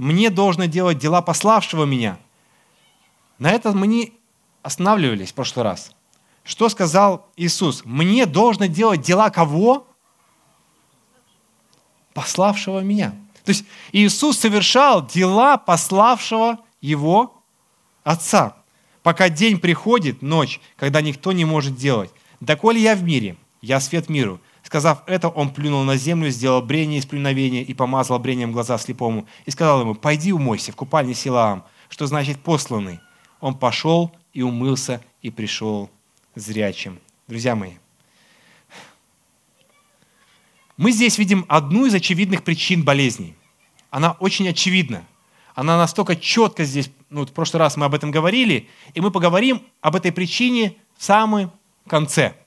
Мне 0.01 0.31
должно 0.31 0.65
делать 0.65 0.97
дела 0.97 1.21
пославшего 1.21 1.85
меня». 1.85 2.17
На 3.37 3.51
этом 3.51 3.77
мы 3.77 3.85
не 3.85 4.13
останавливались 4.63 5.29
в 5.29 5.35
прошлый 5.35 5.63
раз. 5.63 5.91
Что 6.43 6.69
сказал 6.69 7.27
Иисус? 7.37 7.83
Мне 7.85 8.25
должно 8.25 8.65
делать 8.65 9.01
дела 9.01 9.29
кого? 9.29 9.87
Пославшего 12.15 12.79
меня. 12.79 13.11
То 13.45 13.51
есть 13.51 13.63
Иисус 13.91 14.39
совершал 14.39 15.05
дела 15.05 15.57
пославшего 15.57 16.57
его 16.81 17.39
Отца. 18.03 18.55
Пока 19.03 19.29
день 19.29 19.59
приходит, 19.59 20.23
ночь, 20.23 20.59
когда 20.77 21.01
никто 21.01 21.31
не 21.31 21.45
может 21.45 21.75
делать. 21.75 22.09
Доколе 22.39 22.81
я 22.81 22.95
в 22.95 23.03
мире, 23.03 23.37
я 23.61 23.79
свет 23.79 24.09
миру. 24.09 24.41
Сказав 24.71 25.03
это, 25.05 25.27
он 25.27 25.53
плюнул 25.53 25.83
на 25.83 25.97
землю, 25.97 26.29
сделал 26.29 26.61
брение 26.61 26.99
из 26.99 27.05
плюновения 27.05 27.61
и 27.61 27.73
помазал 27.73 28.19
брением 28.19 28.53
глаза 28.53 28.77
слепому. 28.77 29.27
И 29.45 29.51
сказал 29.51 29.81
ему, 29.81 29.95
пойди 29.95 30.31
умойся 30.31 30.71
в 30.71 30.77
купальне 30.77 31.13
Силаам, 31.13 31.65
что 31.89 32.07
значит 32.07 32.39
посланный. 32.39 33.01
Он 33.41 33.53
пошел 33.53 34.15
и 34.31 34.41
умылся, 34.41 35.03
и 35.21 35.29
пришел 35.29 35.89
зрячим. 36.35 36.99
Друзья 37.27 37.53
мои, 37.53 37.73
мы 40.77 40.93
здесь 40.93 41.17
видим 41.17 41.45
одну 41.49 41.85
из 41.85 41.93
очевидных 41.93 42.41
причин 42.41 42.85
болезней. 42.85 43.35
Она 43.89 44.13
очень 44.21 44.47
очевидна. 44.47 45.05
Она 45.53 45.77
настолько 45.77 46.15
четко 46.15 46.63
здесь, 46.63 46.89
ну, 47.09 47.25
в 47.25 47.33
прошлый 47.33 47.59
раз 47.59 47.75
мы 47.75 47.87
об 47.87 47.93
этом 47.93 48.09
говорили, 48.09 48.69
и 48.93 49.01
мы 49.01 49.11
поговорим 49.11 49.63
об 49.81 49.97
этой 49.97 50.13
причине 50.13 50.77
в 50.97 51.03
самом 51.03 51.51
конце, 51.87 52.37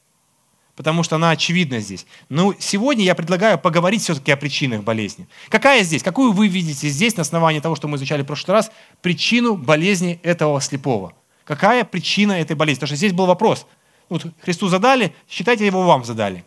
потому 0.77 1.03
что 1.03 1.17
она 1.17 1.31
очевидна 1.31 1.81
здесь. 1.81 2.07
Но 2.29 2.55
сегодня 2.59 3.05
я 3.05 3.15
предлагаю 3.15 3.59
поговорить 3.59 4.03
все-таки 4.03 4.33
о 4.33 4.37
причинах 4.37 4.83
болезни. 4.83 5.29
Какая 5.49 5.83
здесь, 5.83 6.03
какую 6.03 6.33
вы 6.33 6.49
видите 6.49 6.89
здесь 6.89 7.17
на 7.17 7.23
основании 7.23 7.61
того, 7.61 7.77
что 7.77 7.89
мы 7.89 7.97
изучали 7.97 8.23
в 8.23 8.27
прошлый 8.27 8.55
раз, 8.57 8.71
причину 9.03 9.57
болезни 9.57 10.21
этого 10.23 10.61
слепого– 10.61 11.13
Какая 11.45 11.85
причина 11.85 12.33
этой 12.33 12.57
болезни? 12.57 12.81
Потому 12.81 12.89
что 12.89 12.97
здесь 12.97 13.13
был 13.13 13.27
вопрос. 13.27 13.67
Вот 14.09 14.27
Христу 14.41 14.69
задали, 14.69 15.15
считайте, 15.29 15.67
его 15.67 15.85
вам 15.85 16.05
задали. 16.05 16.45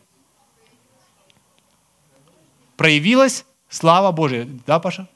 Проявилась 2.76 3.46
слава 3.70 4.12
Божия. 4.12 4.48
Да, 4.66 4.80
Паша? 4.80 5.08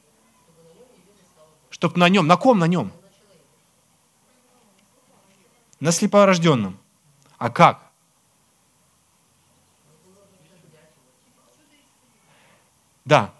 Чтоб 1.70 1.96
на 1.96 2.08
нем, 2.08 2.26
на 2.26 2.36
ком 2.36 2.58
на 2.58 2.66
нем? 2.66 2.92
На 5.80 5.90
слепорожденном. 5.90 6.78
А 7.38 7.50
как? 7.50 7.81
Да. 13.04 13.32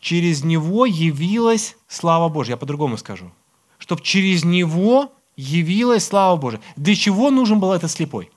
Через 0.00 0.44
него 0.44 0.86
явилась 0.86 1.76
слава 1.88 2.28
Божья. 2.28 2.52
Я 2.52 2.56
по-другому 2.56 2.96
скажу 2.96 3.32
чтобы 3.78 4.02
через 4.02 4.44
него 4.44 5.12
явилась 5.36 6.06
слава 6.06 6.36
Божия. 6.36 6.60
Для 6.76 6.94
чего 6.94 7.30
нужен 7.30 7.60
был 7.60 7.72
этот 7.72 7.90
слепой? 7.90 8.30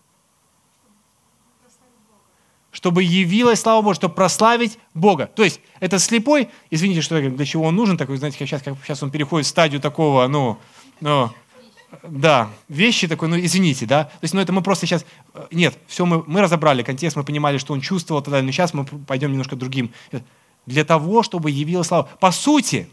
Чтобы 2.72 3.04
явилась 3.04 3.62
слава 3.62 3.82
Божия, 3.82 3.96
чтобы 3.96 4.14
прославить 4.14 4.78
Бога. 4.94 5.28
То 5.28 5.44
есть 5.44 5.60
этот 5.80 6.02
слепой, 6.02 6.50
извините, 6.70 7.02
что 7.02 7.20
для 7.20 7.46
чего 7.46 7.66
он 7.66 7.76
нужен, 7.76 7.98
такой, 7.98 8.18
знаете, 8.18 8.38
как 8.38 8.48
сейчас, 8.48 8.62
как 8.62 8.76
сейчас 8.84 9.02
он 9.02 9.12
переходит 9.12 9.48
в 9.48 9.50
стадию 9.50 9.82
такого, 9.82 10.28
ну, 10.28 10.60
ну, 11.02 11.32
да, 12.04 12.50
вещи 12.68 13.08
такой, 13.08 13.28
ну, 13.28 13.40
извините, 13.40 13.86
да. 13.86 14.06
То 14.06 14.20
есть, 14.22 14.34
ну, 14.34 14.42
это 14.42 14.54
мы 14.54 14.62
просто 14.62 14.86
сейчас, 14.86 15.06
э, 15.34 15.48
нет, 15.52 15.78
все 15.88 16.06
мы, 16.06 16.24
мы 16.28 16.42
разобрали 16.42 16.84
контекст, 16.84 17.18
мы 17.18 17.24
понимали, 17.24 17.58
что 17.58 17.74
он 17.74 17.82
чувствовал, 17.82 18.22
тогда, 18.22 18.42
но 18.42 18.52
сейчас 18.52 18.74
мы 18.74 18.86
пойдем 18.86 19.32
немножко 19.32 19.56
другим. 19.56 19.92
Для 20.66 20.86
того, 20.86 21.24
чтобы 21.24 21.50
явилась 21.50 21.88
слава. 21.88 22.08
По 22.20 22.32
сути, 22.32 22.90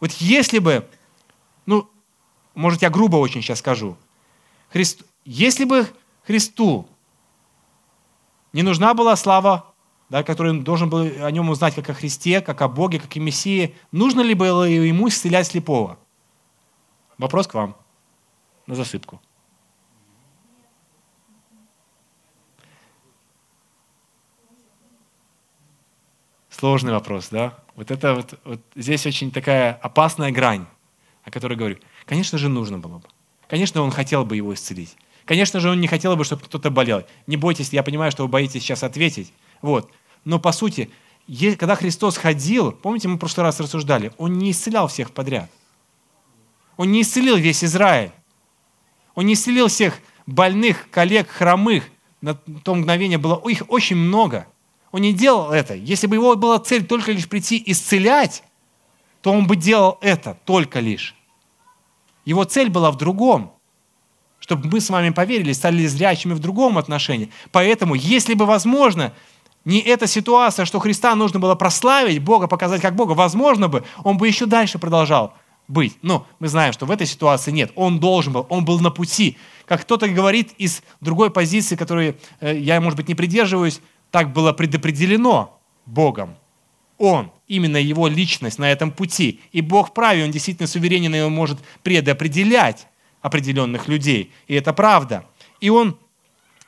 вот 0.00 0.12
если 0.12 0.58
бы, 0.58 0.86
ну, 1.64 1.88
может, 2.54 2.82
я 2.82 2.90
грубо 2.90 3.16
очень 3.16 3.42
сейчас 3.42 3.60
скажу. 3.60 3.96
Христ... 4.70 5.02
Если 5.24 5.64
бы 5.64 5.88
Христу 6.26 6.86
не 8.52 8.62
нужна 8.62 8.92
была 8.92 9.16
слава, 9.16 9.72
да, 10.10 10.22
которую 10.22 10.56
он 10.56 10.64
должен 10.64 10.90
был 10.90 11.00
о 11.00 11.30
нем 11.30 11.48
узнать 11.48 11.74
как 11.74 11.88
о 11.88 11.94
Христе, 11.94 12.42
как 12.42 12.60
о 12.60 12.68
Боге, 12.68 13.00
как 13.00 13.16
о 13.16 13.20
Мессии, 13.20 13.74
нужно 13.90 14.20
ли 14.20 14.34
было 14.34 14.64
ему 14.64 15.08
исцелять 15.08 15.46
слепого? 15.46 15.98
Вопрос 17.16 17.46
к 17.46 17.54
вам 17.54 17.74
на 18.66 18.74
засыпку. 18.74 19.20
Сложный 26.50 26.92
вопрос, 26.92 27.28
да? 27.30 27.58
Вот 27.74 27.90
это 27.90 28.14
вот, 28.14 28.38
вот 28.44 28.60
здесь 28.76 29.04
очень 29.06 29.30
такая 29.30 29.74
опасная 29.74 30.30
грань, 30.30 30.66
о 31.24 31.30
которой 31.30 31.56
говорю. 31.56 31.78
Конечно 32.06 32.38
же, 32.38 32.48
нужно 32.48 32.78
было 32.78 32.98
бы. 32.98 33.08
Конечно, 33.48 33.82
он 33.82 33.90
хотел 33.90 34.24
бы 34.24 34.36
его 34.36 34.54
исцелить. 34.54 34.96
Конечно 35.24 35.58
же, 35.60 35.70
он 35.70 35.80
не 35.80 35.88
хотел 35.88 36.16
бы, 36.16 36.24
чтобы 36.24 36.42
кто-то 36.42 36.70
болел. 36.70 37.02
Не 37.26 37.36
бойтесь, 37.36 37.72
я 37.72 37.82
понимаю, 37.82 38.12
что 38.12 38.22
вы 38.22 38.28
боитесь 38.28 38.62
сейчас 38.62 38.82
ответить. 38.82 39.32
Вот. 39.62 39.90
Но 40.24 40.38
по 40.38 40.52
сути, 40.52 40.90
когда 41.58 41.74
Христос 41.74 42.16
ходил, 42.16 42.72
помните, 42.72 43.08
мы 43.08 43.16
в 43.16 43.18
прошлый 43.18 43.44
раз 43.44 43.58
рассуждали, 43.60 44.12
Он 44.16 44.38
не 44.38 44.50
исцелял 44.50 44.88
всех 44.88 45.12
подряд. 45.12 45.50
Он 46.76 46.92
не 46.92 47.02
исцелил 47.02 47.36
весь 47.36 47.64
Израиль. 47.64 48.12
Он 49.14 49.26
не 49.26 49.34
исцелил 49.34 49.68
всех 49.68 49.98
больных, 50.26 50.90
коллег, 50.90 51.28
хромых. 51.28 51.84
На 52.20 52.34
то 52.34 52.74
мгновение 52.74 53.18
было 53.18 53.40
их 53.48 53.62
очень 53.68 53.96
много. 53.96 54.46
Он 54.92 55.00
не 55.00 55.12
делал 55.12 55.50
это. 55.50 55.74
Если 55.74 56.06
бы 56.06 56.16
его 56.16 56.36
была 56.36 56.58
цель 56.58 56.86
только 56.86 57.12
лишь 57.12 57.28
прийти 57.28 57.62
исцелять, 57.66 58.42
то 59.22 59.32
он 59.32 59.46
бы 59.46 59.56
делал 59.56 59.98
это 60.00 60.38
только 60.44 60.80
лишь. 60.80 61.14
Его 62.24 62.44
цель 62.44 62.70
была 62.70 62.90
в 62.90 62.96
другом 62.96 63.54
чтобы 64.44 64.68
мы 64.68 64.80
с 64.82 64.90
вами 64.90 65.08
поверили, 65.08 65.54
стали 65.54 65.86
зрячими 65.86 66.34
в 66.34 66.38
другом 66.38 66.76
отношении. 66.76 67.30
Поэтому, 67.50 67.94
если 67.94 68.34
бы 68.34 68.44
возможно, 68.44 69.14
не 69.64 69.80
эта 69.80 70.06
ситуация, 70.06 70.66
что 70.66 70.80
Христа 70.80 71.14
нужно 71.14 71.40
было 71.40 71.54
прославить 71.54 72.22
Бога, 72.22 72.46
показать 72.46 72.82
как 72.82 72.94
Бога, 72.94 73.12
возможно 73.12 73.70
бы, 73.70 73.84
он 74.02 74.18
бы 74.18 74.28
еще 74.28 74.44
дальше 74.44 74.78
продолжал 74.78 75.32
быть. 75.68 75.96
Но 76.02 76.26
мы 76.38 76.48
знаем, 76.48 76.72
что 76.72 76.86
в 76.86 76.90
этой 76.90 77.06
ситуации 77.06 77.50
нет. 77.50 77.72
Он 77.74 77.98
должен 77.98 78.32
был, 78.32 78.46
он 78.48 78.64
был 78.64 78.80
на 78.80 78.90
пути. 78.90 79.36
Как 79.66 79.82
кто-то 79.82 80.08
говорит 80.08 80.52
из 80.58 80.82
другой 81.00 81.30
позиции, 81.30 81.76
которой 81.76 82.16
э, 82.40 82.58
я, 82.58 82.80
может 82.80 82.96
быть, 82.96 83.08
не 83.08 83.14
придерживаюсь, 83.14 83.80
так 84.10 84.32
было 84.32 84.52
предопределено 84.52 85.60
Богом. 85.86 86.36
Он, 86.98 87.32
именно 87.48 87.76
его 87.76 88.06
личность 88.06 88.58
на 88.58 88.70
этом 88.70 88.92
пути. 88.92 89.40
И 89.52 89.60
Бог 89.60 89.94
праве, 89.94 90.24
он 90.24 90.30
действительно 90.30 90.68
суверенен, 90.68 91.14
и 91.14 91.20
он 91.20 91.32
может 91.32 91.58
предопределять 91.82 92.86
определенных 93.20 93.88
людей. 93.88 94.32
И 94.46 94.54
это 94.54 94.72
правда. 94.72 95.24
И 95.60 95.70
он, 95.70 95.98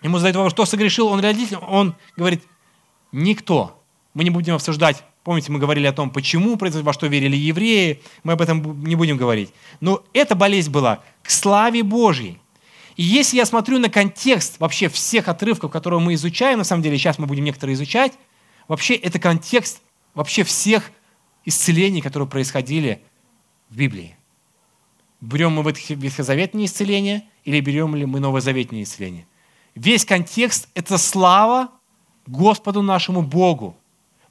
ему 0.03 0.19
задает 0.19 0.37
вопрос, 0.37 0.53
что 0.53 0.65
согрешил 0.65 1.09
он 1.09 1.21
родитель? 1.21 1.59
Он 1.59 1.95
говорит, 2.17 2.43
никто. 3.13 3.83
Мы 4.15 4.25
не 4.25 4.31
будем 4.31 4.55
обсуждать, 4.55 5.05
помните, 5.27 5.51
мы 5.51 5.59
говорили 5.59 5.89
о 5.89 5.93
том, 5.93 6.09
почему, 6.09 6.57
во 6.57 6.93
что 6.93 7.09
верили 7.09 7.37
евреи, 7.37 8.01
мы 8.23 8.35
об 8.35 8.41
этом 8.41 8.85
не 8.85 8.95
будем 8.95 9.17
говорить. 9.17 9.53
Но 9.81 10.05
эта 10.13 10.37
болезнь 10.37 10.71
была 10.71 11.01
к 11.25 11.33
славе 11.33 11.83
Божьей. 11.83 12.39
И 12.95 13.03
если 13.03 13.37
я 13.37 13.45
смотрю 13.45 13.81
на 13.81 13.89
контекст 13.89 14.61
вообще 14.61 14.89
всех 14.89 15.27
отрывков, 15.27 15.73
которые 15.73 15.99
мы 15.99 16.15
изучаем, 16.15 16.59
на 16.59 16.65
самом 16.65 16.85
деле 16.85 16.97
сейчас 16.97 17.19
мы 17.19 17.27
будем 17.27 17.43
некоторые 17.43 17.75
изучать, 17.75 18.13
вообще 18.69 18.95
это 18.95 19.19
контекст 19.19 19.83
вообще 20.15 20.45
всех 20.45 20.93
исцелений, 21.45 22.03
которые 22.03 22.29
происходили 22.29 23.03
в 23.69 23.77
Библии. 23.77 24.17
Берем 25.21 25.55
мы 25.55 25.65
ветхозаветное 25.65 26.67
исцеление 26.67 27.25
или 27.45 27.59
берем 27.59 27.97
ли 27.97 28.07
мы 28.07 28.21
новозаветное 28.21 28.85
исцеление? 28.85 29.27
Весь 29.75 30.05
контекст– 30.05 30.69
это 30.75 30.99
слава 30.99 31.71
Господу 32.29 32.81
нашему 32.81 33.23
Богу, 33.23 33.77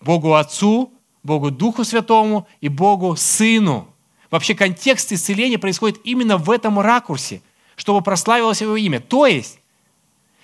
Богу 0.01 0.33
Отцу, 0.33 0.91
Богу 1.23 1.51
Духу 1.51 1.83
Святому 1.83 2.47
и 2.61 2.69
Богу 2.69 3.15
Сыну. 3.15 3.87
Вообще 4.31 4.55
контекст 4.55 5.11
исцеления 5.11 5.57
происходит 5.57 5.99
именно 6.03 6.37
в 6.37 6.51
этом 6.51 6.79
ракурсе, 6.79 7.41
чтобы 7.75 8.01
прославилось 8.01 8.61
Его 8.61 8.75
имя. 8.75 8.99
То 8.99 9.25
есть, 9.25 9.59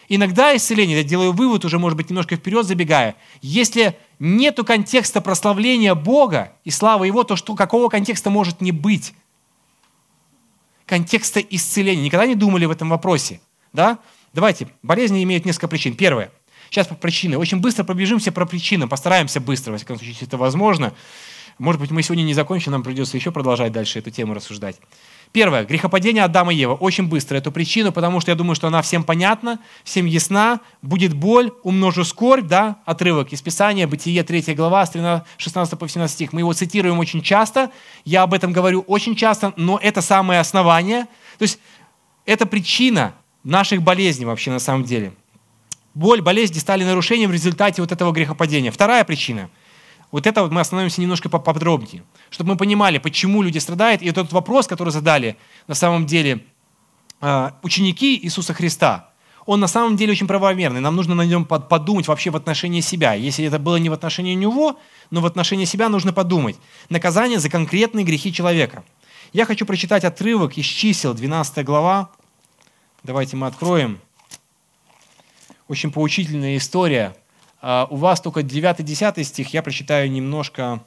иногда 0.07 0.55
исцеление, 0.55 0.97
я 0.97 1.03
делаю 1.03 1.33
вывод, 1.33 1.65
уже, 1.65 1.79
может 1.79 1.97
быть, 1.97 2.09
немножко 2.09 2.35
вперед 2.35 2.65
забегая, 2.65 3.15
если 3.41 3.97
нету 4.19 4.63
контекста 4.63 5.21
прославления 5.21 5.95
Бога 5.95 6.53
и 6.63 6.71
славы 6.71 7.07
Его, 7.07 7.23
то 7.23 7.35
что, 7.35 7.55
какого 7.55 7.89
контекста 7.89 8.29
может 8.29 8.61
не 8.61 8.71
быть? 8.71 9.13
контекста 10.91 11.39
исцеления. 11.39 12.03
Никогда 12.03 12.25
не 12.25 12.35
думали 12.35 12.65
в 12.65 12.71
этом 12.71 12.89
вопросе? 12.89 13.39
Да? 13.71 13.99
Давайте, 14.33 14.67
болезни 14.83 15.23
имеют 15.23 15.45
несколько 15.45 15.69
причин. 15.69 15.95
Первое. 15.95 16.33
Сейчас 16.71 16.87
по 16.87 16.95
причины. 16.95 17.37
Очень 17.37 17.59
быстро 17.59 17.83
пробежимся 17.83 18.31
по 18.31 18.45
причинам. 18.45 18.87
Постараемся 18.87 19.41
быстро, 19.41 19.73
во 19.73 19.77
всяком 19.77 19.97
случае, 19.97 20.13
если 20.13 20.27
это 20.27 20.37
возможно. 20.37 20.93
Может 21.59 21.81
быть, 21.81 21.91
мы 21.91 22.01
сегодня 22.01 22.23
не 22.23 22.33
закончим, 22.33 22.71
нам 22.71 22.81
придется 22.81 23.17
еще 23.17 23.29
продолжать 23.29 23.73
дальше 23.73 23.99
эту 23.99 24.09
тему 24.09 24.33
рассуждать. 24.33 24.77
Первое. 25.33 25.65
Грехопадение 25.65 26.23
Адама 26.23 26.53
и 26.53 26.55
Ева. 26.55 26.75
Очень 26.75 27.09
быстро 27.09 27.35
эту 27.35 27.51
причину, 27.51 27.91
потому 27.91 28.21
что 28.21 28.31
я 28.31 28.35
думаю, 28.35 28.55
что 28.55 28.67
она 28.67 28.81
всем 28.81 29.03
понятна, 29.03 29.59
всем 29.83 30.05
ясна. 30.05 30.61
Будет 30.81 31.13
боль, 31.13 31.51
умножу 31.63 32.05
скорбь, 32.05 32.47
да, 32.47 32.77
отрывок 32.85 33.33
из 33.33 33.41
Писания, 33.41 33.85
Бытие 33.85 34.23
3 34.23 34.55
глава, 34.55 34.85
с 34.85 34.93
16 35.37 35.77
по 35.77 35.89
17 35.89 36.15
стих. 36.15 36.31
Мы 36.31 36.39
его 36.39 36.53
цитируем 36.53 36.99
очень 36.99 37.21
часто, 37.21 37.69
я 38.05 38.23
об 38.23 38.33
этом 38.33 38.53
говорю 38.53 38.79
очень 38.87 39.17
часто, 39.17 39.53
но 39.57 39.77
это 39.77 40.01
самое 40.01 40.39
основание. 40.39 41.03
То 41.37 41.43
есть 41.43 41.59
это 42.25 42.45
причина 42.45 43.13
наших 43.43 43.81
болезней 43.81 44.25
вообще 44.25 44.51
на 44.51 44.59
самом 44.59 44.85
деле. 44.85 45.11
Боль, 45.93 46.21
болезни 46.21 46.59
стали 46.59 46.83
нарушением 46.83 47.29
в 47.29 47.33
результате 47.33 47.81
вот 47.81 47.91
этого 47.91 48.11
грехопадения. 48.11 48.71
Вторая 48.71 49.03
причина– 49.03 49.49
вот 50.11 50.27
это 50.27 50.43
вот 50.43 50.51
мы 50.51 50.59
остановимся 50.61 51.01
немножко 51.01 51.29
поподробнее, 51.29 52.03
чтобы 52.29 52.51
мы 52.51 52.57
понимали, 52.57 52.97
почему 52.97 53.41
люди 53.41 53.57
страдают. 53.59 54.01
И 54.01 54.07
этот 54.07 54.33
вопрос, 54.33 54.67
который 54.67 54.89
задали 54.89 55.37
на 55.67 55.75
самом 55.75 56.05
деле 56.05 56.43
а, 57.21 57.57
ученики 57.63 58.19
Иисуса 58.21 58.53
Христа, 58.53 59.09
он 59.45 59.59
на 59.59 59.67
самом 59.67 59.95
деле 59.95 60.11
очень 60.11 60.27
правомерный. 60.27 60.81
Нам 60.81 60.95
нужно 60.95 61.15
на 61.15 61.25
нем 61.25 61.45
подумать 61.45 62.07
вообще 62.07 62.29
в 62.29 62.35
отношении 62.35 62.81
себя. 62.81 63.13
Если 63.13 63.45
это 63.45 63.57
было 63.57 63.77
не 63.77 63.89
в 63.89 63.93
отношении 63.93 64.35
него, 64.35 64.77
но 65.09 65.21
в 65.21 65.25
отношении 65.25 65.65
себя 65.65 65.89
нужно 65.89 66.13
подумать. 66.13 66.57
Наказание 66.89 67.39
за 67.39 67.49
конкретные 67.49 68.05
грехи 68.05 68.31
человека. 68.31 68.83
Я 69.33 69.45
хочу 69.45 69.65
прочитать 69.65 70.03
отрывок 70.03 70.57
из 70.57 70.65
чисел, 70.65 71.13
12 71.13 71.65
глава. 71.65 72.11
Давайте 73.03 73.35
мы 73.35 73.47
откроем. 73.47 73.99
Очень 75.71 75.93
поучительная 75.93 76.57
история 76.57 77.15
а, 77.61 77.87
у 77.89 77.95
вас 77.95 78.19
только 78.19 78.41
9-10 78.41 79.23
стих, 79.23 79.53
я 79.53 79.63
прочитаю 79.63 80.11
немножко 80.11 80.83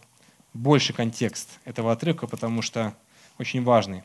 больше 0.53 0.93
контекст 0.93 1.59
этого 1.65 1.91
отрывка, 1.91 2.27
потому 2.27 2.61
что 2.61 2.93
очень 3.39 3.65
важный. 3.65 4.03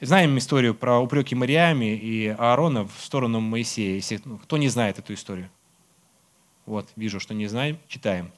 Знаем 0.00 0.38
историю 0.38 0.74
про 0.74 0.98
упреки 0.98 1.34
Мариами 1.34 1.94
и 1.94 2.28
Аарона 2.28 2.86
в 2.86 3.04
сторону 3.04 3.40
Моисея. 3.40 3.96
Если, 3.96 4.18
ну, 4.24 4.38
кто 4.38 4.56
не 4.56 4.68
знает 4.68 4.98
эту 4.98 5.12
историю? 5.12 5.50
Вот, 6.64 6.88
вижу, 6.96 7.20
что 7.20 7.34
не 7.34 7.46
знаем, 7.46 7.76
читаем. 7.86 8.32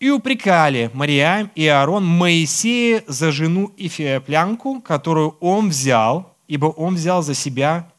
«И 0.00 0.10
упрекали 0.10 0.90
Мариам 0.92 1.50
и 1.54 1.66
Аарон 1.66 2.04
Моисея 2.04 3.02
за 3.06 3.32
жену 3.32 3.72
Ифеоплянку, 3.78 4.82
которую 4.82 5.30
он 5.40 5.70
взял, 5.70 6.36
ибо 6.46 6.66
он 6.66 6.96
взял 6.96 7.22
за 7.22 7.32
себя 7.32 7.90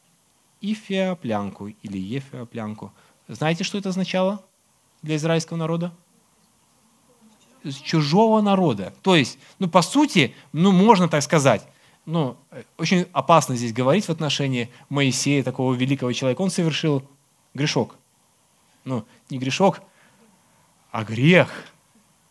Ифеоплянку 0.72 1.68
или 1.68 1.98
Ефеоплянку– 1.98 2.92
знаете, 3.28 3.64
что 3.64 3.78
это 3.78 3.88
означало 3.88 4.42
для 5.02 5.16
израильского 5.16 5.56
народа? 5.56 5.92
Чужого 7.82 8.42
народа. 8.42 8.92
То 9.02 9.16
есть, 9.16 9.38
ну, 9.58 9.68
по 9.68 9.80
сути, 9.80 10.34
ну, 10.52 10.70
можно 10.72 11.08
так 11.08 11.22
сказать, 11.22 11.66
ну, 12.04 12.36
очень 12.76 13.06
опасно 13.12 13.56
здесь 13.56 13.72
говорить 13.72 14.04
в 14.04 14.10
отношении 14.10 14.70
Моисея, 14.90 15.42
такого 15.42 15.72
великого 15.72 16.12
человека. 16.12 16.42
Он 16.42 16.50
совершил 16.50 17.02
грешок. 17.54 17.96
Ну, 18.84 19.06
не 19.30 19.38
грешок, 19.38 19.80
а 20.90 21.04
грех. 21.04 21.48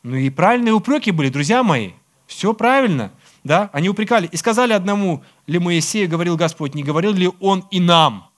Ну 0.04 0.16
и 0.16 0.30
правильные 0.30 0.74
упреки 0.74 1.10
были, 1.10 1.30
друзья 1.30 1.64
мои. 1.64 1.94
Все 2.28 2.54
правильно. 2.54 3.12
Да? 3.44 3.70
Они 3.74 3.90
упрекали. 3.90 4.28
И 4.28 4.38
сказали 4.38 4.74
одному 4.74 5.24
ли 5.48 5.60
Моисею, 5.60 6.10
говорил 6.10 6.38
Господь, 6.38 6.76
не 6.76 6.84
говорил 6.84 7.14
ли 7.14 7.32
он 7.40 7.66
и 7.72 7.80
нам– 7.80 8.30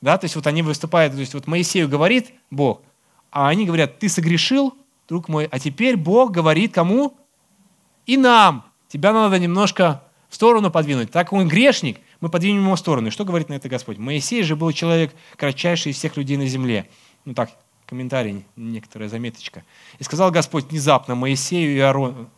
да, 0.00 0.18
то 0.18 0.24
есть 0.26 0.36
вот 0.36 0.46
они 0.46 0.62
выступают, 0.62 1.14
то 1.14 1.18
есть 1.20 1.34
вот 1.34 1.46
Моисею 1.46 1.88
говорит 1.88 2.32
Бог, 2.50 2.82
а 3.30 3.48
они 3.48 3.64
говорят, 3.64 3.98
ты 3.98 4.08
согрешил, 4.08 4.72
друг 5.08 5.28
мой, 5.28 5.48
а 5.50 5.58
теперь 5.58 5.96
Бог 5.96 6.30
говорит 6.30 6.72
кому? 6.72 7.16
И 8.06 8.16
нам. 8.16 8.64
Тебя 8.88 9.12
надо 9.12 9.38
немножко 9.38 10.02
в 10.28 10.34
сторону 10.34 10.70
подвинуть. 10.70 11.10
Так 11.10 11.32
он 11.32 11.48
грешник, 11.48 11.98
мы 12.20 12.28
подвинем 12.28 12.62
его 12.62 12.76
в 12.76 12.78
сторону. 12.78 13.08
И 13.08 13.10
что 13.10 13.24
говорит 13.24 13.48
на 13.48 13.54
это 13.54 13.68
Господь? 13.68 13.98
Моисей 13.98 14.42
же 14.42 14.54
был 14.54 14.70
человек 14.72 15.12
кратчайший 15.36 15.92
из 15.92 15.96
всех 15.96 16.16
людей 16.16 16.36
на 16.36 16.46
земле. 16.46 16.88
Ну 17.24 17.34
так, 17.34 17.50
комментарий, 17.84 18.44
некоторая 18.54 19.08
заметочка. 19.08 19.64
И 19.98 20.04
сказал 20.04 20.30
Господь 20.30 20.66
внезапно 20.70 21.14
Моисею 21.14 21.74
и 21.74 21.80
Аарону 21.80 22.30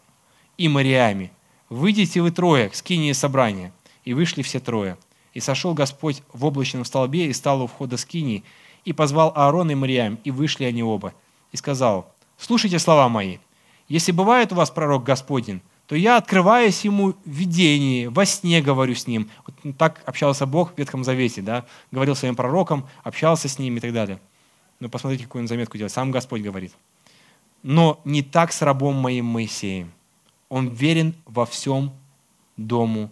и 0.58 0.68
Мариаме, 0.68 1.30
выйдите 1.70 2.20
вы 2.20 2.30
трое 2.30 2.68
к 2.68 2.74
скинии 2.74 3.12
собрания. 3.12 3.72
И 4.04 4.12
вышли 4.12 4.42
все 4.42 4.58
трое. 4.58 4.98
И 5.34 5.40
сошел 5.40 5.74
Господь 5.74 6.22
в 6.32 6.44
облачном 6.44 6.84
столбе 6.84 7.26
и 7.26 7.32
стал 7.32 7.62
у 7.62 7.66
входа 7.66 7.96
скинии, 7.96 8.42
и 8.84 8.92
позвал 8.92 9.32
Аарона 9.36 9.72
и 9.72 9.74
Мариам, 9.74 10.18
и 10.24 10.30
вышли 10.30 10.64
они 10.64 10.82
оба. 10.82 11.14
И 11.52 11.56
сказал, 11.56 12.12
слушайте 12.38 12.78
слова 12.78 13.08
мои, 13.08 13.38
если 13.86 14.12
бывает 14.12 14.52
у 14.52 14.56
вас 14.56 14.70
пророк 14.70 15.04
Господень, 15.04 15.60
то 15.86 15.94
я, 15.94 16.16
открываясь 16.16 16.84
ему 16.84 17.12
в 17.12 17.16
видении, 17.24 18.06
во 18.06 18.26
сне 18.26 18.60
говорю 18.60 18.94
с 18.94 19.06
ним. 19.06 19.30
Вот 19.46 19.76
так 19.76 20.02
общался 20.04 20.44
Бог 20.44 20.74
в 20.74 20.78
Ветхом 20.78 21.04
Завете, 21.04 21.40
да? 21.40 21.64
говорил 21.90 22.14
своим 22.14 22.36
пророкам, 22.36 22.86
общался 23.04 23.48
с 23.48 23.58
ним 23.58 23.76
и 23.76 23.80
так 23.80 23.92
далее. 23.92 24.20
Но 24.80 24.88
посмотрите, 24.88 25.24
какую 25.24 25.42
он 25.42 25.48
заметку 25.48 25.76
делает. 25.76 25.92
Сам 25.92 26.10
Господь 26.10 26.42
говорит. 26.42 26.72
Но 27.62 28.00
не 28.04 28.22
так 28.22 28.52
с 28.52 28.60
рабом 28.62 28.96
моим 28.96 29.24
Моисеем. 29.24 29.92
Он 30.48 30.68
верен 30.68 31.14
во 31.26 31.46
всем 31.46 31.92
дому 32.56 33.10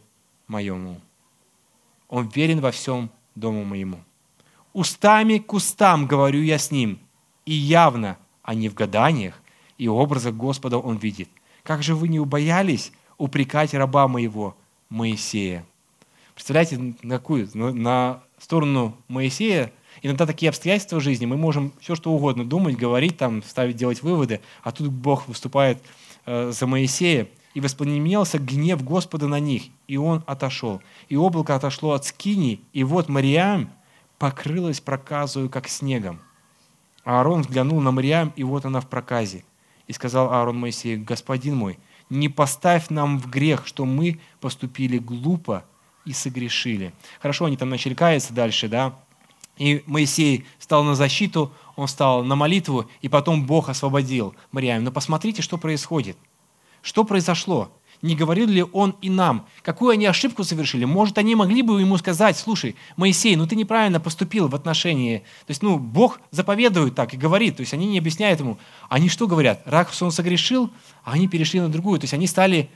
моему. 0.49 1.01
Он 2.09 2.29
верен 2.29 2.61
во 2.61 2.71
всем 2.71 3.11
дому 3.35 3.65
моему. 3.65 3.99
Устами 4.73 5.39
к 5.39 5.53
устам 5.53 6.07
говорю 6.07 6.43
я 6.43 6.59
с 6.59 6.71
ним, 6.71 6.99
и 7.45 7.53
явно 7.53 8.19
а 8.43 8.55
не 8.55 8.69
в 8.69 8.75
гаданиях 8.75 9.41
и 9.77 9.89
образах 9.89 10.35
Господа 10.35 10.79
он 10.79 10.97
видит. 10.97 11.29
Как 11.63 11.83
же 11.83 11.95
вы 11.95 12.09
не 12.09 12.21
убоялись 12.21 12.93
упрекать 13.19 13.75
раба 13.75 14.07
моего 14.07 14.57
Моисея?» 14.89 15.67
Представляете, 16.35 16.95
на 17.03 17.17
какую? 17.17 17.49
На 17.55 18.23
сторону 18.39 18.95
Моисея 19.09 19.73
иногда 20.03 20.27
такие 20.27 20.51
обстоятельства 20.51 21.01
в 21.01 21.03
жизни, 21.03 21.27
мы 21.27 21.37
можем 21.37 21.73
все 21.81 21.95
что 21.95 22.13
угодно 22.13 22.45
думать, 22.45 22.77
говорить, 22.77 23.17
там, 23.17 23.43
ставить, 23.43 23.77
делать 23.77 24.03
выводы, 24.03 24.41
а 24.63 24.71
тут 24.71 24.89
Бог 24.89 25.27
выступает 25.29 25.83
за 26.27 26.67
Моисея, 26.67 27.29
и 27.55 27.61
воспламенился 27.61 28.39
гнев 28.39 28.85
Господа 28.85 29.29
на 29.29 29.41
них, 29.41 29.63
и 29.89 29.97
он 29.97 30.23
отошел. 30.27 30.83
И 31.09 31.17
облако 31.17 31.55
отошло 31.55 31.93
от 31.93 32.05
скини, 32.05 32.61
и 32.75 32.85
вот 32.85 33.09
Мариам 33.09 33.71
покрылась 34.19 34.81
проказою, 34.81 35.49
как 35.49 35.67
снегом. 35.67 36.21
Аарон 37.05 37.41
взглянул 37.41 37.81
на 37.81 37.93
Мариам, 37.93 38.33
и 38.37 38.45
вот 38.45 38.67
она 38.67 38.81
в 38.81 38.89
проказе. 38.89 39.43
И 39.87 39.95
сказал 39.95 40.35
Аарон 40.35 40.59
Моисею, 40.59 41.03
«Господин 41.03 41.57
мой, 41.57 41.79
не 42.11 42.29
поставь 42.29 42.91
нам 42.91 43.19
в 43.19 43.31
грех, 43.31 43.67
что 43.67 43.87
мы 43.87 44.21
поступили 44.41 44.99
глупо 44.99 45.65
и 46.05 46.13
согрешили». 46.13 46.93
Хорошо, 47.23 47.47
они 47.47 47.57
там 47.57 47.71
начали 47.71 47.95
каяться 47.95 48.35
дальше, 48.35 48.69
да? 48.69 48.99
И 49.59 49.83
Моисей 49.87 50.45
стал 50.59 50.85
на 50.85 50.95
защиту, 50.95 51.53
он 51.77 51.89
стал 51.89 52.25
на 52.25 52.37
молитву, 52.37 52.87
и 53.01 53.09
потом 53.09 53.47
Бог 53.47 53.69
освободил 53.69 54.35
Мариам. 54.53 54.85
Но 54.85 54.91
посмотрите, 54.93 55.43
что 55.43 55.59
происходит– 55.59 56.17
что 56.87 57.03
произошло? 57.03 57.73
Не 58.01 58.15
говорил 58.15 58.47
ли 58.47 58.63
он 58.63 58.95
и 59.03 59.11
нам, 59.11 59.49
какую 59.63 59.91
они 59.91 60.07
ошибку 60.07 60.45
совершили? 60.45 60.85
Может, 60.85 61.19
они 61.19 61.35
могли 61.35 61.63
бы 61.63 61.81
ему 61.81 61.97
сказать, 61.99 62.37
слушай, 62.39 62.77
Моисей, 62.97 63.35
ну 63.35 63.49
ты 63.49 63.57
неправильно 63.57 63.99
поступил 63.99 64.47
в 64.47 64.55
отношении... 64.55 65.19
То 65.19 65.51
есть, 65.51 65.63
ну, 65.63 65.81
Бог 65.81 66.21
заповедует 66.31 66.95
так 66.95 67.13
и 67.13 67.17
говорит, 67.17 67.57
то 67.57 67.63
есть 67.63 67.75
они 67.75 67.87
не 67.89 67.99
объясняют 67.99 68.39
ему. 68.39 68.57
Они 68.89 69.09
что 69.09 69.27
говорят? 69.27 69.63
Раз 69.65 70.01
он 70.01 70.13
согрешил, 70.13 70.71
а 71.03 71.15
они 71.15 71.27
перешли 71.27 71.59
на 71.59 71.71
другую. 71.71 71.99
То 71.99 72.05
есть 72.05 72.15
они 72.15 72.29
стали 72.29 72.71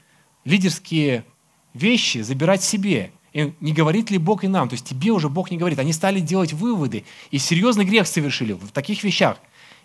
лидерские 0.45 1.25
вещи 1.73 2.19
забирать 2.19 2.65
себе. 2.65 3.13
И 3.33 3.55
не 3.61 3.73
говорит 3.73 4.11
ли 4.11 4.19
Бог 4.19 4.45
и 4.45 4.49
нам? 4.49 4.69
То 4.69 4.75
есть 4.75 4.87
тебе 4.87 5.13
уже 5.13 5.29
Бог 5.29 5.51
не 5.51 5.57
говорит. 5.57 5.79
Они 5.79 5.93
стали 5.93 6.21
делать 6.21 6.53
выводы 6.53 7.05
и 7.31 7.39
серьезный 7.39 7.85
грех 7.85 8.07
совершили 8.07 8.53
в 8.53 8.71
таких 8.73 9.05
вещах. 9.05 9.39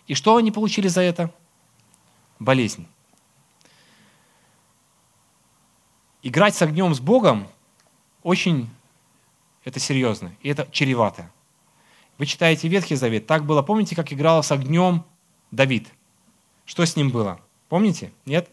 И 0.08 0.14
что 0.14 0.36
они 0.36 0.52
получили 0.52 0.88
за 0.88 1.02
это? 1.02 1.32
Болезнь. 2.40 2.88
играть 6.26 6.56
с 6.56 6.62
огнем 6.64 6.94
с 6.94 7.00
Богом 7.00 7.48
очень 8.24 8.68
это 9.64 9.80
серьезно, 9.80 10.36
и 10.42 10.50
это 10.50 10.68
чревато. 10.72 11.32
Вы 12.18 12.26
читаете 12.26 12.68
Ветхий 12.68 12.96
Завет, 12.96 13.28
так 13.28 13.46
было, 13.46 13.62
помните, 13.62 13.96
как 13.96 14.12
играл 14.12 14.42
с 14.44 14.52
огнем 14.52 15.06
Давид? 15.52 15.88
Что 16.66 16.84
с 16.84 16.96
ним 16.96 17.12
было? 17.12 17.40
Помните? 17.70 18.12
Нет? 18.26 18.50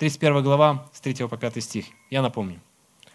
31 0.00 0.42
глава, 0.42 0.86
с 0.94 1.00
3 1.02 1.28
по 1.28 1.36
5 1.36 1.62
стих. 1.62 1.84
Я 2.08 2.22
напомню. 2.22 2.58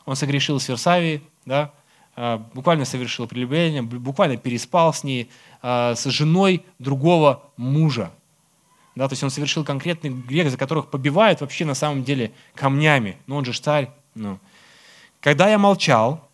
Он 0.05 0.15
согрешил 0.15 0.59
с 0.59 0.69
Версавией, 0.69 1.23
да, 1.43 1.71
а, 2.15 2.37
буквально 2.53 2.85
совершил 2.85 3.25
прелюбодеяние, 3.25 3.81
буквально 3.81 4.37
переспал 4.37 4.93
с 4.93 5.03
ней, 5.03 5.27
а, 5.63 5.95
с 5.95 6.07
женой 6.11 6.63
другого 6.77 7.41
мужа. 7.57 8.11
Да, 8.93 9.07
то 9.07 9.13
есть 9.13 9.23
он 9.23 9.31
совершил 9.31 9.65
конкретный 9.65 10.11
грех, 10.11 10.51
за 10.51 10.57
которых 10.57 10.91
побивают 10.91 11.41
вообще 11.41 11.65
на 11.65 11.73
самом 11.73 12.03
деле 12.03 12.31
камнями. 12.53 13.17
Но 13.25 13.37
он 13.37 13.45
же 13.45 13.53
царь. 13.53 13.89
Ну. 14.13 14.37
Когда 15.21 15.49
я 15.49 15.57
молчал, 15.57 16.29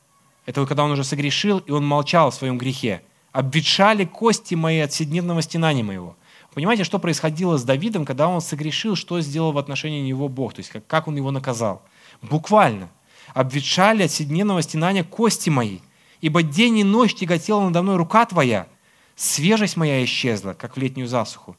это 0.46 0.66
когда 0.66 0.84
он 0.84 0.92
уже 0.92 1.06
согрешил, 1.06 1.60
и 1.60 1.72
он 1.72 1.88
молчал 1.88 2.30
в 2.30 2.36
своем 2.36 2.58
грехе, 2.58 3.02
обветшали 3.32 4.04
кости 4.04 4.56
мои 4.56 4.80
от 4.80 4.92
седневного 4.92 5.42
стенания 5.44 5.84
моего. 5.84 6.18
Понимаете, 6.54 6.84
что 6.84 7.00
происходило 7.00 7.58
с 7.58 7.64
Давидом, 7.64 8.06
когда 8.06 8.28
он 8.28 8.42
согрешил, 8.42 8.96
что 8.96 9.22
сделал 9.22 9.54
в 9.54 9.58
отношении 9.58 10.02
него 10.02 10.28
Бог, 10.28 10.54
то 10.54 10.60
есть 10.60 10.70
как, 10.70 10.86
как 10.86 11.08
он 11.08 11.16
его 11.16 11.32
наказал? 11.32 11.82
Буквально. 12.22 12.90
Обветшали 13.34 14.04
от 14.04 14.12
седневного 14.12 14.62
стенания 14.62 15.06
кости 15.06 15.50
мои, 15.50 15.80
ибо 16.20 16.44
день 16.44 16.80
и 16.80 16.84
ночь 16.84 17.16
тяготела 17.16 17.62
надо 17.62 17.82
мной 17.82 17.96
рука 17.96 18.26
твоя, 18.26 18.68
свежесть 19.16 19.78
моя 19.78 20.04
исчезла, 20.04 20.54
как 20.54 20.76
в 20.76 20.80
летнюю 20.80 21.08
засуху. 21.08 21.56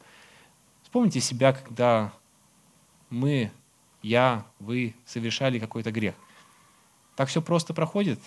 Вспомните 0.82 1.20
себя, 1.20 1.54
когда 1.54 2.12
мы, 3.08 3.50
я, 4.02 4.44
вы 4.58 4.94
совершали 5.06 5.58
какой-то 5.58 5.90
грех. 5.90 6.14
Так 7.16 7.30
все 7.30 7.40
просто 7.40 7.72
проходит? 7.72 8.20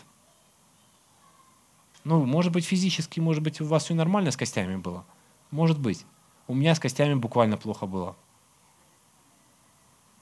Ну, 2.03 2.25
может 2.25 2.51
быть, 2.51 2.65
физически, 2.65 3.19
может 3.19 3.43
быть, 3.43 3.61
у 3.61 3.65
вас 3.65 3.83
все 3.83 3.93
нормально 3.93 4.31
с 4.31 4.37
костями 4.37 4.77
было. 4.77 5.05
Может 5.51 5.77
быть. 5.77 6.05
У 6.47 6.53
меня 6.53 6.75
с 6.75 6.79
костями 6.79 7.15
буквально 7.15 7.57
плохо 7.57 7.85
было. 7.85 8.15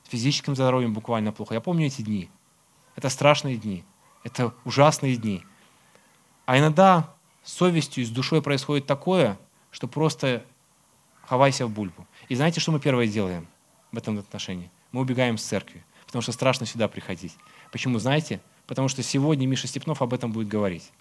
С 0.06 0.10
физическим 0.10 0.56
здоровьем 0.56 0.94
буквально 0.94 1.32
плохо. 1.32 1.54
Я 1.54 1.62
помню 1.62 1.88
эти 1.88 2.02
дни. 2.02 2.30
Это 2.96 3.10
страшные 3.10 3.58
дни. 3.58 3.84
Это 4.24 4.54
ужасные 4.64 5.18
дни. 5.18 5.44
А 6.46 6.58
иногда 6.58 7.14
с 7.44 7.54
совестью 7.54 8.04
и 8.04 8.06
с 8.06 8.10
душой 8.10 8.42
происходит 8.42 8.86
такое, 8.86 9.38
что 9.72 9.88
просто 9.88 10.46
хавайся 11.24 11.66
в 11.66 11.70
бульбу. 11.70 12.06
И 12.30 12.36
знаете, 12.36 12.60
что 12.60 12.72
мы 12.72 12.80
первое 12.80 13.08
делаем 13.08 13.48
в 13.92 13.98
этом 13.98 14.18
отношении? 14.18 14.70
Мы 14.92 15.02
убегаем 15.02 15.38
с 15.38 15.44
церкви, 15.44 15.84
потому 16.06 16.22
что 16.22 16.32
страшно 16.32 16.66
сюда 16.66 16.88
приходить. 16.88 17.36
Почему, 17.72 18.00
знаете? 18.00 18.40
Потому 18.68 18.88
что 18.88 19.04
сегодня 19.04 19.48
Миша 19.48 19.68
Степнов 19.68 20.02
об 20.02 20.14
этом 20.14 20.32
будет 20.32 20.48
говорить. 20.48 20.92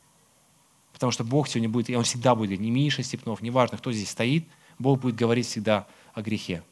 Потому 0.93 1.13
что 1.13 1.25
Бог 1.25 1.49
сегодня 1.49 1.69
будет, 1.69 1.91
и 1.91 1.97
Он 1.97 2.05
всегда 2.05 2.35
будет, 2.35 2.61
не 2.61 2.71
Миша 2.71 3.03
Степнов, 3.03 3.41
неважно, 3.41 3.79
кто 3.79 3.93
здесь 3.93 4.11
стоит, 4.11 4.47
Бог 4.79 5.01
будет 5.01 5.15
говорить 5.15 5.47
всегда 5.47 5.87
о 6.15 6.23
грехе. 6.23 6.63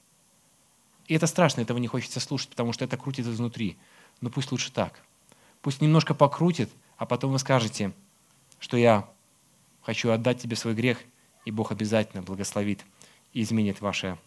И 1.07 1.15
это 1.15 1.27
страшно, 1.27 1.61
этого 1.61 1.79
не 1.79 1.89
хочется 1.89 2.21
слушать, 2.21 2.51
потому 2.51 2.73
что 2.73 2.85
это 2.85 2.97
крутит 2.97 3.27
изнутри. 3.27 3.77
Но 4.21 4.31
пусть 4.31 4.53
лучше 4.53 4.71
так. 4.71 5.01
Пусть 5.63 5.81
немножко 5.81 6.15
покрутит, 6.15 6.71
а 6.97 7.07
потом 7.07 7.33
вы 7.33 7.39
скажете, 7.39 7.93
что 8.59 8.77
я 8.77 9.09
хочу 9.83 10.11
отдать 10.11 10.41
тебе 10.41 10.57
свой 10.57 10.75
грех, 10.75 10.99
и 11.45 11.51
Бог 11.51 11.73
обязательно 11.73 12.23
благословит 12.23 12.85
и 13.33 13.43
изменит 13.43 13.81
ваше 13.81 14.19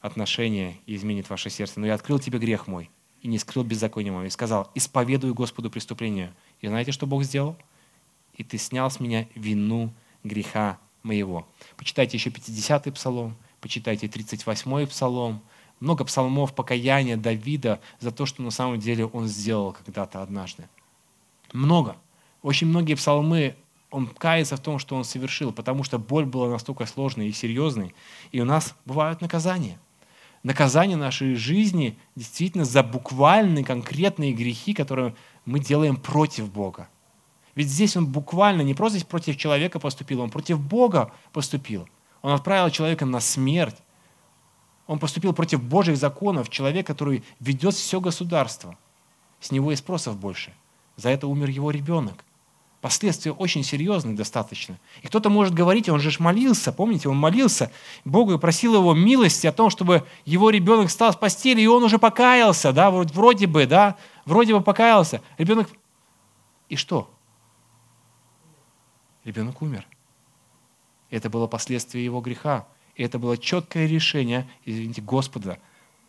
отношение 0.00 0.78
и 0.86 0.96
изменит 0.96 1.28
ваше 1.28 1.50
сердце. 1.50 1.80
Но 1.80 1.86
я 1.86 1.94
открыл 1.94 2.18
тебе 2.18 2.38
грех 2.38 2.66
мой 2.66 2.90
и 3.22 3.28
не 3.28 3.38
скрыл 3.38 3.64
беззаконие 3.64 4.12
мое. 4.12 4.26
И 4.26 4.30
сказал, 4.30 4.70
исповедую 4.74 5.34
Господу 5.34 5.70
преступление. 5.70 6.32
И 6.60 6.68
знаете, 6.68 6.92
что 6.92 7.06
Бог 7.06 7.24
сделал? 7.24 7.56
И 8.34 8.44
ты 8.44 8.56
снял 8.56 8.90
с 8.90 9.00
меня 9.00 9.26
вину 9.34 9.92
греха 10.24 10.78
моего. 11.02 11.46
Почитайте 11.76 12.16
еще 12.16 12.30
50-й 12.30 12.92
псалом, 12.92 13.36
почитайте 13.60 14.06
38-й 14.06 14.86
псалом. 14.86 15.40
Много 15.80 16.04
псалмов 16.04 16.54
покаяния 16.54 17.16
Давида 17.16 17.80
за 18.00 18.10
то, 18.10 18.26
что 18.26 18.42
на 18.42 18.50
самом 18.50 18.78
деле 18.78 19.06
он 19.06 19.28
сделал 19.28 19.72
когда-то 19.72 20.22
однажды. 20.22 20.68
Много. 21.52 21.96
Очень 22.42 22.66
многие 22.66 22.94
псалмы 22.94 23.56
он 23.90 24.06
кается 24.06 24.56
в 24.56 24.60
том, 24.60 24.78
что 24.78 24.94
он 24.94 25.04
совершил, 25.04 25.52
потому 25.52 25.82
что 25.82 25.98
боль 25.98 26.24
была 26.24 26.48
настолько 26.48 26.86
сложной 26.86 27.28
и 27.28 27.32
серьезной. 27.32 27.94
И 28.30 28.40
у 28.40 28.44
нас 28.44 28.74
бывают 28.84 29.20
наказания– 29.20 29.78
наказание 30.42 30.96
нашей 30.96 31.34
жизни 31.34 31.96
действительно 32.16 32.64
за 32.64 32.82
буквальные, 32.82 33.64
конкретные 33.64 34.32
грехи, 34.32 34.74
которые 34.74 35.14
мы 35.44 35.60
делаем 35.60 35.96
против 35.96 36.50
Бога. 36.50 36.88
Ведь 37.54 37.68
здесь 37.68 37.96
он 37.96 38.06
буквально 38.06 38.62
не 38.62 38.74
просто 38.74 39.04
против 39.04 39.36
человека 39.36 39.78
поступил, 39.78 40.20
он 40.20 40.30
против 40.30 40.60
Бога 40.60 41.12
поступил. 41.32 41.88
Он 42.22 42.32
отправил 42.32 42.70
человека 42.70 43.06
на 43.06 43.20
смерть. 43.20 43.76
Он 44.86 44.98
поступил 44.98 45.32
против 45.32 45.62
Божьих 45.62 45.96
законов, 45.96 46.48
человек, 46.48 46.86
который 46.86 47.22
ведет 47.38 47.74
все 47.74 48.00
государство. 48.00 48.76
С 49.40 49.50
него 49.50 49.72
и 49.72 49.76
спросов 49.76 50.16
больше. 50.16 50.52
За 50.96 51.08
это 51.10 51.26
умер 51.26 51.48
его 51.48 51.70
ребенок. 51.70 52.24
Последствия 52.80 53.32
очень 53.32 53.62
серьезные 53.62 54.16
достаточно. 54.16 54.78
И 55.02 55.06
кто-то 55.06 55.28
может 55.28 55.52
говорить, 55.52 55.90
он 55.90 56.00
же 56.00 56.10
молился, 56.18 56.72
помните, 56.72 57.10
он 57.10 57.16
молился 57.16 57.70
Богу 58.06 58.32
и 58.32 58.38
просил 58.38 58.74
его 58.74 58.94
милости 58.94 59.46
о 59.46 59.52
том, 59.52 59.68
чтобы 59.68 60.06
его 60.24 60.48
ребенок 60.48 60.88
встал 60.88 61.12
с 61.12 61.16
постели, 61.16 61.60
и 61.60 61.66
он 61.66 61.84
уже 61.84 61.98
покаялся, 61.98 62.72
да, 62.72 62.90
вроде 62.90 63.46
бы, 63.46 63.66
да, 63.66 63.96
вроде 64.24 64.54
бы 64.54 64.62
покаялся. 64.62 65.20
Ребенок... 65.36 65.68
И 66.70 66.76
что? 66.76 67.10
Ребенок 69.30 69.62
умер. 69.62 69.86
Это 71.08 71.30
было 71.30 71.46
последствие 71.46 72.04
его 72.04 72.20
греха. 72.20 72.66
И 72.96 73.04
это 73.04 73.20
было 73.20 73.38
четкое 73.38 73.86
решение, 73.86 74.50
извините, 74.64 75.02
Господа 75.02 75.60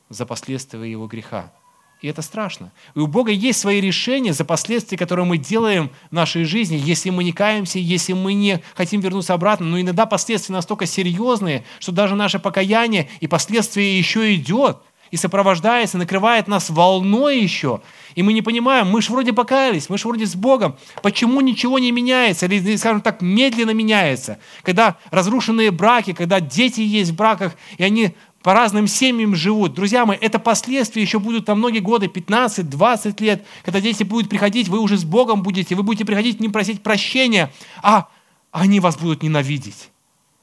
за 0.10 0.26
последствия 0.26 0.90
его 0.90 1.06
греха. 1.06 1.54
И 2.02 2.08
это 2.08 2.24
страшно. 2.24 2.72
И 2.96 3.00
у 3.00 3.06
Бога 3.06 3.32
есть 3.32 3.60
свои 3.60 3.80
решения 3.80 4.34
за 4.34 4.44
последствия, 4.44 4.98
которые 4.98 5.28
мы 5.28 5.38
делаем 5.38 5.92
в 6.10 6.14
нашей 6.14 6.46
жизни, 6.46 6.82
если 6.84 7.12
мы 7.12 7.24
не 7.24 7.32
каемся, 7.32 7.78
если 7.78 8.14
мы 8.14 8.34
не 8.34 8.64
хотим 8.74 9.02
вернуться 9.02 9.36
обратно. 9.36 9.68
Но 9.68 9.80
иногда 9.80 10.08
последствия 10.08 10.54
настолько 10.54 10.88
серьезные, 10.88 11.64
что 11.78 11.92
даже 11.92 12.16
наше 12.16 12.40
покаяние 12.40 13.08
и 13.20 13.28
последствия 13.28 14.00
еще 14.00 14.34
идет. 14.34 14.80
И 15.12 15.18
сопровождается, 15.18 15.98
накрывает 15.98 16.48
нас 16.48 16.70
волной 16.70 17.40
еще. 17.40 17.82
И 18.16 18.24
мы 18.24 18.34
не 18.34 18.42
понимаем, 18.42 18.88
мы 18.88 19.02
же 19.02 19.12
вроде 19.12 19.34
покаялись, 19.34 19.90
мы 19.90 19.98
же 19.98 20.08
вроде 20.08 20.26
с 20.26 20.36
Богом. 20.36 20.78
Почему 21.04 21.42
ничего 21.42 21.80
не 21.80 21.92
меняется? 21.92 22.46
Или, 22.46 22.76
скажем 22.78 23.02
так, 23.02 23.22
медленно 23.22 23.72
меняется? 23.72 24.40
Когда 24.64 24.98
разрушенные 25.12 25.72
браки, 25.72 26.14
когда 26.14 26.40
дети 26.40 26.82
есть 26.82 27.12
в 27.12 27.16
браках, 27.16 27.56
и 27.78 27.84
они 27.84 28.16
по 28.42 28.54
разным 28.54 28.88
семьям 28.88 29.36
живут. 29.36 29.76
Друзья 29.76 30.06
мои, 30.06 30.18
это 30.20 30.40
последствия 30.40 31.02
еще 31.02 31.20
будут 31.20 31.48
на 31.48 31.56
многие 31.56 31.80
годы, 31.80 32.08
15-20 32.08 33.22
лет, 33.24 33.46
когда 33.64 33.80
дети 33.82 34.04
будут 34.04 34.30
приходить, 34.30 34.68
вы 34.68 34.80
уже 34.80 34.98
с 34.98 35.04
Богом 35.04 35.44
будете, 35.44 35.76
вы 35.76 35.84
будете 35.84 36.06
приходить 36.06 36.38
к 36.38 36.40
ним 36.40 36.52
просить 36.52 36.82
прощения, 36.82 37.54
а 37.84 38.08
они 38.52 38.80
вас 38.80 38.98
будут 38.98 39.22
ненавидеть. 39.22 39.90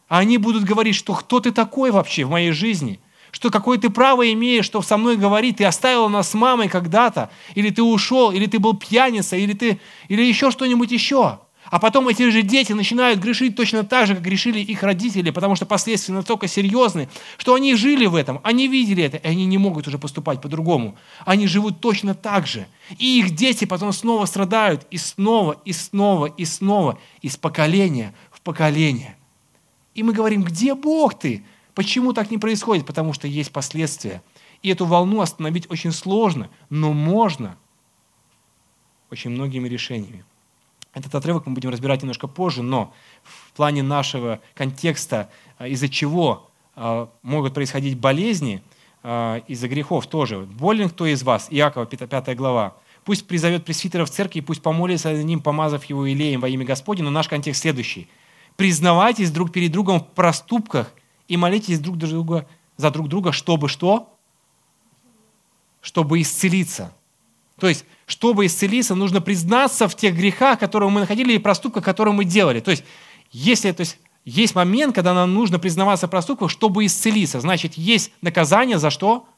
А 0.08 0.18
они 0.18 0.38
будут 0.38 0.64
говорить, 0.64 0.94
что 0.94 1.14
кто 1.14 1.40
ты 1.40 1.50
такой 1.50 1.90
вообще 1.90 2.24
в 2.24 2.30
моей 2.30 2.52
жизни? 2.52 3.00
Что 3.30 3.50
какое 3.50 3.78
ты 3.78 3.90
право 3.90 4.30
имеешь, 4.32 4.64
что 4.64 4.82
со 4.82 4.96
мной 4.96 5.16
говорить? 5.16 5.56
Ты 5.58 5.64
оставил 5.64 6.08
нас 6.08 6.30
с 6.30 6.34
мамой 6.34 6.68
когда-то, 6.68 7.30
или 7.54 7.70
ты 7.70 7.82
ушел, 7.82 8.30
или 8.30 8.46
ты 8.46 8.58
был 8.58 8.74
пьяница, 8.74 9.36
или, 9.36 9.52
ты, 9.52 9.80
или 10.08 10.22
еще 10.22 10.50
что-нибудь 10.50 10.90
еще. 10.90 11.38
А 11.70 11.78
потом 11.78 12.08
эти 12.08 12.30
же 12.30 12.42
дети 12.42 12.72
начинают 12.72 13.20
грешить 13.20 13.54
точно 13.54 13.84
так 13.84 14.06
же, 14.06 14.14
как 14.14 14.24
грешили 14.24 14.60
их 14.60 14.82
родители, 14.82 15.30
потому 15.30 15.54
что 15.54 15.66
последствия 15.66 16.14
настолько 16.14 16.48
серьезны, 16.48 17.08
что 17.36 17.54
они 17.54 17.74
жили 17.74 18.06
в 18.06 18.14
этом, 18.14 18.40
они 18.42 18.68
видели 18.68 19.02
это, 19.02 19.18
и 19.18 19.26
они 19.26 19.44
не 19.44 19.58
могут 19.58 19.86
уже 19.86 19.98
поступать 19.98 20.40
по-другому. 20.40 20.96
Они 21.26 21.46
живут 21.46 21.80
точно 21.80 22.14
так 22.14 22.46
же. 22.46 22.66
И 22.96 23.18
их 23.18 23.34
дети 23.34 23.66
потом 23.66 23.92
снова 23.92 24.24
страдают, 24.24 24.86
и 24.90 24.96
снова, 24.96 25.60
и 25.64 25.72
снова, 25.72 26.26
и 26.26 26.44
снова, 26.46 26.98
из 27.20 27.36
поколения 27.36 28.14
в 28.30 28.40
поколение. 28.40 29.16
И 29.94 30.02
мы 30.02 30.12
говорим, 30.12 30.44
где 30.44 30.74
Бог 30.74 31.18
ты? 31.18 31.44
Почему 31.78 32.12
так 32.12 32.32
не 32.32 32.38
происходит? 32.38 32.86
Потому 32.86 33.12
что 33.12 33.28
есть 33.28 33.52
последствия. 33.52 34.20
И 34.64 34.68
эту 34.68 34.84
волну 34.84 35.20
остановить 35.20 35.70
очень 35.70 35.92
сложно, 35.92 36.50
но 36.70 36.92
можно 36.92 37.56
очень 39.12 39.30
многими 39.30 39.68
решениями. 39.68 40.24
Этот 40.92 41.14
отрывок 41.14 41.46
мы 41.46 41.54
будем 41.54 41.70
разбирать 41.70 42.02
немножко 42.02 42.26
позже, 42.26 42.64
но 42.64 42.92
в 43.22 43.52
плане 43.52 43.84
нашего 43.84 44.40
контекста, 44.54 45.30
а, 45.56 45.68
из-за 45.68 45.88
чего 45.88 46.50
а, 46.74 47.08
могут 47.22 47.54
происходить 47.54 47.96
болезни, 47.96 48.60
а, 49.04 49.40
из-за 49.46 49.68
грехов 49.68 50.08
тоже. 50.08 50.40
Болен 50.40 50.90
кто 50.90 51.06
из 51.06 51.22
вас? 51.22 51.46
Иакова, 51.48 51.86
5 51.86 52.34
глава. 52.34 52.74
Пусть 53.04 53.28
призовет 53.28 53.64
пресвитера 53.64 54.04
в 54.04 54.10
церкви, 54.10 54.40
пусть 54.40 54.62
помолится 54.62 55.14
за 55.14 55.22
ним, 55.22 55.40
помазав 55.40 55.84
его 55.84 56.10
илеем 56.10 56.40
во 56.40 56.48
имя 56.48 56.64
Господне. 56.64 57.04
Но 57.04 57.10
наш 57.10 57.28
контекст 57.28 57.62
следующий. 57.62 58.08
Признавайтесь 58.56 59.30
друг 59.30 59.52
перед 59.52 59.70
другом 59.70 60.00
в 60.00 60.08
проступках 60.08 60.92
и 61.28 61.36
молитесь 61.36 61.78
друг 61.78 61.96
друга, 61.98 62.46
за 62.76 62.90
друг 62.90 63.08
друга, 63.08 63.32
чтобы 63.32 63.68
что? 63.68 64.12
Чтобы 65.80 66.20
исцелиться. 66.20 66.92
То 67.60 67.68
есть 67.68 67.84
чтобы 68.08 68.46
исцелиться, 68.46 68.94
нужно 68.94 69.20
признаться 69.20 69.86
в 69.86 69.94
тех 69.94 70.16
грехах, 70.16 70.58
которые 70.58 70.88
мы 70.88 71.00
находили, 71.00 71.34
и 71.34 71.38
проступках, 71.38 71.84
которые 71.84 72.14
мы 72.14 72.24
делали. 72.24 72.60
То 72.60 72.70
есть, 72.70 72.82
если 73.30 73.70
то 73.70 73.82
есть, 73.82 73.98
есть 74.24 74.54
момент, 74.54 74.94
когда 74.94 75.12
нам 75.12 75.34
нужно 75.34 75.58
признаваться 75.58 76.06
в 76.06 76.10
проступках, 76.10 76.50
чтобы 76.50 76.86
исцелиться. 76.86 77.38
Значит, 77.40 77.74
есть 77.74 78.10
наказание 78.22 78.78
за 78.78 78.88
что? 78.88 79.28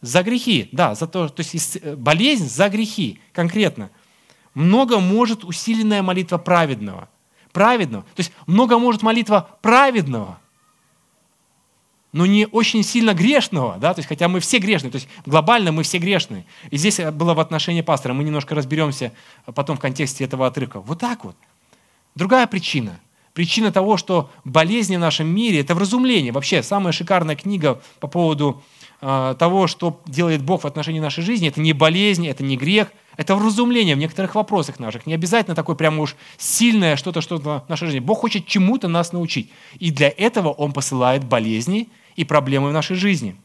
За 0.00 0.22
грехи. 0.22 0.68
Да, 0.70 0.94
за 0.94 1.08
то, 1.08 1.28
то 1.28 1.40
есть 1.42 1.78
э, 1.82 1.96
болезнь 1.96 2.48
за 2.48 2.68
грехи 2.68 3.18
конкретно. 3.32 3.90
Много 4.54 5.00
может 5.00 5.42
усиленная 5.42 6.02
молитва 6.02 6.38
праведного. 6.38 7.08
Праведного. 7.50 8.04
То 8.14 8.20
есть 8.20 8.32
много 8.46 8.78
может 8.78 9.02
молитва 9.02 9.58
праведного– 9.60 10.38
но 12.12 12.26
не 12.26 12.46
очень 12.46 12.82
сильно 12.82 13.14
грешного, 13.14 13.76
да, 13.78 13.94
то 13.94 14.00
есть, 14.00 14.08
хотя 14.08 14.28
мы 14.28 14.40
все 14.40 14.58
грешные, 14.58 14.90
то 14.90 14.96
есть 14.96 15.08
глобально 15.26 15.70
мы 15.72 15.84
все 15.84 15.98
грешные. 15.98 16.44
И 16.70 16.76
здесь 16.76 17.00
было 17.12 17.34
в 17.34 17.40
отношении 17.40 17.82
пастора, 17.82 18.14
мы 18.14 18.24
немножко 18.24 18.54
разберемся 18.54 19.12
потом 19.54 19.76
в 19.76 19.80
контексте 19.80 20.24
этого 20.24 20.46
отрывка. 20.46 20.80
Вот 20.80 20.98
так 20.98 21.24
вот. 21.24 21.36
Другая 22.16 22.46
причина. 22.46 22.98
Причина 23.32 23.70
того, 23.70 23.96
что 23.96 24.28
болезни 24.44 24.96
в 24.96 25.00
нашем 25.00 25.28
мире– 25.28 25.60
это 25.60 25.76
вразумление. 25.76 26.32
Вообще, 26.32 26.64
самая 26.64 26.92
шикарная 26.92 27.36
книга 27.36 27.80
по 28.00 28.08
поводу 28.08 28.60
э, 29.00 29.36
того, 29.38 29.68
что 29.68 30.00
делает 30.04 30.42
Бог 30.42 30.64
в 30.64 30.66
отношении 30.66 30.98
нашей 30.98 31.22
жизни, 31.22 31.46
это 31.46 31.60
не 31.60 31.72
болезнь, 31.72 32.26
это 32.26 32.42
не 32.42 32.56
грех, 32.56 32.88
это 33.16 33.36
вразумление 33.36 33.94
в 33.94 33.98
некоторых 33.98 34.34
вопросах 34.34 34.80
наших. 34.80 35.06
Не 35.06 35.14
обязательно 35.14 35.54
такое 35.54 35.76
прямо 35.76 36.02
уж 36.02 36.16
сильное 36.38 36.96
что-то, 36.96 37.20
что-то 37.20 37.62
в 37.64 37.68
нашей 37.68 37.86
жизни. 37.86 38.00
Бог 38.00 38.18
хочет 38.18 38.46
чему-то 38.46 38.88
нас 38.88 39.12
научить. 39.12 39.52
И 39.78 39.92
для 39.92 40.08
этого 40.08 40.48
Он 40.48 40.72
посылает 40.72 41.22
болезни– 41.24 41.88
и 42.16 42.24
проблемы 42.24 42.70
в 42.70 42.72
нашей 42.72 42.96
жизни. 42.96 43.36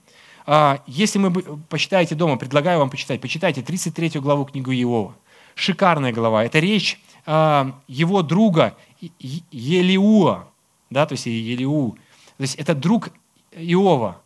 А, 0.45 0.81
если 0.85 1.17
вы 1.19 1.57
почитаете 1.69 2.15
дома, 2.15 2.37
предлагаю 2.37 2.79
вам 2.79 2.89
почитать, 2.89 3.21
почитайте 3.21 3.61
33 3.61 4.19
главу 4.19 4.45
книгу 4.45 4.71
Иова. 4.71 5.15
Шикарная 5.55 6.11
глава. 6.11 6.43
Это 6.43 6.59
речь 6.59 6.99
а, 7.25 7.79
его 7.87 8.21
друга 8.21 8.75
Елиуа, 9.19 10.47
да, 10.89 11.05
то 11.05 11.13
есть 11.13 11.25
Елиу. 11.25 11.97
То 12.37 12.41
есть 12.41 12.55
это 12.55 12.75
друг 12.75 13.09
Иова. 13.51 14.21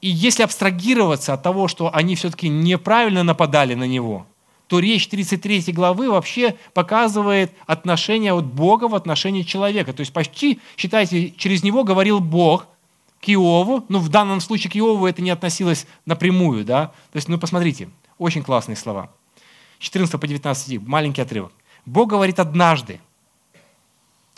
И 0.00 0.08
если 0.08 0.42
абстрагироваться 0.42 1.32
от 1.32 1.42
того, 1.42 1.68
что 1.68 1.94
они 1.94 2.16
все-таки 2.16 2.48
неправильно 2.48 3.22
нападали 3.22 3.74
на 3.74 3.84
него, 3.84 4.26
то 4.66 4.80
речь 4.80 5.06
33 5.06 5.72
главы 5.72 6.10
вообще 6.10 6.56
показывает 6.74 7.52
отношение 7.66 8.32
от 8.32 8.46
Бога 8.46 8.88
в 8.88 8.94
отношении 8.94 9.42
человека. 9.42 9.92
То 9.92 10.00
есть 10.00 10.12
почти, 10.12 10.60
считайте, 10.76 11.30
через 11.30 11.62
него 11.62 11.84
говорил 11.84 12.20
Бог, 12.20 12.66
к 13.22 13.28
Иову, 13.28 13.86
ну 13.88 14.00
в 14.00 14.08
данном 14.08 14.40
случае 14.40 14.70
к 14.70 14.76
Иову 14.76 15.06
это 15.06 15.22
не 15.22 15.30
относилось 15.30 15.86
напрямую, 16.04 16.64
да, 16.64 16.86
то 16.86 17.16
есть, 17.16 17.28
ну 17.28 17.38
посмотрите, 17.38 17.88
очень 18.18 18.42
классные 18.42 18.76
слова. 18.76 19.10
14 19.78 20.20
по 20.20 20.26
19 20.26 20.62
стих, 20.62 20.82
маленький 20.82 21.22
отрывок. 21.22 21.52
Бог 21.86 22.10
говорит 22.10 22.40
однажды, 22.40 23.00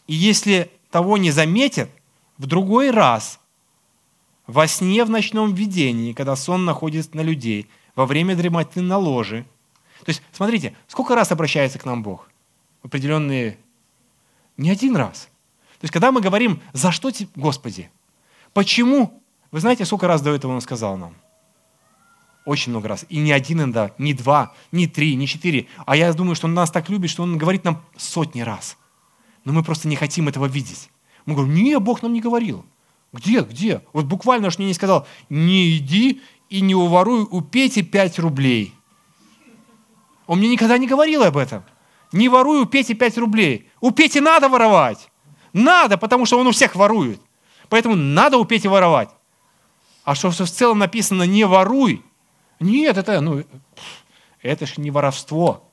и 0.06 0.14
если 0.14 0.70
того 0.90 1.16
не 1.16 1.30
заметят, 1.30 1.90
в 2.36 2.46
другой 2.46 2.90
раз, 2.90 3.40
во 4.46 4.66
сне 4.66 5.04
в 5.04 5.10
ночном 5.10 5.54
видении, 5.54 6.12
когда 6.12 6.36
сон 6.36 6.64
находится 6.64 7.16
на 7.16 7.22
людей, 7.22 7.68
во 7.94 8.06
время 8.06 8.36
дремоты 8.36 8.82
на 8.82 8.98
ложе. 8.98 9.46
То 10.04 10.10
есть, 10.10 10.22
смотрите, 10.32 10.74
сколько 10.88 11.14
раз 11.14 11.32
обращается 11.32 11.78
к 11.78 11.84
нам 11.84 12.02
Бог? 12.02 12.28
Определенные... 12.82 13.58
Не 14.56 14.70
один 14.70 14.94
раз. 14.96 15.28
То 15.80 15.84
есть, 15.84 15.92
когда 15.92 16.12
мы 16.12 16.20
говорим, 16.20 16.60
за 16.72 16.92
что, 16.92 17.10
Господи, 17.34 17.90
Почему? 18.54 19.22
Вы 19.50 19.60
знаете, 19.60 19.84
сколько 19.84 20.06
раз 20.06 20.22
до 20.22 20.30
этого 20.30 20.52
он 20.52 20.60
сказал 20.60 20.96
нам? 20.96 21.14
Очень 22.46 22.72
много 22.72 22.88
раз. 22.88 23.04
И 23.08 23.18
не 23.18 23.32
один 23.32 23.58
иногда, 23.58 23.92
не 23.98 24.14
два, 24.14 24.54
не 24.70 24.86
три, 24.86 25.14
не 25.16 25.26
четыре. 25.26 25.66
А 25.86 25.96
я 25.96 26.12
думаю, 26.12 26.34
что 26.34 26.46
он 26.46 26.54
нас 26.54 26.70
так 26.70 26.88
любит, 26.88 27.10
что 27.10 27.22
он 27.22 27.38
говорит 27.38 27.64
нам 27.64 27.82
сотни 27.96 28.42
раз. 28.42 28.76
Но 29.44 29.52
мы 29.52 29.62
просто 29.62 29.88
не 29.88 29.96
хотим 29.96 30.28
этого 30.28 30.46
видеть. 30.46 30.90
Мы 31.26 31.34
говорим, 31.34 31.54
не, 31.54 31.78
Бог 31.78 32.02
нам 32.02 32.12
не 32.12 32.20
говорил. 32.20 32.64
Где, 33.12 33.40
где? 33.40 33.82
Вот 33.92 34.06
буквально 34.06 34.50
что 34.50 34.60
мне 34.60 34.68
не 34.68 34.74
сказал, 34.74 35.06
не 35.28 35.76
иди 35.76 36.20
и 36.50 36.60
не 36.60 36.74
уворуй 36.74 37.26
у 37.30 37.40
Пети 37.40 37.82
пять 37.82 38.18
рублей. 38.18 38.74
Он 40.26 40.38
мне 40.38 40.48
никогда 40.48 40.78
не 40.78 40.86
говорил 40.86 41.22
об 41.22 41.36
этом. 41.36 41.64
Не 42.12 42.28
воруй 42.28 42.62
у 42.62 42.66
Пети 42.66 42.94
пять 42.94 43.16
рублей. 43.16 43.68
У 43.80 43.90
Пети 43.90 44.20
надо 44.20 44.48
воровать. 44.48 45.10
Надо, 45.52 45.96
потому 45.96 46.26
что 46.26 46.38
он 46.38 46.46
у 46.46 46.50
всех 46.50 46.76
ворует. 46.76 47.20
Поэтому 47.68 47.94
надо 47.94 48.38
уметь 48.38 48.66
воровать. 48.66 49.10
А 50.04 50.14
что 50.14 50.30
в 50.30 50.36
целом 50.36 50.78
написано 50.78 51.22
«не 51.22 51.44
воруй», 51.44 52.04
нет, 52.60 52.96
это, 52.96 53.20
ну, 53.20 53.44
это 54.42 54.66
же 54.66 54.74
не 54.78 54.90
воровство. 54.90 55.68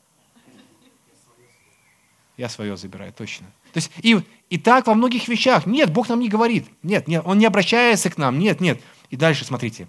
Я 2.37 2.49
свое 2.49 2.75
забираю, 2.75 3.13
точно. 3.13 3.45
То 3.73 3.77
есть 3.77 3.91
и, 4.01 4.19
и 4.49 4.57
так 4.57 4.87
во 4.87 4.95
многих 4.95 5.27
вещах. 5.27 5.65
Нет, 5.65 5.91
Бог 5.91 6.09
нам 6.09 6.19
не 6.19 6.29
говорит. 6.29 6.67
Нет, 6.83 7.07
нет, 7.07 7.23
Он 7.25 7.37
не 7.37 7.45
обращается 7.45 8.09
к 8.09 8.17
нам. 8.17 8.39
Нет, 8.39 8.59
нет. 8.59 8.81
И 9.09 9.15
дальше 9.15 9.45
смотрите. 9.45 9.87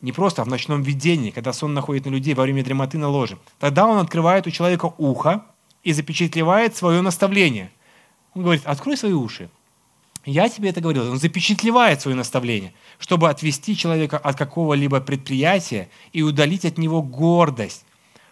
Не 0.00 0.12
просто 0.12 0.42
а 0.42 0.44
в 0.44 0.48
ночном 0.48 0.82
видении, 0.82 1.30
когда 1.30 1.52
сон 1.52 1.74
находит 1.74 2.06
на 2.06 2.10
людей 2.10 2.34
во 2.34 2.42
время 2.42 2.64
дремоты 2.64 2.98
на 2.98 3.08
ложе. 3.08 3.38
Тогда 3.60 3.86
Он 3.86 3.98
открывает 3.98 4.46
у 4.46 4.50
человека 4.50 4.92
ухо 4.98 5.44
и 5.84 5.92
запечатлевает 5.92 6.74
свое 6.74 7.00
наставление. 7.02 7.70
Он 8.34 8.42
говорит, 8.42 8.62
открой 8.64 8.96
свои 8.96 9.12
уши. 9.12 9.50
Я 10.24 10.48
тебе 10.48 10.68
это 10.68 10.80
говорил. 10.80 11.10
Он 11.10 11.18
запечатлевает 11.18 12.00
свое 12.00 12.16
наставление, 12.16 12.72
чтобы 12.98 13.28
отвести 13.28 13.76
человека 13.76 14.18
от 14.18 14.36
какого-либо 14.36 15.00
предприятия 15.00 15.88
и 16.12 16.22
удалить 16.22 16.64
от 16.64 16.78
него 16.78 17.02
гордость, 17.02 17.84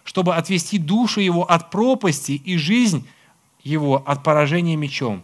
чтобы 0.03 0.35
отвести 0.35 0.77
душу 0.77 1.19
его 1.19 1.43
от 1.43 1.69
пропасти 1.69 2.31
и 2.31 2.57
жизнь 2.57 3.07
его 3.61 4.01
от 4.05 4.23
поражения 4.23 4.75
мечом. 4.75 5.23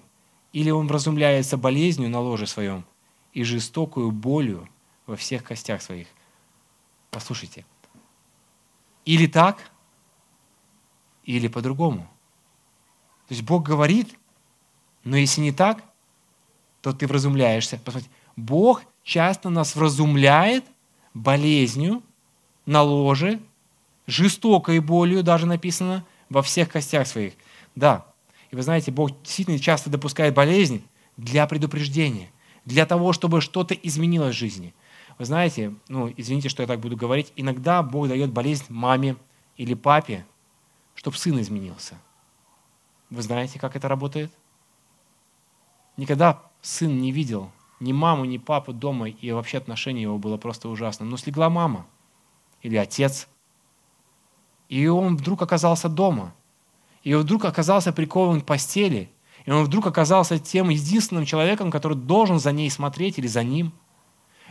Или 0.52 0.70
он 0.70 0.88
вразумляется 0.88 1.58
болезнью 1.58 2.10
на 2.10 2.20
ложе 2.20 2.48
своем 2.48 2.84
и 3.34 3.44
жестокую 3.44 4.12
болью 4.12 4.68
во 5.06 5.16
всех 5.16 5.44
костях 5.44 5.82
своих. 5.82 6.08
Послушайте. 7.12 7.66
Или 9.06 9.28
так, 9.28 9.72
или 11.24 11.48
по-другому. 11.48 12.10
То 13.28 13.34
есть 13.34 13.44
Бог 13.44 13.64
говорит, 13.64 14.16
но 15.04 15.16
если 15.16 15.42
не 15.42 15.52
так, 15.52 15.84
то 16.92 16.94
ты 16.94 17.08
вразумляешься. 17.08 17.80
Посмотрите, 17.84 18.14
Бог 18.38 18.84
часто 19.04 19.50
нас 19.50 19.76
вразумляет 19.76 20.64
болезнью, 21.14 22.02
на 22.66 22.82
ложе, 22.82 23.42
жестокой 24.06 24.80
болью 24.80 25.22
даже 25.22 25.46
написано, 25.46 26.06
во 26.30 26.42
всех 26.42 26.70
костях 26.70 27.08
своих. 27.08 27.34
Да, 27.76 28.06
и 28.52 28.56
вы 28.56 28.62
знаете, 28.62 28.92
Бог 28.92 29.22
действительно 29.22 29.60
часто 29.60 29.90
допускает 29.90 30.34
болезнь 30.34 30.82
для 31.18 31.46
предупреждения, 31.46 32.30
для 32.64 32.86
того, 32.86 33.12
чтобы 33.12 33.42
что-то 33.42 33.74
изменилось 33.74 34.36
в 34.36 34.40
жизни. 34.40 34.74
Вы 35.18 35.26
знаете, 35.26 35.74
ну, 35.90 36.14
извините, 36.16 36.48
что 36.48 36.64
я 36.64 36.68
так 36.68 36.80
буду 36.80 36.96
говорить, 36.96 37.34
иногда 37.36 37.84
Бог 37.84 38.08
дает 38.08 38.32
болезнь 38.32 38.66
маме 38.70 39.18
или 39.58 39.74
папе, 39.74 40.26
чтобы 40.96 41.18
сын 41.18 41.40
изменился. 41.42 41.96
Вы 43.10 43.22
знаете, 43.22 43.60
как 43.60 43.76
это 43.76 43.90
работает? 43.90 44.32
Никогда 45.98 46.42
сын 46.62 47.00
не 47.00 47.12
видел 47.12 47.52
ни 47.80 47.94
маму, 47.94 48.26
ни 48.26 48.38
папу 48.38 48.74
дома, 48.74 49.10
и 49.10 49.32
вообще 49.32 49.58
отношение 49.58 50.04
его 50.04 50.18
было 50.18 50.38
просто 50.38 50.70
ужасным. 50.70 51.10
Но 51.10 51.18
слегла 51.18 51.50
мама 51.50 51.86
или 52.62 52.76
отец, 52.76 53.28
и 54.70 54.88
он 54.88 55.18
вдруг 55.18 55.42
оказался 55.42 55.90
дома, 55.90 56.34
и 57.04 57.14
он 57.14 57.22
вдруг 57.22 57.46
оказался 57.46 57.94
прикован 57.94 58.42
к 58.42 58.46
постели, 58.46 59.10
и 59.46 59.52
он 59.52 59.64
вдруг 59.64 59.88
оказался 59.88 60.40
тем 60.40 60.70
единственным 60.70 61.26
человеком, 61.26 61.72
который 61.72 61.98
должен 61.98 62.40
за 62.40 62.52
ней 62.52 62.70
смотреть 62.70 63.18
или 63.18 63.28
за 63.28 63.44
ним. 63.44 63.72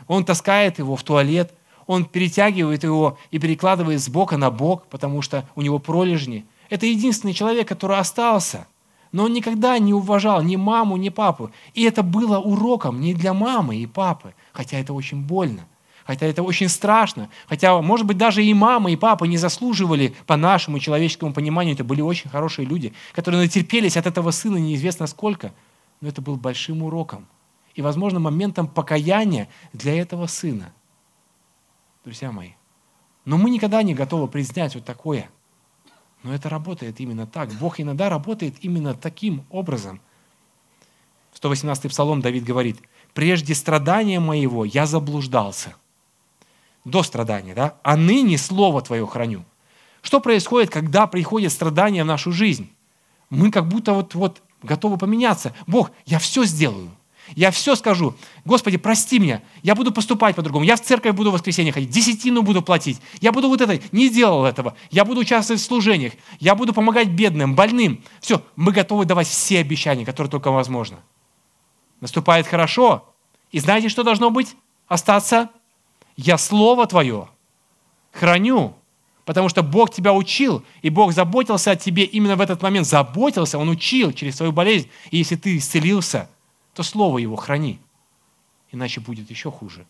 Он 0.07 0.25
таскает 0.25 0.79
его 0.79 0.97
в 0.97 1.03
туалет, 1.03 1.53
он 1.87 2.05
перетягивает 2.05 2.85
его 2.85 3.19
и 3.31 3.39
перекладывает 3.39 4.01
с 4.01 4.09
бока 4.09 4.37
на 4.37 4.51
бок, 4.51 4.87
потому 4.89 5.21
что 5.23 5.49
у 5.55 5.63
него 5.63 5.79
пролежни. 5.79 6.47
Это 6.71 6.87
единственный 6.87 7.35
человек, 7.35 7.69
который 7.69 7.99
остался– 7.99 8.67
но 9.17 9.25
он 9.25 9.33
никогда 9.33 9.79
не 9.79 9.95
уважал 9.95 10.43
ни 10.43 10.57
маму, 10.57 10.99
ни 10.99 11.09
папу. 11.09 11.51
И 11.73 11.85
это 11.85 12.03
было 12.03 12.39
уроком 12.39 13.01
не 13.01 13.14
для 13.14 13.33
мамы 13.33 13.77
и 13.77 13.87
папы, 13.87 14.35
хотя 14.53 14.79
это 14.79 14.93
очень 14.93 15.23
больно, 15.23 15.67
хотя 16.05 16.27
это 16.27 16.43
очень 16.43 16.69
страшно, 16.69 17.31
хотя, 17.49 17.81
может 17.81 18.05
быть, 18.05 18.19
даже 18.19 18.45
и 18.45 18.53
мама, 18.53 18.91
и 18.91 18.97
папа 18.97 19.25
не 19.25 19.39
заслуживали 19.39 20.14
по 20.27 20.37
нашему 20.37 20.81
человеческому 20.81 21.33
пониманию, 21.33 21.73
это 21.73 21.83
были 21.83 22.03
очень 22.03 22.29
хорошие 22.29 22.67
люди, 22.67 22.93
которые 23.14 23.41
натерпелись 23.41 23.97
от 23.97 24.07
этого 24.07 24.33
сына 24.33 24.59
неизвестно 24.59 25.07
сколько, 25.07 25.55
но 26.03 26.09
это 26.09 26.21
был 26.21 26.37
большим 26.37 26.83
уроком 26.83 27.27
и, 27.75 27.81
возможно, 27.81 28.21
моментом 28.21 28.69
покаяния 28.69 29.49
для 29.73 29.99
этого 29.99 30.27
сына. 30.27 30.75
Друзья 32.05 32.31
мои, 32.33 32.51
но 33.25 33.39
мы 33.39 33.49
никогда 33.49 33.83
не 33.83 33.95
готовы 33.95 34.29
признать 34.29 34.75
вот 34.75 34.85
такое– 34.85 35.31
но 36.27 36.35
это 36.35 36.49
работает 36.49 36.99
именно 36.99 37.24
так. 37.24 37.53
Бог 37.55 37.79
иногда 37.79 38.09
работает 38.09 38.57
именно 38.62 38.95
таким 38.95 39.45
образом. 39.49 40.01
118-й 41.41 41.89
псалом 41.89 42.20
Давид 42.20 42.43
говорит, 42.43 42.79
«Прежде 43.14 43.55
страдания 43.55 44.18
моего 44.18 44.64
я 44.64 44.87
заблуждался». 44.87 45.77
До 46.85 47.05
страдания, 47.05 47.55
да? 47.55 47.77
«А 47.85 47.97
ныне 47.97 48.39
Слово 48.39 48.83
Твое 48.83 49.07
храню». 49.07 49.45
Что 50.03 50.18
происходит, 50.18 50.70
когда 50.70 51.07
приходят 51.07 51.53
страдания 51.53 52.03
в 52.03 52.09
нашу 52.09 52.33
жизнь? 52.33 52.72
Мы 53.31 53.53
как 53.53 53.68
будто 53.68 53.93
вот, 53.93 54.16
вот 54.16 54.43
готовы 54.64 54.99
поменяться. 54.99 55.55
Бог, 55.68 55.93
я 56.07 56.18
все 56.18 56.45
сделаю. 56.45 56.91
Я 57.35 57.51
все 57.51 57.74
скажу. 57.74 58.14
Господи, 58.45 58.77
прости 58.77 59.18
меня. 59.18 59.43
Я 59.62 59.74
буду 59.74 59.93
поступать 59.93 60.37
по-другому. 60.37 60.64
Я 60.64 60.77
в 60.77 60.83
церковь 60.83 61.14
буду 61.14 61.31
в 61.31 61.35
воскресенье 61.35 61.72
ходить. 61.72 61.91
Десятину 61.91 62.43
буду 62.43 62.62
платить. 62.62 63.01
Я 63.20 63.33
буду 63.33 63.49
вот 63.49 63.61
это. 63.61 63.81
Не 63.91 64.09
делал 64.09 64.45
этого. 64.45 64.77
Я 64.91 65.05
буду 65.05 65.20
участвовать 65.20 65.61
в 65.61 65.64
служениях. 65.64 66.12
Я 66.39 66.55
буду 66.55 66.72
помогать 66.72 67.09
бедным, 67.09 67.55
больным. 67.55 68.03
Все. 68.20 68.43
Мы 68.55 68.72
готовы 68.72 69.05
давать 69.05 69.27
все 69.27 69.59
обещания, 69.59 70.05
которые 70.05 70.31
только 70.31 70.51
возможно. 70.51 70.99
Наступает 72.01 72.47
хорошо. 72.47 73.12
И 73.51 73.59
знаете, 73.59 73.89
что 73.89 74.03
должно 74.05 74.31
быть? 74.31 74.55
Остаться. 74.87 75.51
Я 76.16 76.39
Слово 76.39 76.87
Твое 76.87 77.29
храню. 78.12 78.74
Потому 79.24 79.49
что 79.49 79.64
Бог 79.64 79.93
тебя 79.93 80.12
учил, 80.12 80.62
и 80.83 80.89
Бог 80.89 81.12
заботился 81.12 81.72
о 81.72 81.77
тебе 81.77 82.05
именно 82.05 82.37
в 82.37 82.41
этот 82.41 82.62
момент. 82.62 82.87
Заботился, 82.87 83.59
Он 83.59 83.68
учил 83.68 84.12
через 84.12 84.37
свою 84.37 84.53
болезнь. 84.53 84.89
И 85.11 85.18
если 85.18 85.35
ты 85.35 85.57
исцелился– 85.57 86.31
то 86.77 86.83
слово 86.83 87.18
его 87.18 87.37
храни. 87.37 87.81
Иначе 88.70 89.01
будет 89.01 89.31
еще 89.31 89.51
хуже. 89.51 89.87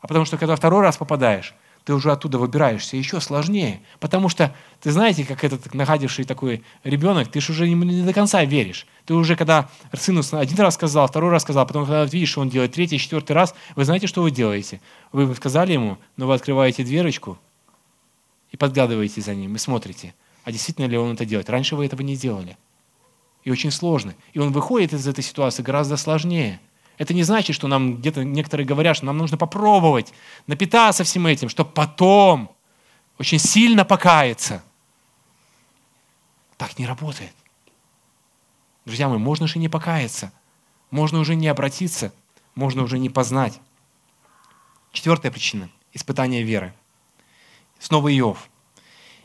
А 0.00 0.06
потому 0.06 0.24
что, 0.24 0.38
когда 0.38 0.54
второй 0.54 0.82
раз 0.82 0.96
попадаешь, 0.96 1.52
ты 1.84 1.94
уже 1.94 2.12
оттуда 2.12 2.38
выбираешься 2.38 2.96
еще 2.96 3.20
сложнее. 3.20 3.80
Потому 3.98 4.28
что, 4.28 4.54
ты 4.80 4.92
знаете, 4.92 5.24
как 5.24 5.42
этот 5.42 5.74
находивший 5.74 6.24
такой 6.24 6.62
ребенок, 6.84 7.26
ты 7.28 7.40
же 7.40 7.50
уже 7.50 7.68
не 7.68 8.02
до 8.04 8.12
конца 8.12 8.44
веришь. 8.44 8.86
Ты 9.04 9.14
уже, 9.14 9.34
когда 9.34 9.68
сыну 9.92 10.22
один 10.30 10.58
раз 10.60 10.74
сказал, 10.74 11.08
второй 11.08 11.32
раз 11.32 11.42
сказал, 11.42 11.66
потом, 11.66 11.86
когда 11.86 12.04
видишь, 12.04 12.30
что 12.30 12.40
он 12.40 12.50
делает 12.50 12.72
третий, 12.72 13.00
четвертый 13.00 13.32
раз, 13.32 13.52
вы 13.74 13.84
знаете, 13.84 14.06
что 14.06 14.22
вы 14.22 14.30
делаете? 14.30 14.80
Вы 15.10 15.34
сказали 15.34 15.72
ему, 15.72 15.98
но 16.16 16.28
вы 16.28 16.34
открываете 16.34 16.84
дверочку 16.84 17.36
и 18.52 18.56
подглядываете 18.56 19.20
за 19.20 19.34
ним, 19.34 19.56
и 19.56 19.58
смотрите, 19.58 20.14
а 20.44 20.52
действительно 20.52 20.86
ли 20.86 20.96
он 20.96 21.14
это 21.14 21.24
делает. 21.24 21.50
Раньше 21.50 21.74
вы 21.74 21.86
этого 21.86 22.02
не 22.02 22.16
делали 22.16 22.56
и 23.44 23.50
очень 23.50 23.70
сложно. 23.70 24.14
И 24.32 24.38
он 24.38 24.52
выходит 24.52 24.92
из 24.92 25.06
этой 25.06 25.24
ситуации 25.24 25.62
гораздо 25.62 25.96
сложнее. 25.96 26.60
Это 26.98 27.14
не 27.14 27.22
значит, 27.22 27.56
что 27.56 27.68
нам 27.68 27.96
где-то 27.96 28.24
некоторые 28.24 28.66
говорят, 28.66 28.96
что 28.96 29.06
нам 29.06 29.18
нужно 29.18 29.36
попробовать 29.36 30.12
напитаться 30.46 31.04
всем 31.04 31.26
этим, 31.26 31.48
чтобы 31.48 31.70
потом 31.70 32.54
очень 33.18 33.38
сильно 33.38 33.84
покаяться. 33.84 34.62
Так 36.56 36.78
не 36.78 36.86
работает. 36.86 37.32
Друзья 38.84 39.08
мои, 39.08 39.18
можно 39.18 39.46
же 39.46 39.58
не 39.58 39.68
покаяться, 39.68 40.32
можно 40.90 41.18
уже 41.18 41.34
не 41.34 41.48
обратиться, 41.48 42.12
можно 42.54 42.82
уже 42.82 42.98
не 42.98 43.10
познать. 43.10 43.58
Четвертая 44.92 45.32
причина– 45.32 45.70
испытание 45.92 46.42
веры. 46.42 46.74
Снова 47.78 48.16
Иов. 48.16 48.48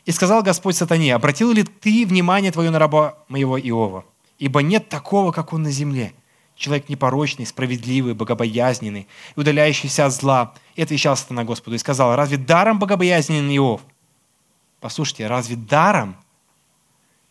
И 0.08 0.12
сказал 0.14 0.42
Господь 0.42 0.78
сатане, 0.78 1.14
обратил 1.14 1.52
ли 1.52 1.64
ты 1.64 2.06
внимание 2.06 2.50
твое 2.54 2.70
на 2.70 2.80
раба 2.80 3.18
моего 3.28 3.60
Иова? 3.60 4.06
Ибо 4.40 4.62
нет 4.62 4.88
такого, 4.88 5.34
как 5.34 5.52
он 5.52 5.64
на 5.64 5.72
земле. 5.72 6.14
Человек 6.56 6.88
непорочный, 6.88 7.46
справедливый, 7.46 8.14
богобоязненный, 8.14 9.02
и 9.36 9.40
удаляющийся 9.40 10.06
от 10.06 10.14
зла. 10.14 10.54
И 10.78 10.82
отвечал 10.82 11.18
сатана 11.18 11.44
Господу 11.44 11.76
и 11.76 11.78
сказал, 11.78 12.16
разве 12.16 12.38
даром 12.38 12.80
богобоязненный 12.80 13.58
Иов? 13.58 13.82
Послушайте, 14.80 15.28
разве 15.28 15.58
даром? 15.58 16.16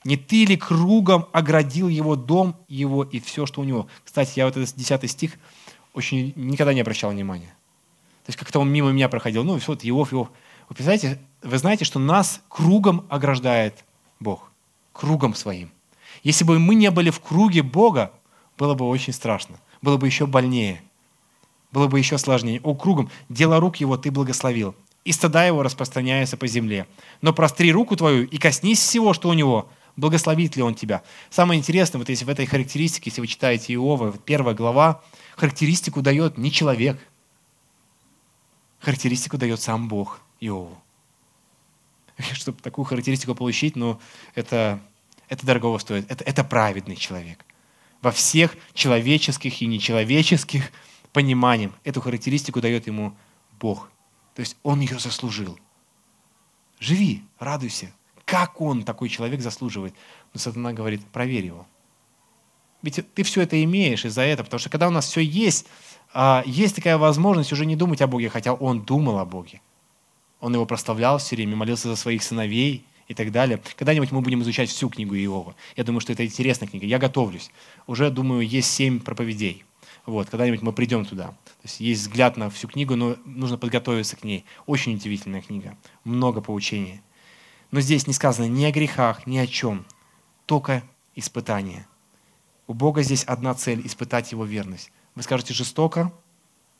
Не 0.04 0.18
ты 0.18 0.44
ли 0.44 0.58
кругом 0.58 1.28
оградил 1.32 1.88
его 1.88 2.14
дом, 2.14 2.56
его 2.68 3.04
и 3.04 3.20
все, 3.20 3.46
что 3.46 3.62
у 3.62 3.64
него? 3.64 3.86
Кстати, 4.04 4.32
я 4.36 4.44
вот 4.44 4.54
этот 4.58 4.76
10 4.76 5.10
стих 5.10 5.32
очень 5.94 6.34
никогда 6.36 6.74
не 6.74 6.82
обращал 6.82 7.10
внимания. 7.10 7.56
То 8.26 8.30
есть 8.30 8.38
как-то 8.38 8.60
он 8.60 8.68
мимо 8.68 8.90
меня 8.90 9.08
проходил. 9.08 9.44
Ну, 9.44 9.58
все, 9.58 9.72
вот 9.72 9.80
Иов, 9.82 10.12
Иов. 10.12 10.28
Вы 10.68 10.74
представляете, 10.74 11.20
вы 11.42 11.58
знаете, 11.58 11.84
что 11.84 11.98
нас 11.98 12.40
кругом 12.48 13.06
ограждает 13.08 13.84
Бог. 14.18 14.50
Кругом 14.92 15.34
своим. 15.34 15.70
Если 16.22 16.44
бы 16.44 16.58
мы 16.58 16.74
не 16.74 16.90
были 16.90 17.10
в 17.10 17.20
круге 17.20 17.62
Бога, 17.62 18.12
было 18.58 18.74
бы 18.74 18.86
очень 18.88 19.12
страшно. 19.12 19.60
Было 19.80 19.96
бы 19.96 20.06
еще 20.06 20.26
больнее. 20.26 20.82
Было 21.70 21.86
бы 21.86 21.98
еще 21.98 22.18
сложнее. 22.18 22.60
О, 22.64 22.74
кругом, 22.74 23.10
дело 23.28 23.60
рук 23.60 23.76
его 23.76 23.96
ты 23.96 24.10
благословил. 24.10 24.74
И 25.04 25.12
стада 25.12 25.44
его 25.44 25.62
распространяются 25.62 26.36
по 26.36 26.48
земле. 26.48 26.86
Но 27.20 27.32
простри 27.32 27.70
руку 27.70 27.94
твою 27.94 28.26
и 28.26 28.38
коснись 28.38 28.80
всего, 28.80 29.12
что 29.12 29.28
у 29.28 29.34
него. 29.34 29.68
Благословит 29.94 30.56
ли 30.56 30.62
он 30.62 30.74
тебя? 30.74 31.02
Самое 31.30 31.60
интересное, 31.60 31.98
вот 31.98 32.08
если 32.08 32.24
в 32.24 32.28
этой 32.28 32.44
характеристике, 32.46 33.10
если 33.10 33.20
вы 33.20 33.28
читаете 33.28 33.74
Иова, 33.74 34.12
первая 34.12 34.54
глава, 34.54 35.02
характеристику 35.36 36.02
дает 36.02 36.38
не 36.38 36.50
человек. 36.50 36.98
Характеристику 38.80 39.38
дает 39.38 39.60
сам 39.60 39.88
Бог 39.88 40.20
Иову. 40.40 40.76
чтобы 42.32 42.60
такую 42.60 42.84
характеристику 42.84 43.34
получить, 43.34 43.76
ну, 43.76 44.00
это, 44.34 44.80
это 45.28 45.46
дорого 45.46 45.78
стоит. 45.78 46.10
Это, 46.10 46.24
это 46.24 46.44
праведный 46.44 46.96
человек. 46.96 47.44
Во 48.02 48.10
всех 48.10 48.56
человеческих 48.74 49.62
и 49.62 49.66
нечеловеческих 49.66 50.70
пониманиях 51.12 51.72
эту 51.84 52.00
характеристику 52.00 52.60
дает 52.60 52.86
ему 52.86 53.16
Бог. 53.60 53.90
То 54.34 54.40
есть 54.40 54.56
он 54.62 54.80
ее 54.80 54.98
заслужил. 54.98 55.58
Живи, 56.78 57.22
радуйся. 57.38 57.92
Как 58.24 58.60
он, 58.60 58.82
такой 58.82 59.08
человек, 59.08 59.40
заслуживает? 59.40 59.94
Но 60.34 60.40
сатана 60.40 60.72
говорит, 60.72 61.04
проверь 61.06 61.46
его. 61.46 61.66
Ведь 62.82 63.00
ты 63.14 63.22
все 63.22 63.42
это 63.42 63.62
имеешь 63.64 64.04
из-за 64.04 64.22
этого, 64.22 64.44
потому 64.44 64.58
что 64.60 64.68
когда 64.68 64.88
у 64.88 64.90
нас 64.90 65.06
все 65.06 65.20
есть, 65.20 65.66
а, 66.12 66.42
есть 66.44 66.76
такая 66.76 66.98
возможность 66.98 67.52
уже 67.52 67.64
не 67.64 67.76
думать 67.76 68.02
о 68.02 68.06
Боге, 68.06 68.28
хотя 68.28 68.52
он 68.52 68.82
думал 68.82 69.18
о 69.18 69.24
Боге. 69.24 69.60
Он 70.40 70.54
его 70.54 70.66
прославлял 70.66 71.18
все 71.18 71.36
время, 71.36 71.56
молился 71.56 71.88
за 71.88 71.96
своих 71.96 72.22
сыновей 72.22 72.84
и 73.08 73.14
так 73.14 73.32
далее. 73.32 73.60
Когда-нибудь 73.76 74.12
мы 74.12 74.20
будем 74.20 74.42
изучать 74.42 74.68
всю 74.68 74.88
книгу 74.88 75.14
Иова. 75.14 75.54
Я 75.76 75.84
думаю, 75.84 76.00
что 76.00 76.12
это 76.12 76.24
интересная 76.24 76.68
книга. 76.68 76.86
Я 76.86 76.98
готовлюсь. 76.98 77.50
Уже, 77.86 78.10
думаю, 78.10 78.46
есть 78.46 78.70
семь 78.70 79.00
проповедей. 79.00 79.64
Вот, 80.04 80.28
когда-нибудь 80.28 80.62
мы 80.62 80.72
придем 80.72 81.04
туда. 81.04 81.28
То 81.28 81.62
есть 81.64 81.80
есть 81.80 82.02
взгляд 82.02 82.36
на 82.36 82.50
всю 82.50 82.68
книгу, 82.68 82.94
но 82.96 83.16
нужно 83.24 83.58
подготовиться 83.58 84.16
к 84.16 84.24
ней. 84.24 84.44
Очень 84.66 84.94
удивительная 84.94 85.40
книга. 85.40 85.76
Много 86.04 86.40
поучения. 86.40 87.02
Но 87.70 87.80
здесь 87.80 88.06
не 88.06 88.12
сказано 88.12 88.46
ни 88.46 88.64
о 88.64 88.70
грехах, 88.70 89.26
ни 89.26 89.38
о 89.38 89.46
чем. 89.46 89.84
Только 90.44 90.84
испытание. 91.16 91.86
У 92.68 92.74
Бога 92.74 93.02
здесь 93.02 93.24
одна 93.24 93.54
цель– 93.54 93.82
испытать 93.84 94.30
Его 94.32 94.44
верность. 94.44 94.92
Вы 95.14 95.22
скажете, 95.22 95.54
жестоко, 95.54 96.12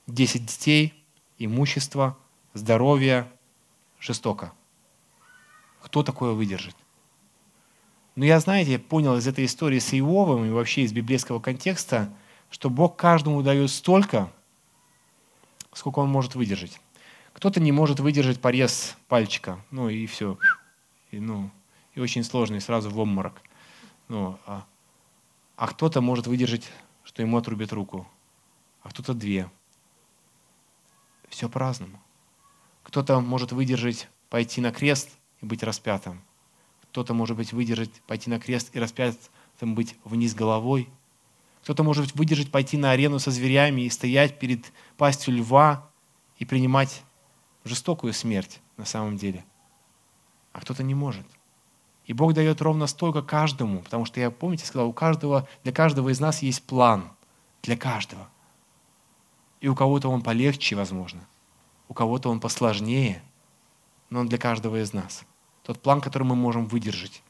10 0.06 0.46
детей, 0.46 0.94
имущество– 1.38 2.16
здоровья 2.56 3.28
жестоко. 4.06 4.52
Кто 5.82 6.02
такое 6.02 6.32
выдержит? 6.32 6.76
Но 8.14 8.24
я, 8.24 8.40
знаете, 8.40 8.78
понял 8.78 9.16
из 9.16 9.26
этой 9.26 9.44
истории 9.44 9.78
с 9.78 9.92
Иовом 9.92 10.46
и 10.46 10.50
вообще 10.50 10.82
из 10.82 10.92
библейского 10.92 11.38
контекста, 11.38 12.10
что 12.50 12.70
Бог 12.70 12.96
каждому 12.96 13.42
дает 13.42 13.70
столько, 13.70 14.32
сколько 15.74 15.98
он 15.98 16.08
может 16.08 16.34
выдержать. 16.34 16.80
Кто-то 17.34 17.60
не 17.60 17.72
может 17.72 18.00
выдержать 18.00 18.40
порез 18.40 18.96
пальчика, 19.08 19.62
ну 19.70 19.90
и 19.90 20.06
все. 20.06 20.38
И, 21.10 21.20
ну, 21.20 21.50
и 21.94 22.00
очень 22.00 22.24
сложный, 22.24 22.62
сразу 22.62 22.88
в 22.88 22.98
обморок. 22.98 23.42
Ну, 24.08 24.38
а, 24.46 24.64
а 25.56 25.66
кто-то 25.66 26.00
может 26.00 26.26
выдержать, 26.26 26.70
что 27.04 27.20
ему 27.20 27.36
отрубят 27.36 27.72
руку, 27.72 28.08
а 28.82 28.88
кто-то 28.88 29.12
две. 29.12 29.50
Все 31.28 31.50
по-разному. 31.50 32.00
Кто-то 32.86 33.20
может 33.20 33.50
выдержать 33.50 34.08
пойти 34.30 34.60
на 34.60 34.70
крест 34.70 35.10
и 35.40 35.44
быть 35.44 35.64
распятым. 35.64 36.22
Кто-то 36.82 37.14
может 37.14 37.36
быть 37.36 37.52
выдержать 37.52 37.90
пойти 38.06 38.30
на 38.30 38.38
крест 38.38 38.70
и 38.74 38.78
распятым 38.78 39.74
быть 39.74 39.96
вниз 40.04 40.36
головой. 40.36 40.88
Кто-то 41.62 41.82
может 41.82 42.14
выдержать 42.14 42.52
пойти 42.52 42.76
на 42.76 42.92
арену 42.92 43.18
со 43.18 43.32
зверями 43.32 43.80
и 43.82 43.90
стоять 43.90 44.38
перед 44.38 44.72
пастью 44.96 45.34
льва 45.34 45.90
и 46.38 46.44
принимать 46.44 47.02
жестокую 47.64 48.12
смерть 48.12 48.60
на 48.76 48.84
самом 48.84 49.16
деле. 49.16 49.44
А 50.52 50.60
кто-то 50.60 50.84
не 50.84 50.94
может. 50.94 51.26
И 52.04 52.12
Бог 52.12 52.34
дает 52.34 52.62
ровно 52.62 52.86
столько 52.86 53.20
каждому, 53.20 53.80
потому 53.80 54.04
что 54.04 54.20
я, 54.20 54.30
помните, 54.30 54.64
сказал, 54.64 54.88
у 54.88 54.92
каждого, 54.92 55.48
для 55.64 55.72
каждого 55.72 56.10
из 56.10 56.20
нас 56.20 56.40
есть 56.40 56.62
план. 56.62 57.10
Для 57.64 57.76
каждого. 57.76 58.28
И 59.60 59.66
у 59.66 59.74
кого-то 59.74 60.08
он 60.08 60.22
полегче, 60.22 60.76
возможно. 60.76 61.26
У 61.88 61.94
кого-то 61.94 62.30
он 62.30 62.40
посложнее. 62.40 63.22
Но 64.10 64.20
он 64.20 64.28
для 64.28 64.38
каждого 64.38 64.82
из 64.82 64.92
нас. 64.92 65.24
Тот 65.62 65.80
план, 65.80 66.00
который 66.00 66.24
мы 66.24 66.36
можем 66.36 66.66
выдержать. 66.66 67.22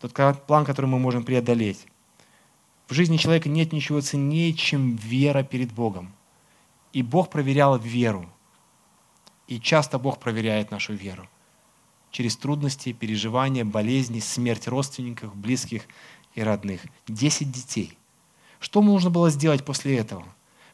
Тот 0.00 0.12
план, 0.46 0.64
который 0.64 0.86
мы 0.86 0.98
можем 0.98 1.24
преодолеть. 1.24 1.86
В 2.88 2.92
жизни 2.92 3.16
человека 3.16 3.48
нет 3.48 3.72
ничего 3.72 4.00
ценнее, 4.00 4.52
чем 4.52 4.96
вера 4.96 5.42
перед 5.42 5.72
Богом. 5.72 6.12
И 6.92 7.02
Бог 7.02 7.30
проверял 7.30 7.78
веру. 7.78 8.28
И 9.46 9.58
часто 9.60 9.98
Бог 9.98 10.18
проверяет 10.18 10.70
нашу 10.70 10.94
веру. 10.94 11.28
Через 12.10 12.36
трудности, 12.36 12.92
переживания, 12.92 13.64
болезни, 13.64 14.20
смерть 14.20 14.68
родственников, 14.68 15.34
близких 15.34 15.84
и 16.34 16.42
родных. 16.42 16.82
Десять 17.08 17.50
детей. 17.50 17.96
Что 18.60 18.82
нужно 18.82 19.10
было 19.10 19.30
сделать 19.30 19.64
после 19.64 19.96
этого? 19.96 20.24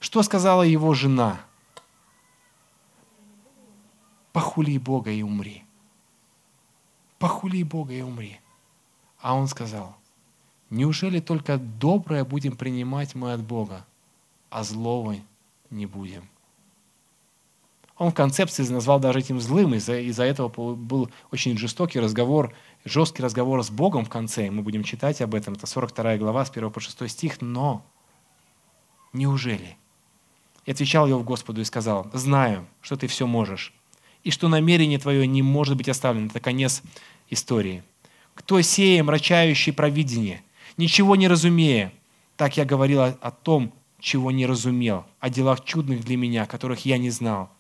Что 0.01 0.22
сказала 0.22 0.62
его 0.62 0.95
жена? 0.95 1.41
Похули 4.33 4.78
Бога 4.78 5.11
и 5.11 5.22
умри. 5.22 5.64
Похули 7.18 7.62
Бога 7.62 7.93
и 7.93 8.03
умри. 8.03 8.41
А 9.20 9.35
он 9.35 9.49
сказал, 9.49 9.97
неужели 10.70 11.20
только 11.20 11.59
доброе 11.59 12.24
будем 12.24 12.57
принимать 12.57 13.14
мы 13.14 13.33
от 13.33 13.43
Бога, 13.43 13.85
а 14.49 14.64
злого 14.64 15.16
не 15.70 15.87
будем? 15.87 16.28
Он 18.01 18.12
в 18.12 18.14
концепции 18.14 18.66
назвал 18.66 18.99
даже 18.99 19.18
этим 19.18 19.39
злым, 19.41 19.74
из-за 19.74 19.99
из 19.99 20.18
этого 20.18 20.49
был 20.74 21.11
очень 21.31 21.59
жестокий 21.59 22.01
разговор, 22.01 22.55
жесткий 22.87 23.22
разговор 23.22 23.62
с 23.62 23.68
Богом 23.68 24.07
в 24.07 24.09
конце. 24.09 24.51
Мы 24.51 24.62
будем 24.62 24.85
читать 24.85 25.20
об 25.20 25.35
этом, 25.35 25.53
это 25.53 25.66
42 25.66 26.16
глава, 26.16 26.47
с 26.47 26.51
1 26.51 26.70
по 26.70 26.81
6 26.81 27.11
стих. 27.11 27.43
Но 27.43 27.85
неужели? 29.12 29.76
И 30.64 30.70
отвечал 30.70 31.11
Иов 31.11 31.24
Господу 31.24 31.61
и 31.61 31.64
сказал, 31.64 32.11
знаю, 32.14 32.66
что 32.81 32.97
ты 32.97 33.07
все 33.07 33.26
можешь, 33.26 33.74
и 34.25 34.31
что 34.31 34.49
намерение 34.49 34.99
твое 34.99 35.27
не 35.27 35.43
может 35.43 35.77
быть 35.77 35.89
оставлено. 35.89 36.27
Это 36.27 36.41
конец 36.41 36.83
истории. 37.29 37.83
Кто 38.35 38.61
сея, 38.62 39.03
мрачающий 39.03 39.73
провидение, 39.73 40.43
ничего 40.77 41.16
не 41.16 41.29
разумея, 41.29 41.93
так 42.37 42.57
я 42.57 42.64
говорил 42.64 43.03
о, 43.03 43.31
том, 43.31 43.73
чего 43.99 44.31
не 44.31 44.47
разумел, 44.47 45.05
о 45.21 45.29
делах 45.29 45.64
чудных 45.64 46.05
для 46.05 46.16
меня, 46.16 46.47
которых 46.47 46.87
я 46.87 46.97
не 46.99 47.11
знал. 47.11 47.51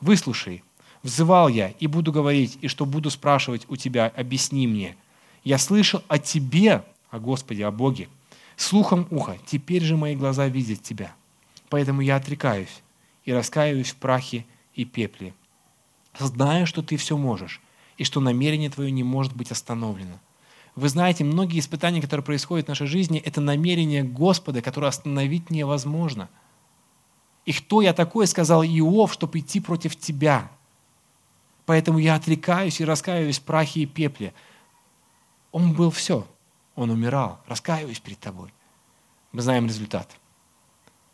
Выслушай, 0.00 0.62
взывал 1.02 1.48
я 1.48 1.70
и 1.80 1.86
буду 1.86 2.12
говорить, 2.12 2.58
и 2.60 2.68
что 2.68 2.86
буду 2.86 3.10
спрашивать 3.10 3.66
у 3.68 3.76
тебя, 3.76 4.12
объясни 4.16 4.66
мне. 4.66 4.96
Я 5.42 5.58
слышал 5.58 6.02
о 6.08 6.18
тебе, 6.18 6.84
о 7.10 7.18
Господе, 7.18 7.66
о 7.66 7.70
Боге, 7.70 8.08
слухом 8.56 9.06
уха, 9.10 9.38
теперь 9.46 9.82
же 9.82 9.96
мои 9.96 10.14
глаза 10.14 10.46
видят 10.46 10.82
тебя. 10.82 11.14
Поэтому 11.68 12.00
я 12.00 12.16
отрекаюсь 12.16 12.82
и 13.24 13.32
раскаиваюсь 13.32 13.90
в 13.90 13.96
прахе 13.96 14.44
и 14.74 14.84
пепле, 14.84 15.34
зная, 16.26 16.66
что 16.66 16.82
ты 16.82 16.96
все 16.96 17.16
можешь, 17.16 17.60
и 17.96 18.04
что 18.04 18.20
намерение 18.20 18.70
твое 18.70 18.90
не 18.90 19.04
может 19.04 19.34
быть 19.34 19.50
остановлено. 19.50 20.18
Вы 20.74 20.88
знаете, 20.88 21.24
многие 21.24 21.58
испытания, 21.58 22.00
которые 22.00 22.24
происходят 22.24 22.66
в 22.66 22.68
нашей 22.68 22.86
жизни, 22.86 23.18
это 23.18 23.40
намерение 23.40 24.02
Господа, 24.02 24.62
которое 24.62 24.88
остановить 24.88 25.50
невозможно– 25.50 26.28
и 27.48 27.52
кто 27.54 27.80
я 27.80 27.94
такой, 27.94 28.26
сказал 28.26 28.62
Иов, 28.62 29.14
чтобы 29.14 29.38
идти 29.38 29.58
против 29.58 29.96
тебя? 29.96 30.50
Поэтому 31.64 31.98
я 31.98 32.14
отрекаюсь 32.14 32.78
и 32.78 32.84
раскаиваюсь 32.84 33.38
в 33.38 33.42
прахе 33.42 33.80
и 33.80 33.86
пепле. 33.86 34.34
Он 35.50 35.72
был 35.72 35.90
все. 35.90 36.26
Он 36.74 36.90
умирал. 36.90 37.40
Раскаиваюсь 37.46 38.00
перед 38.00 38.20
тобой. 38.20 38.52
Мы 39.32 39.40
знаем 39.40 39.66
результат. 39.66 40.14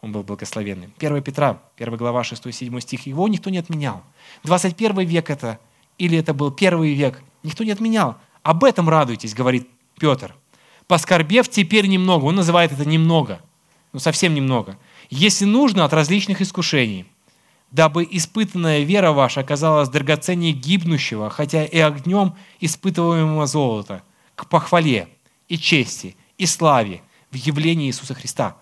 Он 0.05 0.13
был 0.13 0.23
благословенным. 0.23 0.93
1 0.99 1.23
Петра, 1.23 1.63
1 1.79 1.97
глава, 1.97 2.23
6-7 2.23 2.81
стих. 2.81 3.07
Его 3.07 3.27
никто 3.27 3.51
не 3.51 3.59
отменял. 3.59 4.03
21 4.45 5.01
век 5.07 5.31
это, 5.31 5.59
или 5.99 6.19
это 6.19 6.35
был 6.35 6.51
первый 6.51 6.95
век, 6.95 7.23
никто 7.43 7.65
не 7.65 7.71
отменял. 7.71 8.17
Об 8.43 8.65
этом 8.65 8.89
радуйтесь, 8.89 9.35
говорит 9.35 9.69
Петр. 9.99 10.35
Поскорбев 10.87 11.49
теперь 11.49 11.87
немного. 11.87 12.25
Он 12.25 12.35
называет 12.35 12.73
это 12.73 12.87
немного. 12.87 13.41
Ну, 13.93 13.99
совсем 13.99 14.35
немного 14.35 14.77
если 15.11 15.45
нужно, 15.45 15.85
от 15.85 15.93
различных 15.93 16.41
искушений, 16.41 17.07
дабы 17.71 18.07
испытанная 18.11 18.83
вера 18.83 19.13
ваша 19.13 19.41
оказалась 19.41 19.89
драгоценнее 19.89 20.53
гибнущего, 20.53 21.31
хотя 21.31 21.65
и 21.65 21.79
огнем 21.79 22.35
испытываемого 22.61 23.47
золота, 23.47 24.03
к 24.35 24.49
похвале 24.49 25.09
и 25.49 25.59
чести 25.59 26.17
и 26.39 26.47
славе 26.47 27.03
в 27.31 27.37
явлении 27.37 27.89
Иисуса 27.89 28.15
Христа. 28.15 28.57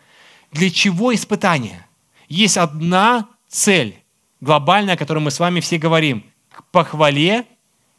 Для 0.52 0.70
чего 0.70 1.14
испытание? 1.14 1.86
Есть 2.28 2.56
одна 2.56 3.28
цель, 3.48 4.02
глобальная, 4.40 4.94
о 4.94 4.98
которой 4.98 5.18
мы 5.18 5.30
с 5.30 5.40
вами 5.40 5.60
все 5.60 5.78
говорим, 5.78 6.24
к 6.50 6.64
похвале 6.64 7.46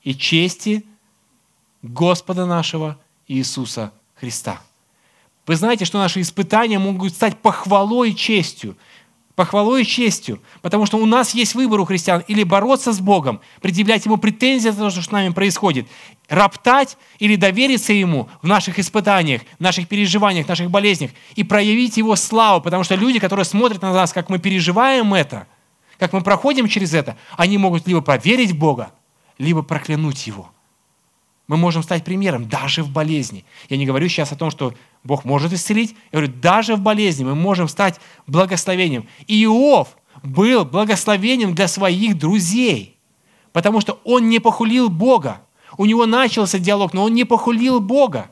и 0.04 0.14
чести 0.16 0.86
Господа 1.82 2.46
нашего 2.46 3.00
Иисуса 3.28 3.92
Христа. 4.16 4.62
Вы 5.46 5.56
знаете, 5.56 5.84
что 5.86 5.98
наши 5.98 6.22
испытания 6.22 6.80
могут 6.80 7.14
стать 7.14 7.38
похвалой 7.40 8.12
и 8.12 8.16
честью. 8.16 8.78
Похвалой 9.36 9.82
и 9.82 9.86
честью. 9.86 10.42
Потому 10.62 10.86
что 10.86 10.98
у 10.98 11.06
нас 11.06 11.34
есть 11.34 11.56
выбор 11.56 11.80
у 11.80 11.86
христиан. 11.86 12.24
Или 12.28 12.44
бороться 12.44 12.94
с 12.94 13.00
Богом, 13.00 13.42
предъявлять 13.62 14.06
Ему 14.06 14.18
претензии 14.18 14.70
за 14.70 14.78
то, 14.78 14.90
что 14.92 15.02
с 15.02 15.12
нами 15.12 15.30
происходит. 15.30 15.88
Роптать 16.30 16.98
или 17.18 17.36
довериться 17.36 17.94
Ему 17.94 18.30
в 18.42 18.48
наших 18.48 18.78
испытаниях, 18.78 19.42
в 19.58 19.62
наших 19.62 19.88
переживаниях, 19.88 20.46
в 20.46 20.50
наших 20.50 20.70
болезнях. 20.70 21.12
И 21.36 21.44
проявить 21.44 21.98
Его 21.98 22.16
славу. 22.16 22.62
Потому 22.62 22.84
что 22.84 22.96
люди, 22.96 23.20
которые 23.20 23.46
смотрят 23.46 23.82
на 23.82 23.92
нас, 23.92 24.14
как 24.14 24.30
мы 24.30 24.38
переживаем 24.38 25.14
это, 25.14 25.48
как 25.98 26.14
мы 26.14 26.22
проходим 26.22 26.68
через 26.68 26.94
это, 26.94 27.18
они 27.38 27.58
могут 27.58 27.88
либо 27.88 28.02
поверить 28.02 28.52
в 28.52 28.58
Бога, 28.58 28.92
либо 29.38 29.64
проклянуть 29.64 30.28
Его. 30.28 30.52
Мы 31.54 31.58
можем 31.58 31.84
стать 31.84 32.04
примером 32.04 32.50
даже 32.50 32.82
в 32.82 32.90
болезни. 32.90 33.46
Я 33.70 33.78
не 33.78 33.86
говорю 33.86 34.10
сейчас 34.10 34.32
о 34.32 34.36
том, 34.36 34.50
что 34.50 34.74
Бог 35.04 35.24
может 35.24 35.54
исцелить. 35.54 35.92
Я 36.12 36.18
говорю, 36.18 36.34
даже 36.42 36.76
в 36.76 36.80
болезни 36.80 37.24
мы 37.24 37.36
можем 37.36 37.68
стать 37.68 38.00
благословением. 38.26 39.08
И 39.28 39.44
Иов 39.44 39.96
был 40.24 40.66
благословением 40.66 41.54
для 41.54 41.68
своих 41.68 42.18
друзей, 42.18 42.98
потому 43.52 43.82
что 43.82 44.00
он 44.04 44.30
не 44.30 44.40
похулил 44.40 44.90
Бога. 44.90 45.44
У 45.78 45.86
него 45.86 46.08
начался 46.08 46.58
диалог, 46.58 46.92
но 46.94 47.04
он 47.04 47.14
не 47.14 47.24
похулил 47.24 47.80
Бога. 47.80 48.32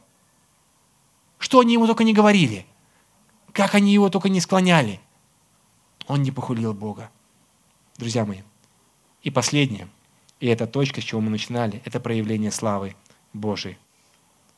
Что 1.37 1.59
они 1.59 1.73
ему 1.73 1.85
только 1.85 2.03
не 2.03 2.15
говорили, 2.15 2.65
как 3.51 3.75
они 3.75 3.93
его 3.93 4.09
только 4.09 4.29
не 4.29 4.41
склоняли. 4.41 4.99
Он 6.07 6.23
не 6.23 6.31
похулил 6.31 6.73
Бога. 6.73 7.11
Друзья 7.99 8.25
мои, 8.25 8.39
и 9.21 9.29
последнее, 9.29 9.87
и 10.39 10.47
это 10.47 10.65
точка, 10.65 11.01
с 11.01 11.03
чего 11.03 11.21
мы 11.21 11.29
начинали, 11.29 11.83
это 11.85 11.99
проявление 11.99 12.49
славы 12.49 12.95
Божией. 13.33 13.77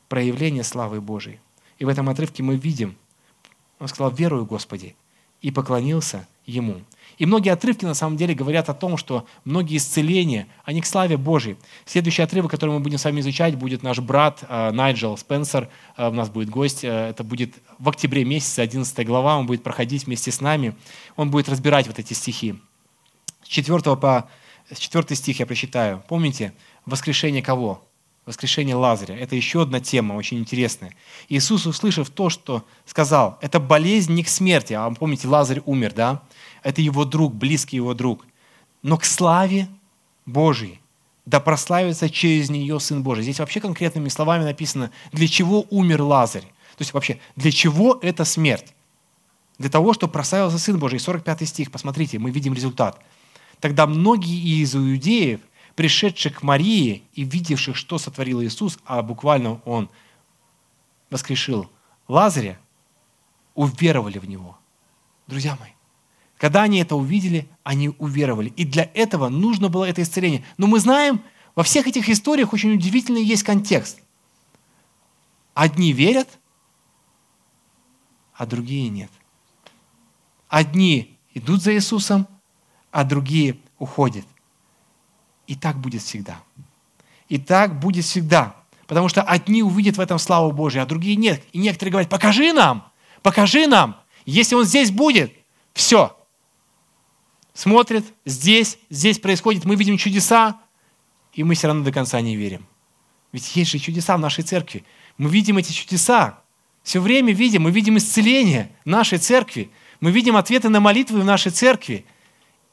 Проявление 0.09 0.63
славы 0.63 1.01
Божией. 1.01 1.39
И 1.80 1.86
в 1.86 1.89
этом 1.89 2.09
отрывке 2.09 2.43
мы 2.43 2.55
видим, 2.55 2.95
он 3.80 3.88
сказал, 3.88 4.11
верую 4.11 4.45
Господи, 4.45 4.95
и 5.41 5.51
поклонился 5.51 6.28
Ему. 6.45 6.82
И 7.17 7.26
многие 7.26 7.51
отрывки 7.51 7.86
на 7.86 7.93
самом 7.93 8.17
деле 8.17 8.34
говорят 8.34 8.69
о 8.69 8.74
том, 8.74 8.97
что 8.97 9.26
многие 9.45 9.78
исцеления, 9.78 10.47
они 10.65 10.82
к 10.82 10.86
славе 10.86 11.15
Божьей. 11.15 11.57
Следующий 11.86 12.21
отрывок, 12.21 12.51
который 12.51 12.71
мы 12.71 12.80
будем 12.80 12.97
с 12.97 13.05
вами 13.05 13.19
изучать, 13.21 13.55
будет 13.55 13.84
наш 13.84 13.99
брат 13.99 14.43
э, 14.47 14.71
Найджел 14.71 15.15
Спенсер. 15.17 15.69
Э, 15.95 16.09
у 16.09 16.13
нас 16.13 16.30
будет 16.30 16.49
гость. 16.49 16.84
Э, 16.84 17.09
это 17.09 17.24
будет 17.24 17.53
в 17.78 17.88
октябре 17.88 18.26
месяце, 18.26 18.61
11 18.61 19.05
глава. 19.05 19.38
Он 19.38 19.45
будет 19.45 19.63
проходить 19.63 20.05
вместе 20.05 20.32
с 20.32 20.41
нами. 20.41 20.76
Он 21.15 21.30
будет 21.30 21.49
разбирать 21.49 21.88
вот 21.88 21.99
эти 21.99 22.13
стихи. 22.13 22.55
С 23.43 23.47
4 23.47 23.95
по 23.95 24.30
четвертый 24.76 25.15
стих 25.15 25.39
я 25.39 25.45
прочитаю. 25.45 26.03
Помните, 26.07 26.53
воскрешение 26.86 27.43
кого? 27.43 27.84
Воскрешение 28.26 28.76
Лазаря. 28.76 29.17
Это 29.17 29.36
еще 29.36 29.63
одна 29.63 29.82
тема, 29.82 30.13
очень 30.13 30.39
интересная. 30.39 30.93
Иисус, 31.28 31.65
услышав 31.65 32.09
то, 32.09 32.30
что 32.30 32.63
сказал, 32.86 33.38
это 33.41 33.59
болезнь 33.59 34.13
не 34.13 34.24
к 34.24 34.30
смерти, 34.30 34.74
а 34.74 34.89
помните, 34.91 35.28
Лазарь 35.28 35.61
умер, 35.65 35.93
да? 35.93 36.21
Это 36.61 36.82
его 36.82 37.03
друг, 37.03 37.34
близкий 37.34 37.76
его 37.76 37.93
друг. 37.93 38.26
Но 38.82 38.97
к 38.97 39.03
славе 39.03 39.67
Божьей. 40.26 40.80
Да 41.26 41.39
прославится 41.39 42.09
через 42.09 42.49
нее 42.49 42.80
Сын 42.80 43.03
Божий. 43.03 43.24
Здесь 43.24 43.39
вообще 43.39 43.59
конкретными 43.59 44.09
словами 44.09 44.43
написано, 44.43 44.91
для 45.11 45.28
чего 45.28 45.65
умер 45.69 46.01
Лазарь. 46.01 46.43
То 46.43 46.82
есть 46.82 46.93
вообще, 46.93 47.19
для 47.36 47.51
чего 47.51 47.99
эта 48.01 48.26
смерть? 48.26 48.74
Для 49.57 49.69
того, 49.69 49.93
чтобы 49.93 50.13
прославился 50.13 50.59
Сын 50.59 50.80
Божий. 50.80 50.99
45 50.99 51.47
стих, 51.47 51.71
посмотрите, 51.71 52.19
мы 52.19 52.32
видим 52.32 52.53
результат. 52.53 52.99
Тогда 53.59 53.88
многие 53.88 54.61
из 54.61 54.76
иудеев, 54.76 55.39
пришедших 55.76 56.39
к 56.39 56.43
Марии 56.43 57.03
и 57.13 57.24
видевших, 57.24 57.76
что 57.76 57.97
сотворил 57.97 58.41
Иисус, 58.43 58.78
а 58.86 59.01
буквально 59.01 59.61
Он 59.65 59.89
воскрешил 61.09 61.69
Лазаря, 62.07 62.59
уверовали 63.55 64.19
в 64.19 64.28
Него. 64.28 64.57
Друзья 65.28 65.57
мои, 65.59 65.71
когда 66.38 66.63
они 66.63 66.80
это 66.80 66.95
увидели, 66.95 67.47
они 67.63 67.89
уверовали. 67.99 68.49
И 68.49 68.65
для 68.65 68.89
этого 68.93 69.30
нужно 69.30 69.69
было 69.69 69.86
это 69.86 70.01
исцеление. 70.01 70.43
Но 70.57 70.67
мы 70.67 70.80
знаем, 70.80 71.21
во 71.55 71.63
всех 71.63 71.88
этих 71.88 72.09
историях 72.09 72.51
очень 72.53 72.74
удивительный 72.74 73.24
есть 73.24 73.43
контекст. 73.43 74.01
Одни 75.53 75.93
верят, 75.93 76.28
а 78.34 78.45
другие 78.45 78.89
нет. 78.89 79.11
Одни 80.49 81.17
идут 81.34 81.61
за 81.61 81.74
Иисусом, 81.74 82.28
а 82.91 83.03
другие 83.03 83.57
уходят. 83.78 84.26
И 85.47 85.55
так 85.55 85.77
будет 85.77 86.01
всегда. 86.01 86.41
И 87.29 87.37
так 87.37 87.79
будет 87.79 88.05
всегда. 88.05 88.55
Потому 88.87 89.09
что 89.09 89.21
одни 89.21 89.63
увидят 89.63 89.97
в 89.97 90.01
этом 90.01 90.19
славу 90.19 90.51
Божию, 90.51 90.83
а 90.83 90.85
другие 90.85 91.15
нет. 91.15 91.43
И 91.51 91.57
некоторые 91.57 91.91
говорят, 91.91 92.09
покажи 92.09 92.53
нам, 92.53 92.91
покажи 93.21 93.67
нам. 93.67 93.97
Если 94.25 94.55
он 94.55 94.65
здесь 94.65 94.91
будет, 94.91 95.33
все. 95.73 96.17
Смотрит, 97.53 98.05
здесь, 98.25 98.77
здесь 98.89 99.19
происходит, 99.19 99.65
мы 99.65 99.75
видим 99.75 99.97
чудеса, 99.97 100.59
и 101.33 101.43
мы 101.43 101.55
все 101.55 101.67
равно 101.67 101.83
до 101.83 101.91
конца 101.91 102.19
не 102.21 102.35
верим. 102.35 102.65
Ведь 103.31 103.55
есть 103.55 103.71
же 103.71 103.79
чудеса 103.79 104.15
в 104.17 104.19
нашей 104.19 104.43
церкви. 104.43 104.83
Мы 105.17 105.29
видим 105.29 105.57
эти 105.57 105.71
чудеса. 105.71 106.39
Все 106.83 106.99
время 106.99 107.33
видим, 107.33 107.63
мы 107.63 107.71
видим 107.71 107.97
исцеление 107.97 108.71
нашей 108.85 109.17
церкви. 109.17 109.71
Мы 109.99 110.11
видим 110.11 110.35
ответы 110.35 110.69
на 110.69 110.79
молитвы 110.79 111.21
в 111.21 111.25
нашей 111.25 111.51
церкви. 111.51 112.05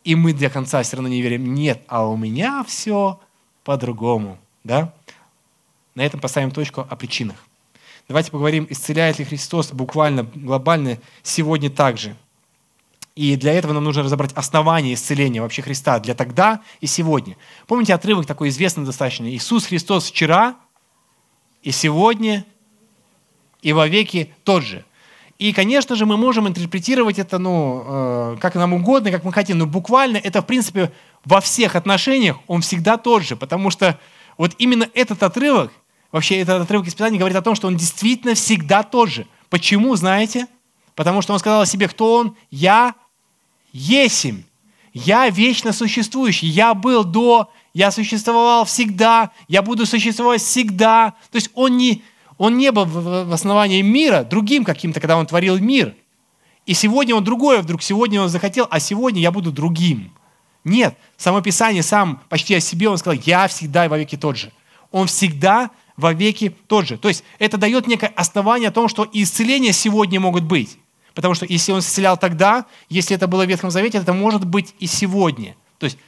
И 0.04 0.14
мы 0.14 0.32
до 0.32 0.48
конца 0.48 0.82
все 0.82 0.96
равно 0.96 1.08
не 1.08 1.20
верим. 1.20 1.54
Нет, 1.54 1.82
а 1.88 2.06
у 2.06 2.16
меня 2.16 2.64
все 2.64 3.20
по-другому. 3.64 4.38
Да? 4.64 4.92
На 5.94 6.02
этом 6.02 6.20
поставим 6.20 6.50
точку 6.50 6.86
о 6.88 6.96
причинах. 6.96 7.36
Давайте 8.08 8.30
поговорим, 8.30 8.66
исцеляет 8.68 9.18
ли 9.18 9.24
Христос 9.24 9.72
буквально, 9.72 10.24
глобально 10.24 10.98
сегодня 11.22 11.70
также. 11.70 12.16
И 13.14 13.36
для 13.36 13.52
этого 13.52 13.72
нам 13.72 13.84
нужно 13.84 14.02
разобрать 14.02 14.32
основание 14.32 14.94
исцеления 14.94 15.42
вообще 15.42 15.62
Христа 15.62 15.98
для 16.00 16.14
тогда 16.14 16.60
и 16.80 16.86
сегодня. 16.86 17.36
Помните 17.66 17.92
отрывок 17.92 18.26
такой 18.26 18.48
известный 18.48 18.84
достаточно? 18.84 19.30
Иисус 19.30 19.66
Христос 19.66 20.08
вчера 20.08 20.56
и 21.62 21.70
сегодня 21.70 22.44
и 23.62 23.72
вовеки 23.72 24.34
тот 24.44 24.64
же. 24.64 24.84
И, 25.40 25.54
конечно 25.54 25.96
же, 25.96 26.04
мы 26.04 26.18
можем 26.18 26.48
интерпретировать 26.48 27.18
это, 27.18 27.38
ну, 27.38 27.82
э, 27.86 28.36
как 28.42 28.56
нам 28.56 28.74
угодно, 28.74 29.10
как 29.10 29.24
мы 29.24 29.32
хотим, 29.32 29.56
но 29.56 29.64
буквально 29.64 30.18
это, 30.18 30.42
в 30.42 30.46
принципе, 30.46 30.92
во 31.24 31.40
всех 31.40 31.76
отношениях 31.76 32.36
он 32.46 32.60
всегда 32.60 32.98
тот 32.98 33.22
же, 33.22 33.36
потому 33.36 33.70
что 33.70 33.98
вот 34.36 34.54
именно 34.58 34.86
этот 34.92 35.22
отрывок, 35.22 35.72
вообще 36.12 36.40
этот 36.40 36.60
отрывок 36.60 36.88
из 36.88 36.94
Писания 36.94 37.18
говорит 37.18 37.38
о 37.38 37.42
том, 37.42 37.54
что 37.54 37.68
он 37.68 37.78
действительно 37.78 38.34
всегда 38.34 38.82
тот 38.82 39.08
же. 39.08 39.26
Почему, 39.48 39.96
знаете? 39.96 40.46
Потому 40.94 41.22
что 41.22 41.32
он 41.32 41.38
сказал 41.38 41.62
о 41.62 41.66
себе, 41.66 41.88
кто 41.88 42.16
он? 42.16 42.36
Я 42.50 42.94
есим. 43.72 44.44
Я 44.92 45.30
вечно 45.30 45.72
существующий. 45.72 46.48
Я 46.48 46.74
был 46.74 47.02
до, 47.02 47.50
я 47.72 47.90
существовал 47.90 48.66
всегда, 48.66 49.30
я 49.48 49.62
буду 49.62 49.86
существовать 49.86 50.42
всегда. 50.42 51.14
То 51.30 51.36
есть 51.36 51.48
он 51.54 51.78
не, 51.78 52.02
он 52.40 52.56
не 52.56 52.72
был 52.72 52.86
в 52.86 53.34
основании 53.34 53.82
мира 53.82 54.24
другим 54.24 54.64
каким-то, 54.64 54.98
когда 54.98 55.18
он 55.18 55.26
творил 55.26 55.58
мир. 55.58 55.94
И 56.64 56.72
сегодня 56.72 57.14
он 57.14 57.22
другое 57.22 57.60
вдруг, 57.60 57.82
сегодня 57.82 58.18
он 58.22 58.30
захотел, 58.30 58.66
а 58.70 58.80
сегодня 58.80 59.20
я 59.20 59.30
буду 59.30 59.52
другим. 59.52 60.10
Нет, 60.64 60.96
само 61.18 61.42
Писание 61.42 61.82
сам 61.82 62.22
почти 62.30 62.54
о 62.54 62.60
себе, 62.60 62.88
он 62.88 62.96
сказал, 62.96 63.20
я 63.26 63.46
всегда 63.46 63.84
и 63.84 63.88
вовеки 63.88 64.16
тот 64.16 64.38
же. 64.38 64.52
Он 64.90 65.06
всегда 65.06 65.70
вовеки 65.98 66.56
тот 66.66 66.86
же. 66.86 66.96
То 66.96 67.08
есть 67.08 67.24
это 67.38 67.58
дает 67.58 67.86
некое 67.86 68.10
основание 68.16 68.70
о 68.70 68.72
том, 68.72 68.88
что 68.88 69.06
исцеления 69.12 69.74
сегодня 69.74 70.18
могут 70.18 70.44
быть. 70.44 70.78
Потому 71.14 71.34
что 71.34 71.44
если 71.44 71.72
он 71.72 71.80
исцелял 71.80 72.16
тогда, 72.16 72.64
если 72.88 73.14
это 73.14 73.26
было 73.28 73.44
в 73.44 73.50
Ветхом 73.50 73.70
Завете, 73.70 73.98
это 73.98 74.14
может 74.14 74.46
быть 74.46 74.74
и 74.78 74.86
сегодня. 74.86 75.56
То 75.78 75.84
есть 75.84 75.98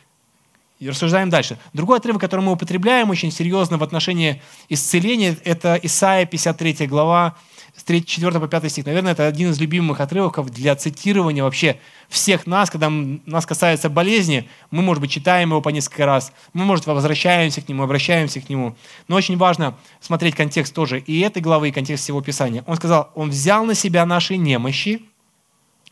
и 0.82 0.88
рассуждаем 0.88 1.30
дальше. 1.30 1.58
Другой 1.72 1.98
отрывок, 1.98 2.20
который 2.20 2.40
мы 2.40 2.52
употребляем 2.52 3.10
очень 3.10 3.30
серьезно 3.30 3.78
в 3.78 3.84
отношении 3.84 4.42
исцеления, 4.68 5.36
это 5.44 5.78
Исаия 5.80 6.26
53 6.26 6.88
глава, 6.88 7.36
с 7.76 7.84
4 7.84 8.40
по 8.40 8.48
5 8.48 8.70
стих. 8.70 8.84
Наверное, 8.84 9.12
это 9.12 9.26
один 9.26 9.50
из 9.50 9.60
любимых 9.60 10.00
отрывков 10.00 10.50
для 10.50 10.74
цитирования 10.74 11.44
вообще 11.44 11.78
всех 12.08 12.46
нас, 12.46 12.68
когда 12.68 12.90
нас 12.90 13.46
касается 13.46 13.88
болезни, 13.88 14.48
мы, 14.72 14.82
может 14.82 15.00
быть, 15.00 15.12
читаем 15.12 15.50
его 15.50 15.62
по 15.62 15.68
несколько 15.68 16.04
раз, 16.04 16.32
мы, 16.52 16.64
может, 16.64 16.86
возвращаемся 16.86 17.62
к 17.62 17.68
нему, 17.68 17.84
обращаемся 17.84 18.40
к 18.40 18.48
нему. 18.48 18.74
Но 19.06 19.14
очень 19.14 19.36
важно 19.36 19.78
смотреть 20.00 20.34
контекст 20.34 20.74
тоже 20.74 20.98
и 20.98 21.20
этой 21.20 21.40
главы, 21.40 21.68
и 21.68 21.72
контекст 21.72 22.02
всего 22.02 22.20
Писания. 22.20 22.64
Он 22.66 22.76
сказал, 22.76 23.12
он 23.14 23.30
взял 23.30 23.64
на 23.64 23.74
себя 23.74 24.04
наши 24.04 24.36
немощи, 24.36 25.02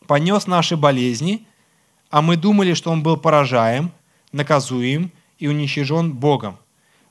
понес 0.09 0.49
наши 0.49 0.77
болезни, 0.77 1.47
а 2.11 2.23
мы 2.23 2.37
думали, 2.37 2.75
что 2.75 2.91
он 2.91 3.05
был 3.05 3.17
поражаем, 3.17 3.93
наказуем 4.33 5.13
и 5.39 5.49
уничижен 5.49 6.13
Богом. 6.13 6.57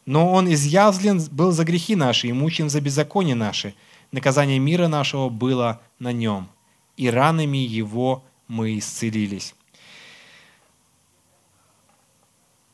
Но 0.06 0.32
он 0.32 0.52
изъявлен 0.52 1.22
был 1.32 1.52
за 1.52 1.64
грехи 1.64 1.96
наши 1.96 2.28
и 2.28 2.34
мучен 2.34 2.70
за 2.70 2.82
беззаконие 2.82 3.36
наши. 3.36 3.74
Наказание 4.12 4.60
мира 4.60 4.88
нашего 4.88 5.30
было 5.30 5.82
на 6.00 6.12
нем, 6.12 6.50
и 6.98 7.10
ранами 7.10 7.60
его 7.60 8.24
мы 8.48 8.80
исцелились. 8.80 9.54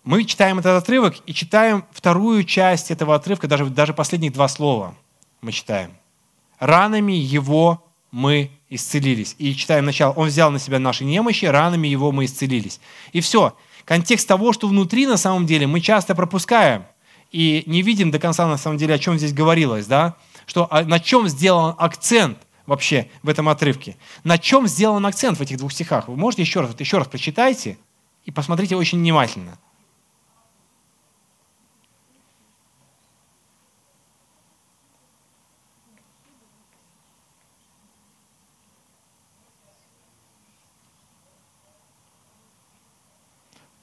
Мы 0.05 0.23
читаем 0.23 0.59
этот 0.59 0.83
отрывок 0.83 1.15
и 1.25 1.33
читаем 1.33 1.83
вторую 1.91 2.43
часть 2.43 2.91
этого 2.91 3.15
отрывка, 3.15 3.47
даже, 3.47 3.65
даже 3.65 3.93
последних 3.93 4.33
два 4.33 4.47
слова 4.47 4.95
мы 5.41 5.51
читаем. 5.51 5.91
Ранами 6.59 7.13
его 7.13 7.83
мы 8.11 8.51
исцелились. 8.69 9.35
И 9.39 9.55
читаем 9.55 9.85
начало. 9.85 10.13
Он 10.13 10.27
взял 10.27 10.51
на 10.51 10.59
себя 10.59 10.79
наши 10.79 11.03
немощи, 11.05 11.45
ранами 11.45 11.87
его 11.87 12.11
мы 12.11 12.25
исцелились. 12.25 12.79
И 13.13 13.19
все 13.21 13.55
контекст 13.85 14.27
того, 14.27 14.51
что 14.51 14.67
внутри 14.67 15.05
на 15.05 15.17
самом 15.17 15.45
деле 15.45 15.67
мы 15.67 15.79
часто 15.79 16.15
пропускаем 16.15 16.85
и 17.31 17.63
не 17.65 17.81
видим 17.81 18.11
до 18.11 18.19
конца 18.19 18.47
на 18.47 18.57
самом 18.57 18.77
деле, 18.77 18.93
о 18.93 18.99
чем 18.99 19.17
здесь 19.17 19.33
говорилось, 19.33 19.85
да? 19.85 20.15
что, 20.45 20.67
а, 20.69 20.83
на 20.83 20.99
чем 20.99 21.27
сделан 21.27 21.75
акцент 21.77 22.37
вообще 22.65 23.09
в 23.23 23.29
этом 23.29 23.49
отрывке. 23.49 23.97
На 24.23 24.37
чем 24.37 24.67
сделан 24.67 25.05
акцент 25.05 25.37
в 25.37 25.41
этих 25.41 25.57
двух 25.57 25.71
стихах? 25.71 26.07
Вы 26.07 26.15
можете 26.15 26.43
еще 26.43 26.61
раз, 26.61 26.75
еще 26.79 26.97
раз 26.97 27.07
прочитайте 27.07 27.77
и 28.25 28.31
посмотрите 28.31 28.75
очень 28.75 28.99
внимательно. 28.99 29.57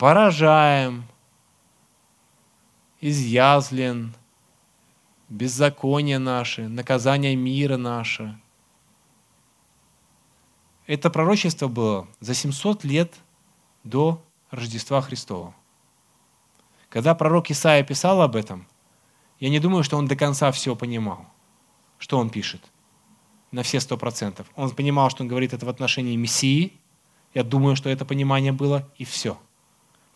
Поражаем, 0.03 1.05
изъязлен, 3.01 4.13
беззаконие 5.29 6.19
наше, 6.19 6.67
наказание 6.67 7.37
мира 7.37 7.77
наше. 7.77 8.37
Это 10.89 11.09
пророчество 11.09 11.69
было 11.69 12.09
за 12.19 12.35
700 12.35 12.83
лет 12.83 13.15
до 13.85 14.21
Рождества 14.51 15.01
Христова. 15.03 15.55
Когда 16.89 17.15
пророк 17.15 17.53
Исаия 17.53 17.85
писал 17.85 18.23
об 18.23 18.35
этом, 18.35 18.67
я 19.39 19.51
не 19.51 19.61
думаю, 19.61 19.85
что 19.85 19.97
он 19.97 20.09
до 20.09 20.17
конца 20.17 20.51
все 20.51 20.75
понимал, 20.75 21.27
что 21.99 22.19
он 22.19 22.29
пишет 22.29 22.73
на 23.53 23.63
все 23.63 23.79
сто 23.79 23.97
процентов. 23.97 24.49
Он 24.57 24.71
понимал, 24.71 25.11
что 25.11 25.23
он 25.23 25.29
говорит 25.29 25.53
это 25.53 25.65
в 25.65 25.69
отношении 25.69 26.17
Мессии. 26.17 26.73
Я 27.35 27.45
думаю, 27.45 27.77
что 27.77 27.89
это 27.89 28.05
понимание 28.05 28.51
было, 28.51 28.91
и 28.99 29.05
все– 29.05 29.39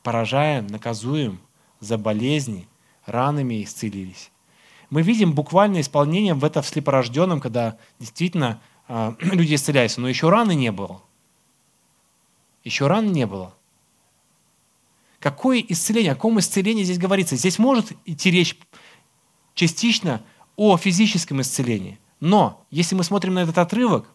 поражаем, 0.07 0.69
наказуем 0.69 1.41
за 1.81 1.99
болезни, 1.99 2.69
ранами 3.07 3.65
исцелились. 3.65 4.31
Мы 4.89 5.03
видим 5.03 5.33
буквально 5.33 5.81
исполнение 5.81 6.33
в 6.35 6.45
этом 6.45 6.63
слепорожденном, 6.63 7.41
когда 7.41 7.77
действительно 7.99 8.63
э, 8.87 9.15
люди 9.21 9.57
исцеляются, 9.57 10.01
но 10.01 10.09
еще 10.09 10.29
раны 10.29 10.55
не 10.55 10.71
было. 10.71 11.03
Еще 12.63 12.87
ран 12.87 13.11
не 13.11 13.27
было. 13.27 13.53
Какое 15.19 15.59
исцеление? 15.59 16.13
О 16.13 16.15
каком 16.15 16.39
исцелении 16.39 16.85
здесь 16.85 16.99
говорится? 16.99 17.35
Здесь 17.35 17.59
может 17.59 17.91
идти 18.05 18.31
речь 18.31 18.57
частично 19.55 20.23
о 20.55 20.77
физическом 20.77 21.41
исцелении. 21.41 21.99
Но 22.21 22.65
если 22.71 22.95
мы 22.95 23.03
смотрим 23.03 23.35
на 23.35 23.41
этот 23.41 23.59
отрывок 23.59 24.07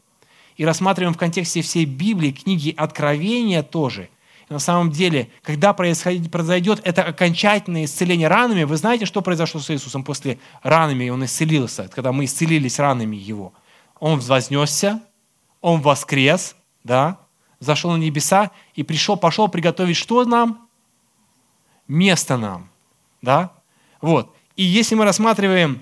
и 0.56 0.64
рассматриваем 0.64 1.14
в 1.14 1.18
контексте 1.18 1.62
всей 1.62 1.84
Библии, 1.84 2.32
книги 2.32 2.74
Откровения 2.78 3.62
тоже, 3.62 4.10
на 4.52 4.60
самом 4.60 4.92
деле, 4.92 5.30
когда 5.44 5.72
произойдет 5.72 6.82
это 6.84 7.04
окончательное 7.04 7.86
исцеление 7.86 8.28
ранами, 8.28 8.64
вы 8.64 8.76
знаете, 8.76 9.06
что 9.06 9.22
произошло 9.22 9.62
с 9.62 9.70
Иисусом 9.72 10.04
после 10.04 10.40
ранами, 10.62 11.08
он 11.08 11.24
исцелился, 11.24 11.88
когда 11.88 12.12
мы 12.12 12.26
исцелились 12.26 12.78
ранами 12.78 13.16
Его. 13.16 13.54
Он 14.02 14.20
вознесся, 14.20 15.02
Он 15.62 15.80
воскрес, 15.80 16.58
да, 16.84 17.18
зашел 17.62 17.92
на 17.92 17.98
небеса 17.98 18.52
и 18.76 18.84
пришел, 18.84 19.16
пошел 19.16 19.48
приготовить 19.48 19.96
что 19.96 20.26
нам? 20.26 20.68
Место 21.88 22.36
нам, 22.36 22.70
да? 23.22 23.54
Вот. 24.02 24.36
И 24.58 24.64
если 24.64 24.96
мы 24.96 25.06
рассматриваем 25.06 25.82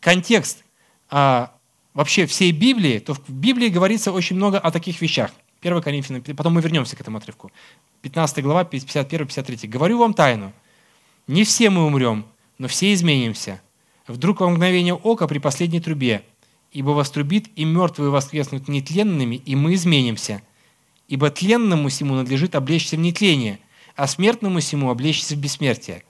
контекст 0.00 0.64
а, 1.08 1.50
вообще 1.94 2.26
всей 2.26 2.52
Библии, 2.52 2.98
то 2.98 3.14
в 3.14 3.30
Библии 3.30 3.68
говорится 3.68 4.12
очень 4.12 4.36
много 4.36 4.58
о 4.58 4.70
таких 4.70 5.00
вещах. 5.00 5.30
1 5.62 5.82
Коринфянам, 5.82 6.22
потом 6.22 6.54
мы 6.54 6.60
вернемся 6.60 6.96
к 6.96 7.00
этому 7.00 7.18
отрывку. 7.18 7.50
15 8.02 8.42
глава, 8.42 8.64
51-53. 8.64 9.66
«Говорю 9.68 9.98
вам 9.98 10.14
тайну. 10.14 10.52
Не 11.26 11.44
все 11.44 11.70
мы 11.70 11.86
умрем, 11.86 12.24
но 12.58 12.68
все 12.68 12.92
изменимся. 12.92 13.60
Вдруг 14.06 14.40
во 14.40 14.48
мгновение 14.48 14.94
ока 14.94 15.26
при 15.26 15.38
последней 15.38 15.80
трубе, 15.80 16.22
ибо 16.70 16.90
вострубит, 16.90 17.48
и 17.56 17.64
мертвые 17.64 18.10
воскреснут 18.10 18.68
нетленными, 18.68 19.36
и 19.36 19.56
мы 19.56 19.74
изменимся. 19.74 20.42
Ибо 21.08 21.30
тленному 21.30 21.90
сему 21.90 22.14
надлежит 22.14 22.54
облечься 22.54 22.96
в 22.96 23.00
нетление, 23.00 23.58
а 23.96 24.06
смертному 24.06 24.60
сему 24.60 24.90
облечься 24.90 25.34
в 25.34 25.38
бессмертие». 25.38 26.04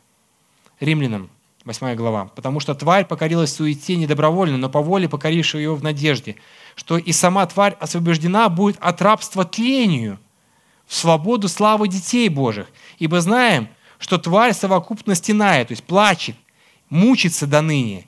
Римлянам 0.80 1.30
8 1.66 1.96
глава. 1.96 2.30
«Потому 2.36 2.60
что 2.60 2.74
тварь 2.76 3.04
покорилась 3.04 3.52
суете 3.52 3.96
недобровольно, 3.96 4.56
но 4.56 4.70
по 4.70 4.80
воле 4.80 5.08
покорившего 5.08 5.60
ее 5.60 5.74
в 5.74 5.82
надежде, 5.82 6.36
что 6.76 6.96
и 6.96 7.10
сама 7.10 7.44
тварь 7.46 7.76
освобождена 7.80 8.48
будет 8.48 8.76
от 8.80 9.02
рабства 9.02 9.44
тлению 9.44 10.18
в 10.86 10.94
свободу 10.94 11.48
славы 11.48 11.88
детей 11.88 12.28
Божьих. 12.28 12.68
Ибо 13.00 13.20
знаем, 13.20 13.68
что 13.98 14.16
тварь 14.16 14.52
совокупно 14.52 15.16
стенает, 15.16 15.68
то 15.68 15.72
есть 15.72 15.82
плачет, 15.82 16.36
мучится 16.88 17.48
до 17.48 17.62
ныне, 17.62 18.06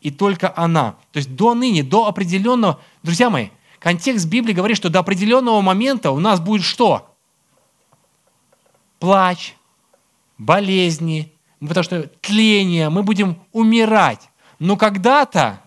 и 0.00 0.10
только 0.10 0.50
она. 0.56 0.96
То 1.12 1.18
есть 1.18 1.36
до 1.36 1.52
ныне, 1.54 1.82
до 1.82 2.06
определенного... 2.06 2.80
Друзья 3.02 3.28
мои, 3.28 3.48
контекст 3.80 4.26
Библии 4.26 4.54
говорит, 4.54 4.78
что 4.78 4.88
до 4.88 5.00
определенного 5.00 5.60
момента 5.60 6.10
у 6.10 6.20
нас 6.20 6.40
будет 6.40 6.64
что? 6.64 7.14
Плач, 8.98 9.56
болезни, 10.38 11.33
потому 11.68 11.84
что 11.84 12.02
тление, 12.20 12.88
мы 12.88 13.02
будем 13.02 13.40
умирать. 13.52 14.28
Но 14.58 14.76
когда-то 14.76 15.60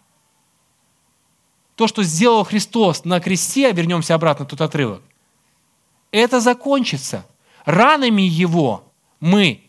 то, 1.75 1.87
что 1.87 2.03
сделал 2.03 2.43
Христос 2.43 3.05
на 3.05 3.19
кресте, 3.19 3.71
вернемся 3.71 4.15
обратно 4.15 4.45
в 4.45 4.47
тот 4.47 4.61
отрывок, 4.61 5.01
это 6.11 6.39
закончится. 6.39 7.25
Ранами 7.65 8.21
Его 8.21 8.91
мы 9.19 9.66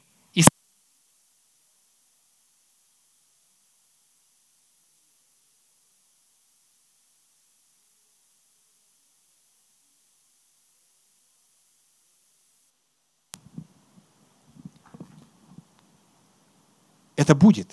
это 17.19 17.35
будет. 17.35 17.73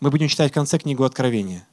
Мы 0.00 0.10
будем 0.10 0.26
читать 0.26 0.50
в 0.50 0.54
конце 0.54 0.78
книгу 0.78 1.04
Откровения. 1.04 1.68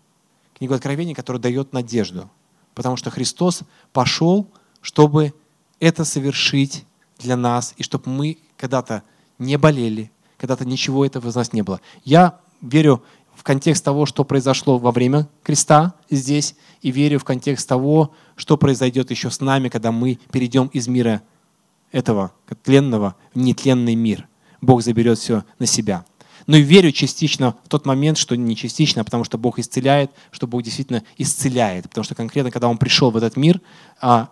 Книгу 0.57 0.73
Откровения, 0.73 1.15
которая 1.15 1.41
дает 1.41 1.71
надежду. 1.71 2.29
Потому 2.73 2.97
что 2.97 3.09
Христос 3.09 3.61
пошел, 3.93 4.51
чтобы 4.81 5.33
это 5.79 6.03
совершить 6.03 6.85
для 7.17 7.37
нас, 7.37 7.73
и 7.77 7.83
чтобы 7.83 8.09
мы 8.09 8.39
когда-то 8.57 9.03
не 9.39 9.57
болели, 9.57 10.11
когда-то 10.37 10.65
ничего 10.65 11.05
этого 11.05 11.29
из 11.29 11.35
нас 11.35 11.53
не 11.53 11.61
было. 11.61 11.79
Я 12.03 12.39
верю 12.59 13.01
в 13.35 13.43
контекст 13.43 13.85
того, 13.85 14.05
что 14.05 14.25
произошло 14.25 14.77
во 14.77 14.91
время 14.91 15.29
креста 15.43 15.93
здесь, 16.09 16.55
и 16.81 16.91
верю 16.91 17.19
в 17.19 17.23
контекст 17.23 17.69
того, 17.69 18.13
что 18.35 18.57
произойдет 18.57 19.11
еще 19.11 19.31
с 19.31 19.39
нами, 19.39 19.69
когда 19.69 19.93
мы 19.93 20.19
перейдем 20.29 20.67
из 20.67 20.89
мира 20.89 21.21
этого 21.93 22.33
тленного 22.63 23.15
в 23.33 23.39
нетленный 23.39 23.95
мир. 23.95 24.27
Бог 24.59 24.83
заберет 24.83 25.19
все 25.19 25.45
на 25.57 25.67
себя 25.67 26.03
но 26.47 26.57
и 26.57 26.61
верю 26.61 26.91
частично 26.91 27.55
в 27.63 27.69
тот 27.69 27.85
момент, 27.85 28.17
что 28.17 28.35
не 28.35 28.55
частично, 28.55 29.01
а 29.01 29.05
потому 29.05 29.23
что 29.23 29.37
Бог 29.37 29.59
исцеляет, 29.59 30.11
что 30.31 30.47
Бог 30.47 30.63
действительно 30.63 31.03
исцеляет. 31.17 31.89
Потому 31.89 32.03
что 32.03 32.15
конкретно, 32.15 32.51
когда 32.51 32.67
Он 32.67 32.77
пришел 32.77 33.11
в 33.11 33.17
этот 33.17 33.35
мир, 33.35 33.61
а, 33.99 34.29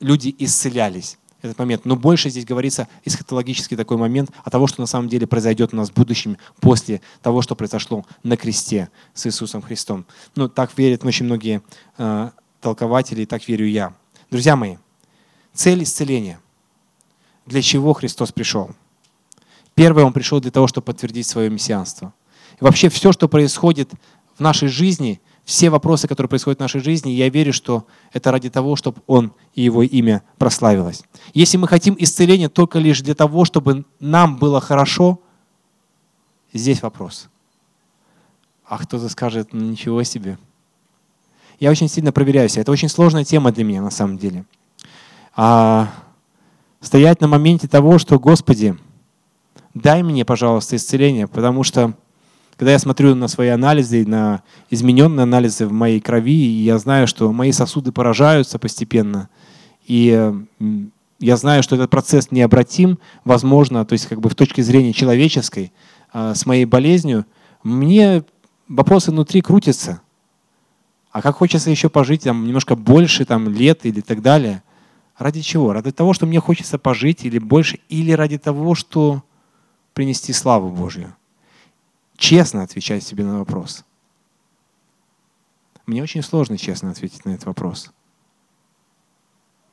люди 0.00 0.34
исцелялись 0.38 1.18
этот 1.46 1.58
момент. 1.58 1.84
Но 1.84 1.96
больше 1.96 2.30
здесь 2.30 2.44
говорится 2.44 2.88
эсхатологический 3.04 3.76
такой 3.76 3.96
момент 3.96 4.30
о 4.44 4.50
того, 4.50 4.66
что 4.66 4.80
на 4.80 4.86
самом 4.86 5.08
деле 5.08 5.26
произойдет 5.26 5.72
у 5.72 5.76
нас 5.76 5.90
в 5.90 5.94
будущем 5.94 6.36
после 6.60 7.00
того, 7.22 7.42
что 7.42 7.54
произошло 7.54 8.04
на 8.22 8.36
кресте 8.36 8.90
с 9.14 9.26
Иисусом 9.26 9.62
Христом. 9.62 10.06
Ну, 10.34 10.48
так 10.48 10.76
верят 10.76 11.04
очень 11.04 11.26
многие 11.26 11.62
э, 11.98 12.30
толкователи, 12.60 13.22
и 13.22 13.26
так 13.26 13.46
верю 13.48 13.66
я. 13.66 13.94
Друзья 14.30 14.56
мои, 14.56 14.76
цель 15.52 15.82
исцеления. 15.82 16.40
Для 17.46 17.62
чего 17.62 17.92
Христос 17.92 18.32
пришел? 18.32 18.70
Первое, 19.76 20.04
он 20.04 20.14
пришел 20.14 20.40
для 20.40 20.50
того, 20.50 20.66
чтобы 20.66 20.86
подтвердить 20.86 21.26
свое 21.26 21.50
мессианство. 21.50 22.14
И 22.58 22.64
вообще 22.64 22.88
все, 22.88 23.12
что 23.12 23.28
происходит 23.28 23.92
в 24.34 24.40
нашей 24.40 24.68
жизни, 24.68 25.20
все 25.44 25.68
вопросы, 25.68 26.08
которые 26.08 26.30
происходят 26.30 26.58
в 26.58 26.62
нашей 26.62 26.80
жизни, 26.80 27.10
я 27.10 27.28
верю, 27.28 27.52
что 27.52 27.86
это 28.14 28.32
ради 28.32 28.48
того, 28.48 28.74
чтобы 28.74 29.02
Он 29.06 29.34
и 29.54 29.62
Его 29.62 29.82
имя 29.82 30.22
прославилось. 30.38 31.02
Если 31.34 31.58
мы 31.58 31.68
хотим 31.68 31.94
исцеления 31.98 32.48
только 32.48 32.78
лишь 32.78 33.02
для 33.02 33.14
того, 33.14 33.44
чтобы 33.44 33.84
нам 34.00 34.38
было 34.38 34.62
хорошо, 34.62 35.20
здесь 36.54 36.80
вопрос. 36.80 37.28
А 38.64 38.78
кто-то 38.78 39.10
скажет, 39.10 39.52
ну 39.52 39.60
ничего 39.60 40.02
себе. 40.04 40.38
Я 41.60 41.70
очень 41.70 41.88
сильно 41.88 42.12
проверяю 42.12 42.48
себя. 42.48 42.62
Это 42.62 42.72
очень 42.72 42.88
сложная 42.88 43.24
тема 43.24 43.52
для 43.52 43.64
меня 43.64 43.82
на 43.82 43.90
самом 43.90 44.16
деле. 44.16 44.46
А 45.36 45.92
стоять 46.80 47.20
на 47.20 47.28
моменте 47.28 47.68
того, 47.68 47.98
что, 47.98 48.18
Господи, 48.18 48.74
дай 49.76 50.02
мне, 50.02 50.24
пожалуйста, 50.24 50.76
исцеление, 50.76 51.28
потому 51.28 51.62
что 51.62 51.94
когда 52.56 52.72
я 52.72 52.78
смотрю 52.78 53.14
на 53.14 53.28
свои 53.28 53.48
анализы, 53.48 54.06
на 54.06 54.42
измененные 54.70 55.24
анализы 55.24 55.66
в 55.66 55.72
моей 55.72 56.00
крови, 56.00 56.32
я 56.32 56.78
знаю, 56.78 57.06
что 57.06 57.30
мои 57.30 57.52
сосуды 57.52 57.92
поражаются 57.92 58.58
постепенно, 58.58 59.28
и 59.84 60.32
я 61.18 61.36
знаю, 61.36 61.62
что 61.62 61.76
этот 61.76 61.90
процесс 61.90 62.30
необратим, 62.30 62.98
возможно, 63.24 63.84
то 63.84 63.92
есть 63.92 64.06
как 64.06 64.20
бы 64.20 64.30
в 64.30 64.34
точке 64.34 64.62
зрения 64.62 64.92
человеческой, 64.92 65.72
а, 66.12 66.34
с 66.34 66.46
моей 66.46 66.64
болезнью, 66.64 67.26
мне 67.62 68.22
вопросы 68.68 69.10
внутри 69.10 69.40
крутятся. 69.40 70.00
А 71.10 71.22
как 71.22 71.36
хочется 71.36 71.70
еще 71.70 71.88
пожить 71.88 72.24
там, 72.24 72.46
немножко 72.46 72.76
больше 72.76 73.24
там, 73.24 73.48
лет 73.48 73.86
или 73.86 74.00
так 74.00 74.20
далее? 74.20 74.62
Ради 75.18 75.40
чего? 75.40 75.72
Ради 75.72 75.90
того, 75.90 76.12
что 76.12 76.26
мне 76.26 76.40
хочется 76.40 76.78
пожить 76.78 77.24
или 77.24 77.38
больше, 77.38 77.78
или 77.88 78.12
ради 78.12 78.36
того, 78.36 78.74
что 78.74 79.22
принести 79.96 80.34
славу 80.34 80.68
Божью? 80.68 81.16
Честно 82.18 82.62
отвечать 82.62 83.02
себе 83.02 83.24
на 83.24 83.38
вопрос. 83.38 83.82
Мне 85.86 86.02
очень 86.02 86.22
сложно 86.22 86.58
честно 86.58 86.90
ответить 86.90 87.24
на 87.24 87.30
этот 87.30 87.46
вопрос. 87.46 87.92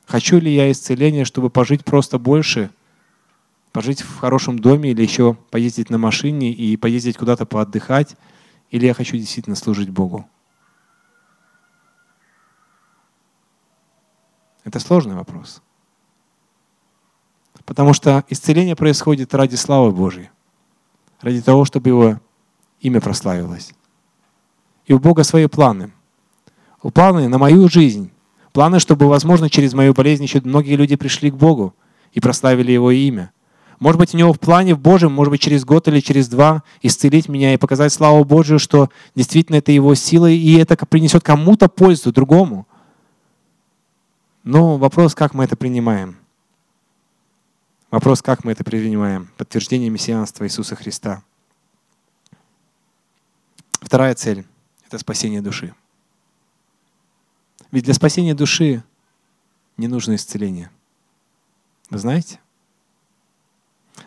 Хочу 0.06 0.38
ли 0.38 0.50
я 0.50 0.72
исцеления, 0.72 1.26
чтобы 1.26 1.50
пожить 1.50 1.84
просто 1.84 2.18
больше, 2.18 2.70
пожить 3.70 4.00
в 4.00 4.16
хорошем 4.16 4.58
доме 4.58 4.92
или 4.92 5.02
еще 5.02 5.34
поездить 5.50 5.90
на 5.90 5.98
машине 5.98 6.52
и 6.52 6.78
поездить 6.78 7.18
куда-то 7.18 7.44
поотдыхать, 7.44 8.16
или 8.70 8.86
я 8.86 8.94
хочу 8.94 9.18
действительно 9.18 9.56
служить 9.56 9.90
Богу? 9.90 10.26
Это 14.64 14.80
сложный 14.80 15.16
вопрос. 15.16 15.60
Потому 17.64 17.94
что 17.94 18.24
исцеление 18.28 18.76
происходит 18.76 19.34
ради 19.34 19.54
славы 19.54 19.90
Божьей, 19.90 20.30
ради 21.20 21.40
того, 21.40 21.64
чтобы 21.64 21.88
Его 21.88 22.20
имя 22.80 23.00
прославилось. 23.00 23.72
И 24.86 24.92
у 24.92 24.98
Бога 24.98 25.24
свои 25.24 25.46
планы. 25.46 25.92
У 26.82 26.90
планы 26.90 27.28
на 27.28 27.38
мою 27.38 27.68
жизнь. 27.68 28.10
Планы, 28.52 28.78
чтобы, 28.78 29.08
возможно, 29.08 29.48
через 29.48 29.72
мою 29.72 29.94
болезнь 29.94 30.22
еще 30.22 30.40
многие 30.44 30.76
люди 30.76 30.96
пришли 30.96 31.30
к 31.30 31.34
Богу 31.34 31.74
и 32.12 32.20
прославили 32.20 32.72
Его 32.72 32.90
имя. 32.90 33.32
Может 33.80 33.98
быть, 33.98 34.14
у 34.14 34.18
него 34.18 34.32
в 34.32 34.38
плане 34.38 34.74
в 34.74 34.78
Божьем, 34.78 35.12
может 35.12 35.30
быть, 35.30 35.40
через 35.40 35.64
год 35.64 35.88
или 35.88 36.00
через 36.00 36.28
два 36.28 36.62
исцелить 36.82 37.28
меня 37.28 37.54
и 37.54 37.56
показать 37.56 37.92
славу 37.92 38.24
Божию, 38.24 38.58
что 38.58 38.88
действительно 39.14 39.56
это 39.56 39.72
его 39.72 39.94
сила, 39.94 40.30
и 40.30 40.54
это 40.56 40.76
принесет 40.86 41.24
кому-то 41.24 41.68
пользу, 41.68 42.12
другому. 42.12 42.66
Но 44.44 44.76
вопрос, 44.76 45.14
как 45.14 45.34
мы 45.34 45.44
это 45.44 45.56
принимаем. 45.56 46.18
Вопрос, 47.94 48.22
как 48.22 48.42
мы 48.42 48.50
это 48.50 48.64
принимаем? 48.64 49.30
Подтверждение 49.36 49.88
мессианства 49.88 50.44
Иисуса 50.44 50.74
Христа. 50.74 51.22
Вторая 53.70 54.16
цель— 54.16 54.44
это 54.84 54.98
спасение 54.98 55.40
души. 55.40 55.76
Ведь 57.70 57.84
для 57.84 57.94
спасения 57.94 58.34
души 58.34 58.82
не 59.76 59.86
нужно 59.86 60.16
исцеление. 60.16 60.72
Вы 61.88 61.98
знаете? 61.98 62.40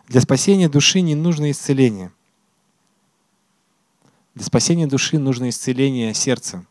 Для 0.08 0.20
спасения 0.20 0.68
души 0.68 1.00
не 1.00 1.16
нужно 1.16 1.50
исцеление. 1.50 2.12
Для 4.36 4.44
спасения 4.44 4.88
души 4.88 5.18
нужно 5.18 5.48
исцеление 5.48 6.14
сердца. 6.14 6.66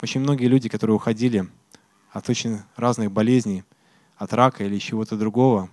Очень 0.00 0.20
многие 0.20 0.46
люди, 0.46 0.68
которые 0.68 0.94
уходили 0.94 1.50
от 2.10 2.28
очень 2.28 2.62
разных 2.76 3.12
болезней, 3.12 3.64
от 4.16 4.32
рака 4.32 4.64
или 4.64 4.78
чего-то 4.78 5.16
другого, 5.16 5.70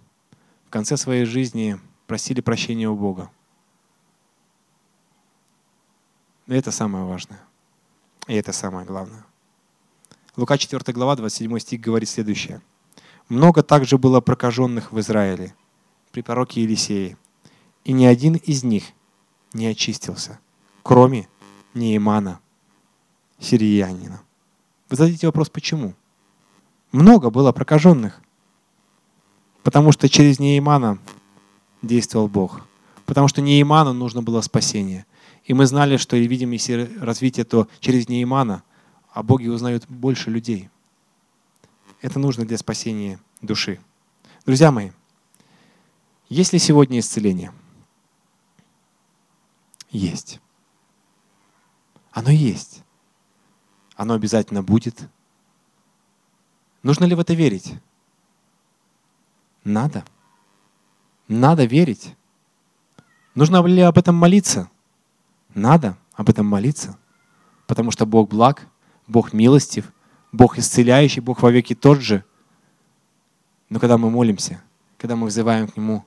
в 0.66 0.70
конце 0.70 0.98
своей 0.98 1.26
жизни 1.26 1.80
просили 2.08 2.42
прощения 2.42 2.90
у 2.90 2.96
Бога. 2.96 3.30
И 6.48 6.54
это 6.54 6.72
самое 6.72 7.06
важное. 7.06 7.42
И 8.28 8.34
это 8.34 8.52
самое 8.52 8.86
главное. 8.86 9.26
Лука 10.36 10.58
4 10.58 10.94
глава, 10.94 11.16
27 11.16 11.60
стих 11.60 11.82
говорит 11.82 12.10
следующее. 12.10 12.62
«Много 13.30 13.64
также 13.64 13.98
было 13.98 14.22
прокаженных 14.22 14.92
в 14.92 15.00
Израиле 15.00 15.56
при 16.12 16.22
пророке 16.22 16.62
Елисее, 16.62 17.18
и 17.84 17.94
ни 17.94 18.06
один 18.06 18.36
из 18.36 18.64
них 18.64 18.84
не 19.54 19.68
очистился, 19.68 20.40
кроме 20.84 21.28
Неимана, 21.74 22.40
сириянина». 23.40 24.22
Вы 24.90 24.98
зададите 24.98 25.28
вопрос, 25.28 25.50
почему? 25.50 25.96
Много 26.92 27.30
было 27.30 27.52
прокаженных, 27.52 28.22
потому 29.64 29.92
что 29.92 30.08
через 30.10 30.40
Неимана 30.40 31.00
действовал 31.82 32.28
Бог, 32.28 32.62
потому 33.06 33.28
что 33.28 33.42
Неиману 33.42 33.94
нужно 33.94 34.22
было 34.22 34.42
спасение– 34.42 35.06
и 35.46 35.54
мы 35.54 35.68
знали, 35.68 35.98
что, 35.98 36.18
и 36.18 36.28
видим, 36.28 36.52
если 36.52 36.92
развитие, 37.00 37.46
то 37.46 37.68
через 37.80 38.10
Неймана 38.10 38.64
о 39.12 39.22
Боге 39.22 39.52
узнают 39.52 39.88
больше 39.88 40.32
людей. 40.32 40.70
Это 42.02 42.20
нужно 42.20 42.46
для 42.46 42.58
спасения 42.58 43.20
души. 43.42 43.80
Друзья 44.46 44.72
мои, 44.72 44.92
есть 46.30 46.52
ли 46.52 46.60
сегодня 46.60 47.00
исцеление? 47.00 47.54
Есть. 49.92 50.42
Оно 52.12 52.32
есть. 52.32 52.84
Оно 53.96 54.16
обязательно 54.16 54.64
будет. 54.64 55.08
Нужно 56.86 57.06
ли 57.06 57.16
в 57.16 57.20
это 57.20 57.34
верить? 57.34 57.74
Надо. 59.64 60.06
Надо 61.28 61.66
верить. 61.66 62.16
Нужно 63.34 63.66
ли 63.66 63.82
об 63.82 63.98
этом 63.98 64.14
молиться? 64.14 64.70
Надо 65.56 65.98
об 66.14 66.30
этом 66.30 66.46
молиться, 66.46 66.96
потому 67.66 67.90
что 67.90 68.06
Бог 68.06 68.30
благ, 68.30 68.68
Бог 69.08 69.34
милостив, 69.34 69.92
Бог 70.32 70.60
исцеляющий, 70.60 71.24
Бог 71.24 71.42
вовеки 71.42 71.74
тот 71.74 72.02
же. 72.02 72.24
Но 73.70 73.80
когда 73.80 73.98
мы 73.98 74.12
молимся, 74.12 74.62
когда 75.00 75.16
мы 75.16 75.26
взываем 75.26 75.68
к 75.68 75.78
Нему, 75.78 76.06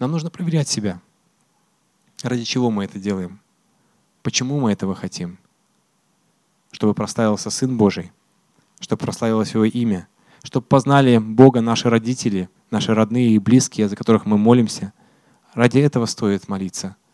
нам 0.00 0.10
нужно 0.10 0.28
проверять 0.28 0.66
себя. 0.66 1.00
Ради 2.24 2.42
чего 2.42 2.72
мы 2.72 2.82
это 2.82 2.98
делаем? 2.98 3.38
Почему 4.24 4.58
мы 4.58 4.72
этого 4.72 4.96
хотим? 4.96 5.38
Чтобы 6.72 6.94
прославился 6.94 7.48
Сын 7.48 7.76
Божий, 7.76 8.10
чтобы 8.80 8.98
прославилось 8.98 9.54
Его 9.54 9.66
имя, 9.66 10.08
чтобы 10.46 10.66
познали 10.66 11.18
Бога 11.18 11.60
наши 11.60 11.90
родители, 11.90 12.48
наши 12.70 12.94
родные 12.94 13.30
и 13.32 13.38
близкие, 13.38 13.88
за 13.88 13.96
которых 13.96 14.24
мы 14.24 14.38
молимся. 14.38 14.92
Ради 15.52 15.78
этого 15.78 16.06
стоит 16.06 16.48
молиться– 16.48 16.96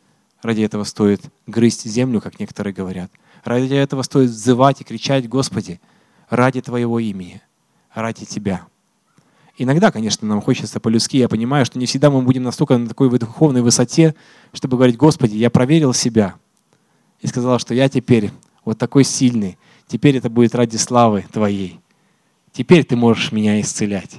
Ради 0.42 0.62
этого 0.62 0.82
стоит 0.82 1.22
грызть 1.46 1.84
землю, 1.84 2.20
как 2.20 2.40
некоторые 2.40 2.74
говорят. 2.74 3.10
Ради 3.44 3.74
этого 3.74 4.02
стоит 4.02 4.30
взывать 4.30 4.80
и 4.80 4.84
кричать, 4.84 5.28
Господи, 5.28 5.80
ради 6.28 6.60
Твоего 6.60 6.98
имени, 6.98 7.40
ради 7.94 8.24
Тебя. 8.24 8.66
Иногда, 9.56 9.92
конечно, 9.92 10.26
нам 10.26 10.40
хочется 10.40 10.80
по-людски, 10.80 11.18
я 11.18 11.28
понимаю, 11.28 11.64
что 11.64 11.78
не 11.78 11.86
всегда 11.86 12.10
мы 12.10 12.22
будем 12.22 12.42
настолько 12.42 12.76
на 12.76 12.88
такой 12.88 13.16
духовной 13.18 13.62
высоте, 13.62 14.16
чтобы 14.52 14.76
говорить, 14.76 14.96
Господи, 14.96 15.36
я 15.36 15.50
проверил 15.50 15.94
себя 15.94 16.34
и 17.20 17.28
сказал, 17.28 17.58
что 17.60 17.74
я 17.74 17.88
теперь 17.88 18.32
вот 18.64 18.78
такой 18.78 19.04
сильный, 19.04 19.58
теперь 19.86 20.16
это 20.16 20.28
будет 20.28 20.54
ради 20.56 20.76
славы 20.76 21.24
Твоей. 21.30 21.80
Теперь 22.52 22.84
Ты 22.84 22.96
можешь 22.96 23.32
меня 23.32 23.60
исцелять. 23.60 24.18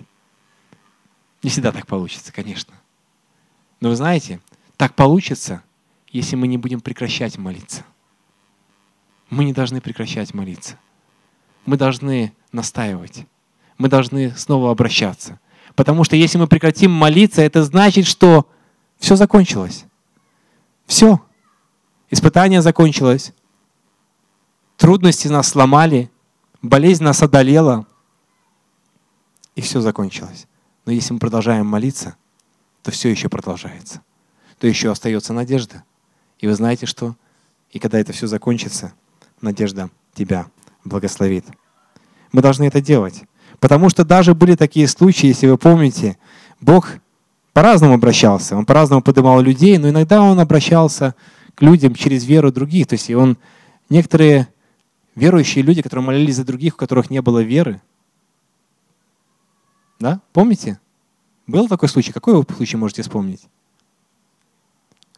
Не 1.42 1.50
всегда 1.50 1.72
так 1.72 1.88
получится, 1.88 2.32
конечно. 2.34 2.74
Но 3.80 3.90
вы 3.90 3.96
знаете, 3.96 4.40
так 4.78 4.96
получится– 4.96 5.62
если 6.14 6.36
мы 6.36 6.48
не 6.48 6.58
будем 6.58 6.80
прекращать 6.80 7.38
молиться. 7.38 7.84
Мы 9.30 9.44
не 9.44 9.52
должны 9.52 9.82
прекращать 9.82 10.34
молиться. 10.34 10.80
Мы 11.66 11.76
должны 11.76 12.34
настаивать. 12.52 13.26
Мы 13.80 13.90
должны 13.90 14.32
снова 14.38 14.70
обращаться. 14.70 15.40
Потому 15.76 16.04
что 16.04 16.16
если 16.16 16.38
мы 16.38 16.46
прекратим 16.46 16.92
молиться, 16.92 17.42
это 17.42 17.64
значит, 17.64 18.06
что 18.06 18.48
все 19.00 19.16
закончилось. 19.16 19.86
Все. 20.86 21.20
Испытание 22.12 22.62
закончилось. 22.62 23.34
Трудности 24.78 25.28
нас 25.28 25.48
сломали. 25.48 26.12
Болезнь 26.62 27.04
нас 27.04 27.24
одолела. 27.24 27.88
И 29.56 29.62
все 29.62 29.82
закончилось. 29.82 30.48
Но 30.86 30.92
если 30.92 31.14
мы 31.14 31.20
продолжаем 31.20 31.66
молиться, 31.66 32.16
то 32.82 32.92
все 32.92 33.10
еще 33.10 33.30
продолжается. 33.30 34.02
То 34.60 34.68
еще 34.68 34.92
остается 34.92 35.34
надежда. 35.34 35.84
И 36.40 36.48
вы 36.48 36.56
знаете 36.56 36.86
что? 36.86 37.16
И 37.72 37.80
когда 37.80 38.00
это 38.00 38.14
все 38.14 38.28
закончится, 38.28 38.94
надежда 39.42 39.90
тебя 40.14 40.48
благословит. 40.84 41.46
Мы 42.32 42.42
должны 42.42 42.66
это 42.66 42.82
делать. 42.82 43.24
Потому 43.60 43.90
что 43.90 44.04
даже 44.04 44.34
были 44.34 44.56
такие 44.56 44.88
случаи, 44.88 45.28
если 45.28 45.48
вы 45.48 45.58
помните, 45.58 46.18
Бог 46.60 46.90
по-разному 47.54 47.94
обращался. 47.94 48.58
Он 48.58 48.66
по-разному 48.66 49.02
поднимал 49.02 49.40
людей, 49.40 49.78
но 49.78 49.90
иногда 49.90 50.22
Он 50.22 50.40
обращался 50.40 51.16
к 51.56 51.62
людям 51.62 51.96
через 51.96 52.26
веру 52.26 52.52
других. 52.52 52.88
То 52.88 52.94
есть 52.94 53.10
и 53.10 53.16
он, 53.16 53.38
некоторые 53.90 54.48
верующие 55.16 55.64
люди, 55.64 55.82
которые 55.82 56.06
молились 56.06 56.36
за 56.36 56.44
других, 56.44 56.76
у 56.76 56.78
которых 56.78 57.10
не 57.10 57.22
было 57.22 57.40
веры. 57.40 57.82
Да? 60.04 60.20
Помните? 60.34 60.82
Был 61.48 61.70
такой 61.70 61.88
случай? 61.88 62.12
Какой 62.12 62.34
вы 62.36 62.46
случай 62.58 62.76
можете 62.76 63.04
вспомнить? 63.04 63.48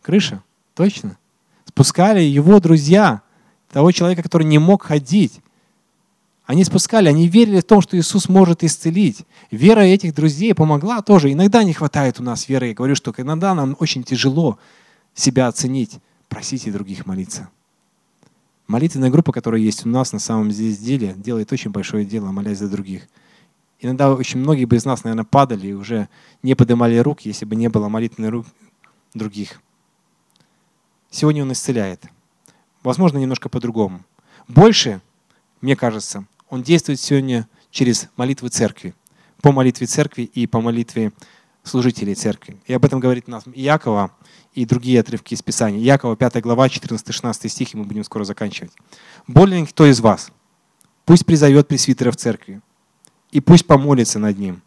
Крыша. 0.03 0.43
Точно. 0.75 1.17
Спускали 1.65 2.21
его 2.21 2.59
друзья, 2.59 3.23
того 3.71 3.91
человека, 3.91 4.21
который 4.21 4.45
не 4.45 4.59
мог 4.59 4.83
ходить. 4.83 5.41
Они 6.45 6.63
спускали, 6.63 7.07
они 7.07 7.27
верили 7.27 7.61
в 7.61 7.63
том, 7.63 7.81
что 7.81 7.97
Иисус 7.97 8.29
может 8.29 8.63
исцелить. 8.63 9.25
Вера 9.49 9.79
этих 9.79 10.13
друзей 10.13 10.53
помогла 10.53 11.01
тоже. 11.01 11.31
Иногда 11.31 11.63
не 11.63 11.73
хватает 11.73 12.19
у 12.19 12.23
нас 12.23 12.47
веры. 12.47 12.67
Я 12.67 12.73
говорю, 12.75 12.93
что 12.93 13.11
иногда 13.17 13.55
нам 13.55 13.75
очень 13.79 14.03
тяжело 14.03 14.59
себя 15.15 15.47
оценить. 15.47 15.97
Просите 16.29 16.71
других 16.71 17.07
молиться. 17.07 17.49
Молитвенная 18.67 19.09
группа, 19.09 19.31
которая 19.31 19.61
есть 19.61 19.83
у 19.83 19.89
нас 19.89 20.13
на 20.13 20.19
самом 20.19 20.51
деле, 20.51 21.15
делает 21.17 21.51
очень 21.51 21.71
большое 21.71 22.05
дело, 22.05 22.27
молясь 22.27 22.59
за 22.59 22.69
других. 22.69 23.07
Иногда 23.79 24.13
очень 24.13 24.39
многие 24.39 24.65
бы 24.65 24.75
из 24.75 24.85
нас, 24.85 25.03
наверное, 25.03 25.25
падали 25.25 25.67
и 25.67 25.73
уже 25.73 26.07
не 26.41 26.55
поднимали 26.55 26.97
рук, 26.97 27.21
если 27.21 27.45
бы 27.45 27.55
не 27.55 27.69
было 27.69 27.89
молитвенных 27.89 28.31
рук 28.31 28.45
других. 29.13 29.61
Сегодня 31.09 31.43
Он 31.43 31.51
исцеляет. 31.51 32.05
Возможно, 32.83 33.17
немножко 33.17 33.49
по-другому. 33.49 34.03
Больше, 34.47 35.01
мне 35.61 35.75
кажется, 35.75 36.25
Он 36.49 36.63
действует 36.63 36.99
сегодня 36.99 37.47
через 37.71 38.09
молитвы 38.15 38.49
церкви. 38.49 38.93
По 39.41 39.51
молитве 39.51 39.87
церкви 39.87 40.23
и 40.23 40.47
по 40.47 40.61
молитве 40.61 41.11
служителей 41.63 42.15
церкви. 42.15 42.57
И 42.65 42.73
об 42.73 42.85
этом 42.85 42.99
говорит 42.99 43.27
нас 43.27 43.43
Иакова 43.53 44.11
и 44.53 44.65
другие 44.65 44.99
отрывки 44.99 45.33
из 45.33 45.41
Писания. 45.41 45.79
Иакова, 45.79 46.15
5 46.15 46.41
глава, 46.41 46.67
14-16 46.67 47.49
стих, 47.49 47.73
и 47.73 47.77
мы 47.77 47.83
будем 47.83 48.03
скоро 48.03 48.23
заканчивать. 48.23 48.71
«Болен 49.27 49.65
кто 49.67 49.85
из 49.85 49.99
вас? 49.99 50.31
Пусть 51.05 51.25
призовет 51.25 51.67
пресвитера 51.67 52.11
в 52.11 52.15
церкви, 52.15 52.61
и 53.31 53.39
пусть 53.39 53.67
помолится 53.67 54.19
над 54.19 54.37
ним, 54.37 54.61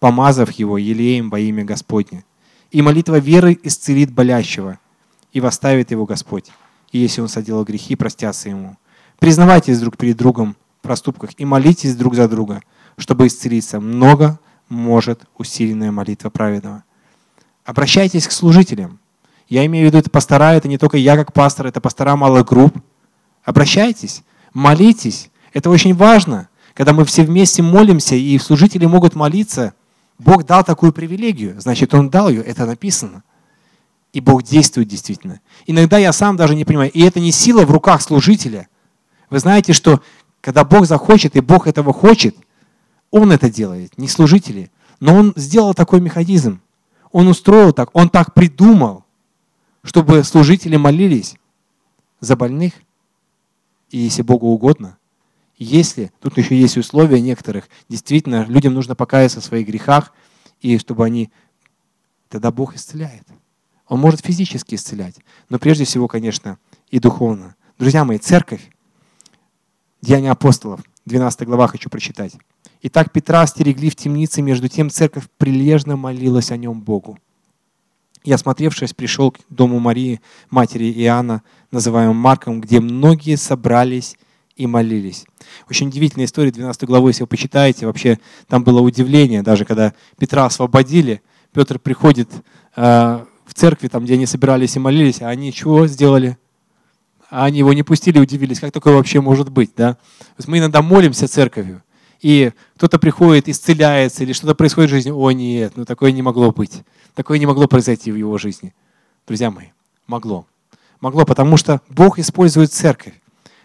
помазав 0.00 0.50
его 0.52 0.78
елеем 0.78 1.30
во 1.30 1.38
имя 1.38 1.64
Господне. 1.64 2.24
И 2.70 2.82
молитва 2.82 3.18
веры 3.18 3.58
исцелит 3.62 4.12
болящего, 4.12 4.78
и 5.32 5.40
восставит 5.40 5.90
его 5.90 6.06
Господь. 6.06 6.50
И 6.90 6.98
если 6.98 7.20
он 7.20 7.28
соделал 7.28 7.64
грехи, 7.64 7.96
простятся 7.96 8.50
ему. 8.50 8.76
Признавайтесь 9.18 9.80
друг 9.80 9.96
перед 9.96 10.16
другом 10.16 10.56
в 10.78 10.82
проступках 10.82 11.30
и 11.38 11.44
молитесь 11.44 11.96
друг 11.96 12.14
за 12.14 12.28
друга, 12.28 12.62
чтобы 12.98 13.26
исцелиться. 13.26 13.80
Много 13.80 14.38
может 14.68 15.24
усиленная 15.36 15.92
молитва 15.92 16.30
праведного. 16.30 16.84
Обращайтесь 17.64 18.26
к 18.26 18.32
служителям. 18.32 18.98
Я 19.48 19.64
имею 19.66 19.84
в 19.84 19.88
виду, 19.88 19.98
это 19.98 20.10
пастора, 20.10 20.54
это 20.54 20.68
не 20.68 20.78
только 20.78 20.96
я 20.96 21.16
как 21.16 21.32
пастор, 21.32 21.66
это 21.66 21.80
пастора 21.80 22.16
малых 22.16 22.46
групп. 22.46 22.76
Обращайтесь, 23.44 24.22
молитесь. 24.54 25.30
Это 25.52 25.70
очень 25.70 25.94
важно. 25.94 26.48
Когда 26.74 26.92
мы 26.92 27.04
все 27.04 27.24
вместе 27.24 27.62
молимся, 27.62 28.14
и 28.14 28.38
служители 28.38 28.86
могут 28.86 29.14
молиться, 29.14 29.74
Бог 30.18 30.46
дал 30.46 30.64
такую 30.64 30.92
привилегию, 30.92 31.60
значит, 31.60 31.94
Он 31.94 32.08
дал 32.08 32.28
ее, 32.28 32.42
это 32.42 32.64
написано. 32.66 33.22
И 34.12 34.20
Бог 34.20 34.42
действует 34.42 34.88
действительно. 34.88 35.40
Иногда 35.66 35.98
я 35.98 36.12
сам 36.12 36.36
даже 36.36 36.54
не 36.54 36.64
понимаю. 36.64 36.90
И 36.92 37.00
это 37.00 37.18
не 37.18 37.32
сила 37.32 37.64
в 37.64 37.70
руках 37.70 38.02
служителя. 38.02 38.68
Вы 39.30 39.38
знаете, 39.38 39.72
что 39.72 40.02
когда 40.42 40.64
Бог 40.64 40.86
захочет, 40.86 41.34
и 41.34 41.40
Бог 41.40 41.66
этого 41.66 41.92
хочет, 41.92 42.36
Он 43.10 43.32
это 43.32 43.50
делает, 43.50 43.96
не 43.96 44.08
служители. 44.08 44.70
Но 45.00 45.16
Он 45.16 45.32
сделал 45.36 45.72
такой 45.72 46.00
механизм. 46.00 46.60
Он 47.10 47.28
устроил 47.28 47.72
так, 47.72 47.88
Он 47.94 48.10
так 48.10 48.34
придумал, 48.34 49.04
чтобы 49.82 50.24
служители 50.24 50.76
молились 50.76 51.36
за 52.20 52.36
больных. 52.36 52.74
И 53.90 53.98
если 53.98 54.22
Богу 54.22 54.48
угодно, 54.48 54.98
если, 55.62 56.12
тут 56.20 56.36
еще 56.38 56.56
есть 56.56 56.76
условия 56.76 57.20
некоторых, 57.20 57.68
действительно, 57.88 58.44
людям 58.48 58.74
нужно 58.74 58.94
покаяться 58.94 59.40
в 59.40 59.44
своих 59.44 59.66
грехах, 59.66 60.12
и 60.60 60.78
чтобы 60.78 61.04
они, 61.04 61.30
тогда 62.28 62.50
Бог 62.50 62.74
исцеляет. 62.74 63.26
Он 63.86 64.00
может 64.00 64.20
физически 64.20 64.74
исцелять, 64.74 65.16
но 65.48 65.58
прежде 65.58 65.84
всего, 65.84 66.08
конечно, 66.08 66.58
и 66.90 66.98
духовно. 66.98 67.56
Друзья 67.78 68.04
мои, 68.04 68.18
церковь, 68.18 68.70
Деяния 70.00 70.32
апостолов, 70.32 70.80
12 71.06 71.46
глава 71.46 71.68
хочу 71.68 71.88
прочитать. 71.88 72.34
Итак, 72.82 73.12
Петра 73.12 73.46
стерегли 73.46 73.90
в 73.90 73.94
темнице, 73.96 74.42
между 74.42 74.68
тем 74.68 74.90
церковь 74.90 75.28
прилежно 75.38 75.96
молилась 75.96 76.50
о 76.50 76.56
нем 76.56 76.80
Богу. 76.80 77.18
И, 78.24 78.32
осмотревшись, 78.32 78.94
пришел 78.94 79.30
к 79.30 79.38
дому 79.48 79.78
Марии, 79.78 80.20
матери 80.50 80.92
Иоанна, 80.92 81.42
называемым 81.70 82.16
Марком, 82.16 82.60
где 82.60 82.80
многие 82.80 83.36
собрались 83.36 84.16
и 84.56 84.66
молились. 84.66 85.24
Очень 85.68 85.88
удивительная 85.88 86.26
история, 86.26 86.50
12 86.50 86.84
главу, 86.84 87.08
если 87.08 87.22
вы 87.22 87.26
почитаете, 87.26 87.86
вообще 87.86 88.18
там 88.48 88.64
было 88.64 88.80
удивление, 88.80 89.42
даже 89.42 89.64
когда 89.64 89.94
Петра 90.18 90.46
освободили, 90.46 91.22
Петр 91.52 91.78
приходит 91.78 92.28
э, 92.76 93.24
в 93.44 93.54
церкви, 93.54 93.88
там, 93.88 94.04
где 94.04 94.14
они 94.14 94.26
собирались 94.26 94.76
и 94.76 94.78
молились, 94.78 95.22
а 95.22 95.28
они 95.28 95.52
чего 95.52 95.86
сделали? 95.86 96.38
А 97.30 97.44
они 97.46 97.58
его 97.58 97.72
не 97.72 97.82
пустили, 97.82 98.18
удивились, 98.18 98.60
как 98.60 98.72
такое 98.72 98.94
вообще 98.94 99.20
может 99.20 99.50
быть, 99.50 99.72
да? 99.76 99.94
То 99.94 100.34
есть 100.38 100.48
мы 100.48 100.58
иногда 100.58 100.82
молимся 100.82 101.28
церковью, 101.28 101.82
и 102.20 102.52
кто-то 102.76 102.98
приходит, 102.98 103.48
исцеляется, 103.48 104.22
или 104.22 104.32
что-то 104.32 104.54
происходит 104.54 104.90
в 104.90 104.94
жизни, 104.94 105.10
о 105.10 105.30
нет, 105.32 105.72
ну 105.76 105.84
такое 105.84 106.12
не 106.12 106.22
могло 106.22 106.52
быть. 106.52 106.82
Такое 107.14 107.38
не 107.38 107.46
могло 107.46 107.66
произойти 107.66 108.12
в 108.12 108.16
его 108.16 108.38
жизни. 108.38 108.74
Друзья 109.26 109.50
мои, 109.50 109.68
могло. 110.06 110.46
Могло, 111.00 111.24
потому 111.24 111.56
что 111.56 111.80
Бог 111.88 112.18
использует 112.18 112.72
церковь. 112.72 113.14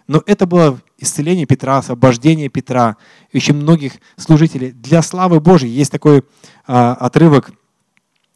Но 0.08 0.24
это 0.26 0.46
было 0.48 0.80
исцеление 0.98 1.46
Петра, 1.46 1.78
освобождение 1.78 2.50
Петра 2.50 2.96
и 3.32 3.38
очень 3.38 3.56
многих 3.56 3.94
служителей. 4.16 4.72
Для 4.72 5.02
славы 5.02 5.42
Божьей 5.42 5.70
есть 5.70 5.92
такой 5.92 6.24
а, 6.66 6.94
отрывок 6.94 7.52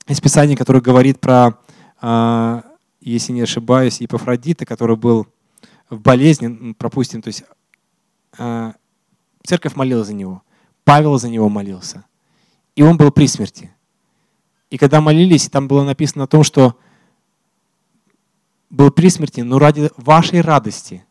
из 0.07 0.19
Писания, 0.19 0.57
который 0.57 0.81
говорит 0.81 1.21
про, 1.21 1.57
а, 2.01 2.63
если 2.99 3.31
не 3.31 3.41
ошибаюсь, 3.41 4.01
Епафродита, 4.01 4.65
который 4.65 4.97
был 4.97 5.27
в 5.89 5.99
болезни, 5.99 6.73
пропустим, 6.73 7.21
то 7.21 7.29
есть 7.29 7.43
а, 8.37 8.73
церковь 9.43 9.75
молилась 9.75 10.07
за 10.07 10.13
него, 10.13 10.43
Павел 10.83 11.17
за 11.17 11.29
него 11.29 11.47
молился, 11.47 12.05
и 12.75 12.83
он 12.83 12.97
был 12.97 13.11
при 13.11 13.27
смерти. 13.27 13.73
И 14.69 14.77
когда 14.77 15.01
молились, 15.01 15.49
там 15.49 15.67
было 15.67 15.83
написано 15.83 16.25
о 16.25 16.27
том, 16.27 16.43
что 16.43 16.77
был 18.69 18.91
при 18.91 19.09
смерти, 19.09 19.41
но 19.41 19.59
ради 19.59 19.89
вашей 19.97 20.41
радости 20.41 21.05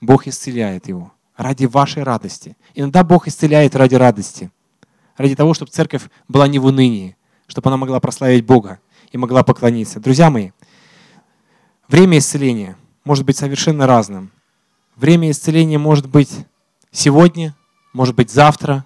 Бог 0.00 0.26
исцеляет 0.26 0.88
его. 0.88 1.12
Ради 1.36 1.66
вашей 1.66 2.02
радости. 2.02 2.56
Иногда 2.74 3.02
Бог 3.04 3.28
исцеляет 3.28 3.74
ради 3.74 3.94
радости. 3.94 4.50
Ради 5.16 5.34
того, 5.34 5.54
чтобы 5.54 5.70
церковь 5.70 6.04
была 6.28 6.48
не 6.48 6.58
в 6.58 6.66
унынии, 6.66 7.16
чтобы 7.46 7.68
она 7.68 7.76
могла 7.76 8.00
прославить 8.00 8.44
Бога 8.44 8.80
и 9.12 9.18
могла 9.18 9.42
поклониться. 9.42 10.00
Друзья 10.00 10.30
мои, 10.30 10.50
время 11.88 12.18
исцеления 12.18 12.76
может 13.04 13.24
быть 13.24 13.36
совершенно 13.36 13.86
разным. 13.86 14.30
Время 14.96 15.30
исцеления 15.30 15.78
может 15.78 16.08
быть 16.08 16.46
сегодня, 16.90 17.56
может 17.92 18.14
быть 18.14 18.30
завтра, 18.30 18.84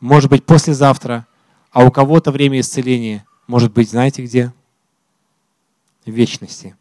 может 0.00 0.30
быть 0.30 0.44
послезавтра, 0.44 1.26
а 1.72 1.84
у 1.84 1.90
кого-то 1.90 2.30
время 2.30 2.60
исцеления 2.60 3.24
может 3.46 3.72
быть, 3.72 3.90
знаете 3.90 4.22
где? 4.22 4.52
В 6.04 6.10
вечности. 6.10 6.76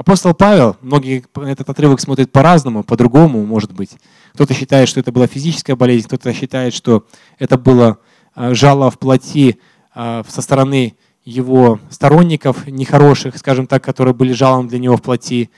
Апостол 0.00 0.32
Павел, 0.32 0.78
многие 0.80 1.22
этот 1.46 1.68
отрывок 1.68 2.00
смотрят 2.00 2.32
по-разному, 2.32 2.82
по-другому, 2.82 3.44
может 3.44 3.72
быть. 3.72 3.98
Кто-то 4.32 4.54
считает, 4.54 4.88
что 4.88 4.98
это 4.98 5.12
была 5.12 5.26
физическая 5.26 5.76
болезнь, 5.76 6.06
кто-то 6.06 6.32
считает, 6.32 6.72
что 6.72 7.04
это 7.38 7.58
было 7.58 7.98
а, 8.34 8.54
жало 8.54 8.90
в 8.90 8.98
плоти 8.98 9.58
а, 9.94 10.24
со 10.26 10.40
стороны 10.40 10.94
его 11.26 11.80
сторонников 11.90 12.66
нехороших, 12.66 13.36
скажем 13.36 13.66
так, 13.66 13.84
которые 13.84 14.14
были 14.14 14.32
жалом 14.32 14.68
для 14.68 14.78
него 14.78 14.96
в 14.96 15.02
плоти, 15.02 15.50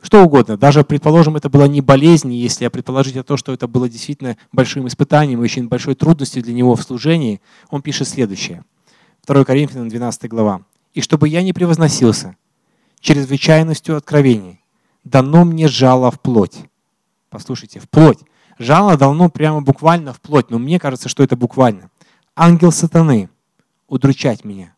что 0.00 0.24
угодно. 0.24 0.56
Даже, 0.56 0.84
предположим, 0.84 1.36
это 1.36 1.50
была 1.50 1.68
не 1.68 1.82
болезнь, 1.82 2.32
если 2.32 2.66
предположить 2.68 3.26
то, 3.26 3.36
что 3.36 3.52
это 3.52 3.68
было 3.68 3.90
действительно 3.90 4.38
большим 4.52 4.88
испытанием 4.88 5.40
очень 5.40 5.68
большой 5.68 5.96
трудностью 5.96 6.42
для 6.42 6.54
него 6.54 6.76
в 6.76 6.82
служении, 6.82 7.42
он 7.68 7.82
пишет 7.82 8.08
следующее. 8.08 8.64
2 9.26 9.44
Коринфянам 9.44 9.90
12 9.90 10.30
глава. 10.30 10.62
«И 10.94 11.02
чтобы 11.02 11.28
я 11.28 11.42
не 11.42 11.52
превозносился 11.52 12.36
чрезвычайностью 13.02 13.96
откровений, 13.96 14.64
дано 15.04 15.44
мне 15.44 15.68
жало 15.68 16.10
в 16.10 16.18
плоть». 16.20 16.58
Послушайте, 17.32 17.80
в 17.80 17.88
плоть. 17.88 18.20
Жало 18.58 18.98
дано 18.98 19.30
прямо 19.30 19.62
буквально 19.62 20.12
в 20.12 20.20
плоть, 20.20 20.50
но 20.50 20.58
мне 20.58 20.78
кажется, 20.78 21.08
что 21.08 21.22
это 21.22 21.34
буквально. 21.34 21.90
Ангел 22.36 22.70
сатаны– 22.70 23.30
удручать 23.88 24.44
меня. 24.44 24.74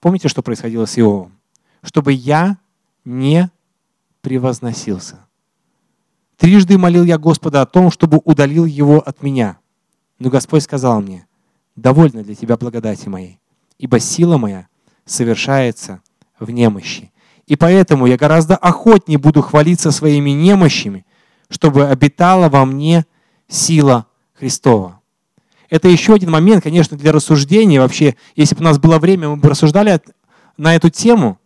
Помните, 0.00 0.28
что 0.28 0.40
происходило 0.40 0.86
с 0.86 0.96
Иовом? 0.96 1.36
Чтобы 1.82 2.12
я 2.12 2.58
не 3.04 3.50
превозносился. 4.20 5.26
Трижды 6.36 6.78
молил 6.78 7.02
я 7.02 7.18
Господа 7.18 7.62
о 7.62 7.66
том, 7.66 7.90
чтобы 7.90 8.20
удалил 8.24 8.64
его 8.64 9.00
от 9.00 9.22
меня. 9.22 9.58
Но 10.18 10.30
Господь 10.30 10.62
сказал 10.62 11.00
мне, 11.00 11.26
довольно 11.74 12.22
для 12.22 12.36
тебя 12.36 12.56
благодати 12.56 13.08
моей, 13.08 13.40
ибо 13.78 13.98
сила 13.98 14.38
моя 14.38 14.68
совершается 15.04 16.02
в 16.38 16.50
немощи. 16.50 17.12
И 17.46 17.56
поэтому 17.56 18.06
я 18.06 18.16
гораздо 18.16 18.56
охотнее 18.56 19.18
буду 19.18 19.40
хвалиться 19.42 19.90
своими 19.90 20.30
немощами, 20.30 21.06
чтобы 21.48 21.86
обитала 21.86 22.48
во 22.48 22.64
мне 22.64 23.06
сила 23.48 24.06
Христова. 24.34 25.00
Это 25.70 25.88
еще 25.88 26.14
один 26.14 26.30
момент, 26.30 26.62
конечно, 26.62 26.96
для 26.96 27.12
рассуждения. 27.12 27.80
Вообще, 27.80 28.16
если 28.34 28.54
бы 28.54 28.60
у 28.60 28.64
нас 28.64 28.78
было 28.78 28.98
время, 28.98 29.28
мы 29.28 29.36
бы 29.36 29.48
рассуждали 29.48 30.00
на 30.56 30.74
эту 30.74 30.90
тему. 30.90 31.38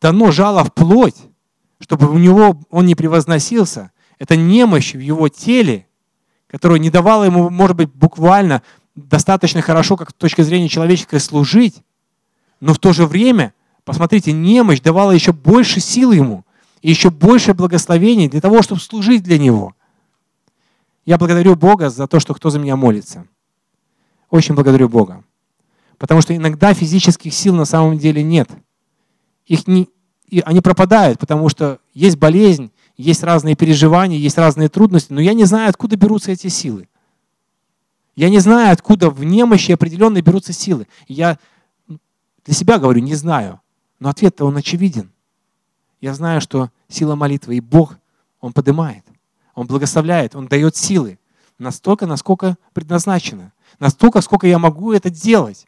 Дано 0.00 0.30
жало 0.30 0.64
в 0.64 0.72
плоть, 0.72 1.16
чтобы 1.78 2.08
у 2.08 2.18
него 2.18 2.58
он 2.70 2.86
не 2.86 2.94
превозносился. 2.94 3.90
Это 4.18 4.36
немощь 4.36 4.94
в 4.94 4.98
его 4.98 5.28
теле, 5.28 5.86
которая 6.46 6.78
не 6.78 6.90
давала 6.90 7.24
ему, 7.24 7.50
может 7.50 7.76
быть, 7.76 7.90
буквально 7.92 8.62
достаточно 8.94 9.62
хорошо, 9.62 9.96
как 9.96 10.10
с 10.10 10.14
точки 10.14 10.42
зрения 10.42 10.68
человеческой, 10.68 11.20
служить. 11.20 11.82
Но 12.60 12.74
в 12.74 12.78
то 12.78 12.92
же 12.92 13.06
время, 13.06 13.54
посмотрите, 13.84 14.32
немощь 14.32 14.80
давала 14.80 15.12
еще 15.12 15.32
больше 15.32 15.80
сил 15.80 16.12
ему 16.12 16.44
и 16.82 16.90
еще 16.90 17.10
больше 17.10 17.54
благословений 17.54 18.28
для 18.28 18.40
того, 18.40 18.62
чтобы 18.62 18.80
служить 18.80 19.22
для 19.22 19.38
него. 19.38 19.74
Я 21.04 21.18
благодарю 21.18 21.56
Бога 21.56 21.90
за 21.90 22.06
то, 22.06 22.20
что 22.20 22.34
кто 22.34 22.50
за 22.50 22.58
меня 22.58 22.76
молится. 22.76 23.26
Очень 24.30 24.54
благодарю 24.54 24.88
Бога. 24.88 25.24
Потому 25.98 26.20
что 26.20 26.34
иногда 26.34 26.72
физических 26.72 27.34
сил 27.34 27.54
на 27.54 27.64
самом 27.64 27.98
деле 27.98 28.22
нет. 28.22 28.48
Их 29.46 29.66
не, 29.66 29.88
и 30.28 30.40
они 30.40 30.60
пропадают, 30.60 31.18
потому 31.18 31.48
что 31.48 31.80
есть 31.92 32.16
болезнь, 32.16 32.70
есть 32.96 33.22
разные 33.22 33.56
переживания, 33.56 34.16
есть 34.16 34.38
разные 34.38 34.68
трудности, 34.68 35.12
но 35.12 35.20
я 35.20 35.34
не 35.34 35.44
знаю, 35.44 35.68
откуда 35.68 35.96
берутся 35.96 36.32
эти 36.32 36.46
силы. 36.46 36.88
Я 38.14 38.28
не 38.30 38.38
знаю, 38.38 38.72
откуда 38.72 39.10
в 39.10 39.24
немощи 39.24 39.72
определенные 39.72 40.22
берутся 40.22 40.52
силы. 40.52 40.86
Я 41.08 41.38
для 42.44 42.54
себя 42.54 42.78
говорю, 42.78 43.00
не 43.00 43.14
знаю. 43.14 43.60
Но 44.00 44.08
ответ-то 44.08 44.44
он 44.44 44.56
очевиден. 44.56 45.12
Я 46.00 46.14
знаю, 46.14 46.40
что 46.40 46.70
сила 46.88 47.14
молитвы 47.14 47.56
и 47.56 47.60
Бог, 47.60 47.96
Он 48.40 48.52
поднимает, 48.52 49.04
Он 49.54 49.66
благословляет, 49.66 50.34
Он 50.34 50.48
дает 50.48 50.74
силы 50.74 51.18
настолько, 51.58 52.06
насколько 52.06 52.56
предназначено 52.72 53.52
настолько, 53.78 54.20
сколько 54.20 54.46
я 54.46 54.58
могу 54.58 54.92
это 54.92 55.10
делать. 55.10 55.66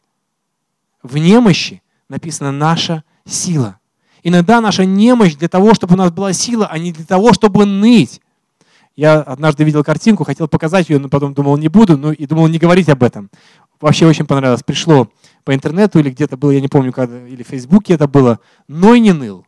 В 1.01 1.17
немощи 1.17 1.81
написана 2.09 2.51
наша 2.51 3.03
сила. 3.25 3.79
Иногда 4.23 4.61
наша 4.61 4.85
немощь 4.85 5.35
для 5.35 5.49
того, 5.49 5.73
чтобы 5.73 5.95
у 5.95 5.97
нас 5.97 6.11
была 6.11 6.31
сила, 6.33 6.67
а 6.67 6.77
не 6.77 6.93
для 6.93 7.05
того, 7.05 7.33
чтобы 7.33 7.65
ныть. 7.65 8.21
Я 8.95 9.19
однажды 9.21 9.63
видел 9.63 9.83
картинку, 9.83 10.23
хотел 10.23 10.47
показать 10.47 10.89
ее, 10.89 10.99
но 10.99 11.09
потом 11.09 11.33
думал, 11.33 11.57
не 11.57 11.67
буду, 11.67 11.97
ну 11.97 12.11
и 12.11 12.25
думал 12.25 12.47
не 12.47 12.59
говорить 12.59 12.89
об 12.89 13.03
этом. 13.03 13.29
Вообще 13.81 14.05
очень 14.05 14.25
понравилось. 14.25 14.63
Пришло 14.63 15.09
по 15.43 15.53
интернету 15.53 15.99
или 15.99 16.09
где-то 16.09 16.37
было, 16.37 16.51
я 16.51 16.61
не 16.61 16.67
помню, 16.67 16.91
когда, 16.91 17.27
или 17.27 17.43
в 17.43 17.47
Фейсбуке 17.47 17.93
это 17.93 18.07
было. 18.07 18.39
Ной 18.67 18.99
не 18.99 19.11
ныл. 19.11 19.45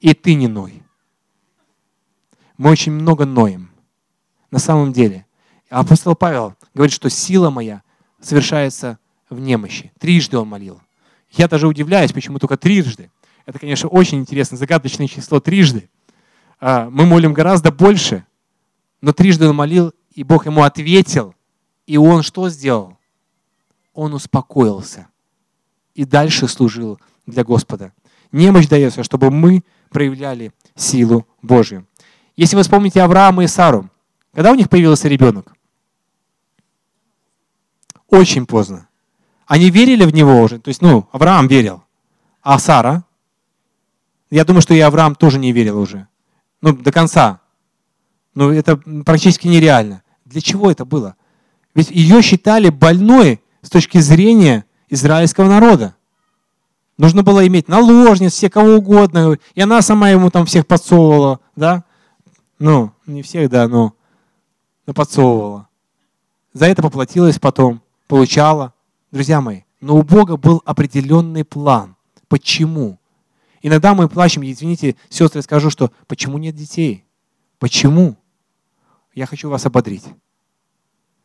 И 0.00 0.14
ты 0.14 0.34
не 0.34 0.46
ной. 0.46 0.82
Мы 2.56 2.70
очень 2.70 2.92
много 2.92 3.26
ноем. 3.26 3.70
на 4.50 4.58
самом 4.58 4.92
деле. 4.92 5.26
Апостол 5.68 6.14
Павел 6.14 6.54
говорит, 6.74 6.94
что 6.94 7.10
сила 7.10 7.50
моя 7.50 7.82
совершается 8.20 8.98
в 9.28 9.40
немощи. 9.40 9.92
Трижды 9.98 10.38
он 10.38 10.48
молил. 10.48 10.80
Я 11.32 11.48
даже 11.48 11.66
удивляюсь, 11.66 12.12
почему 12.12 12.38
только 12.38 12.56
трижды. 12.56 13.10
Это, 13.44 13.58
конечно, 13.58 13.88
очень 13.88 14.18
интересно, 14.18 14.56
загадочное 14.56 15.08
число 15.08 15.40
трижды. 15.40 15.90
А, 16.60 16.88
мы 16.88 17.04
молим 17.04 17.32
гораздо 17.32 17.70
больше, 17.72 18.24
но 19.00 19.12
трижды 19.12 19.48
он 19.48 19.56
молил, 19.56 19.92
и 20.12 20.22
Бог 20.22 20.46
ему 20.46 20.62
ответил. 20.62 21.34
И 21.86 21.96
он 21.96 22.22
что 22.22 22.48
сделал? 22.48 22.95
Он 23.96 24.12
успокоился 24.12 25.08
и 25.94 26.04
дальше 26.04 26.48
служил 26.48 27.00
для 27.24 27.44
Господа. 27.44 27.94
Немощь 28.30 28.68
дается, 28.68 29.02
чтобы 29.02 29.30
мы 29.30 29.64
проявляли 29.88 30.52
силу 30.74 31.26
Божию. 31.40 31.86
Если 32.36 32.56
вы 32.56 32.62
вспомните 32.62 33.00
Авраама 33.00 33.44
и 33.44 33.46
Сару, 33.46 33.88
когда 34.34 34.52
у 34.52 34.54
них 34.54 34.68
появился 34.68 35.08
ребенок? 35.08 35.54
Очень 38.08 38.44
поздно. 38.44 38.86
Они 39.46 39.70
верили 39.70 40.04
в 40.04 40.12
него 40.12 40.42
уже. 40.42 40.58
То 40.58 40.68
есть, 40.68 40.82
ну, 40.82 41.08
Авраам 41.10 41.48
верил. 41.48 41.82
А 42.42 42.58
Сара? 42.58 43.02
Я 44.28 44.44
думаю, 44.44 44.60
что 44.60 44.74
и 44.74 44.80
Авраам 44.80 45.14
тоже 45.14 45.38
не 45.38 45.52
верил 45.52 45.80
уже. 45.80 46.06
Ну, 46.60 46.76
до 46.76 46.92
конца. 46.92 47.40
Ну, 48.34 48.52
это 48.52 48.76
практически 48.76 49.48
нереально. 49.48 50.02
Для 50.26 50.42
чего 50.42 50.70
это 50.70 50.84
было? 50.84 51.16
Ведь 51.74 51.90
ее 51.90 52.20
считали 52.20 52.68
больной 52.68 53.40
с 53.66 53.68
точки 53.68 53.98
зрения 53.98 54.64
израильского 54.88 55.48
народа. 55.48 55.96
Нужно 56.98 57.24
было 57.24 57.44
иметь 57.48 57.66
наложниц, 57.66 58.32
все 58.32 58.48
кого 58.48 58.76
угодно. 58.76 59.38
И 59.56 59.60
она 59.60 59.82
сама 59.82 60.10
ему 60.10 60.30
там 60.30 60.46
всех 60.46 60.68
подсовывала, 60.68 61.40
да? 61.56 61.82
Ну, 62.60 62.92
не 63.06 63.22
всех, 63.22 63.50
да, 63.50 63.66
но, 63.66 63.94
но 64.86 64.94
подсовывала. 64.94 65.68
За 66.52 66.66
это 66.66 66.80
поплатилась 66.80 67.40
потом, 67.40 67.82
получала. 68.06 68.72
Друзья 69.10 69.40
мои, 69.40 69.62
но 69.80 69.96
у 69.96 70.02
Бога 70.04 70.36
был 70.36 70.62
определенный 70.64 71.44
план. 71.44 71.96
Почему? 72.28 73.00
Иногда 73.62 73.94
мы 73.94 74.08
плачем, 74.08 74.44
извините, 74.44 74.94
сестры, 75.08 75.42
скажу, 75.42 75.70
что 75.70 75.90
почему 76.06 76.38
нет 76.38 76.54
детей? 76.54 77.04
Почему? 77.58 78.16
Я 79.12 79.26
хочу 79.26 79.50
вас 79.50 79.66
ободрить. 79.66 80.04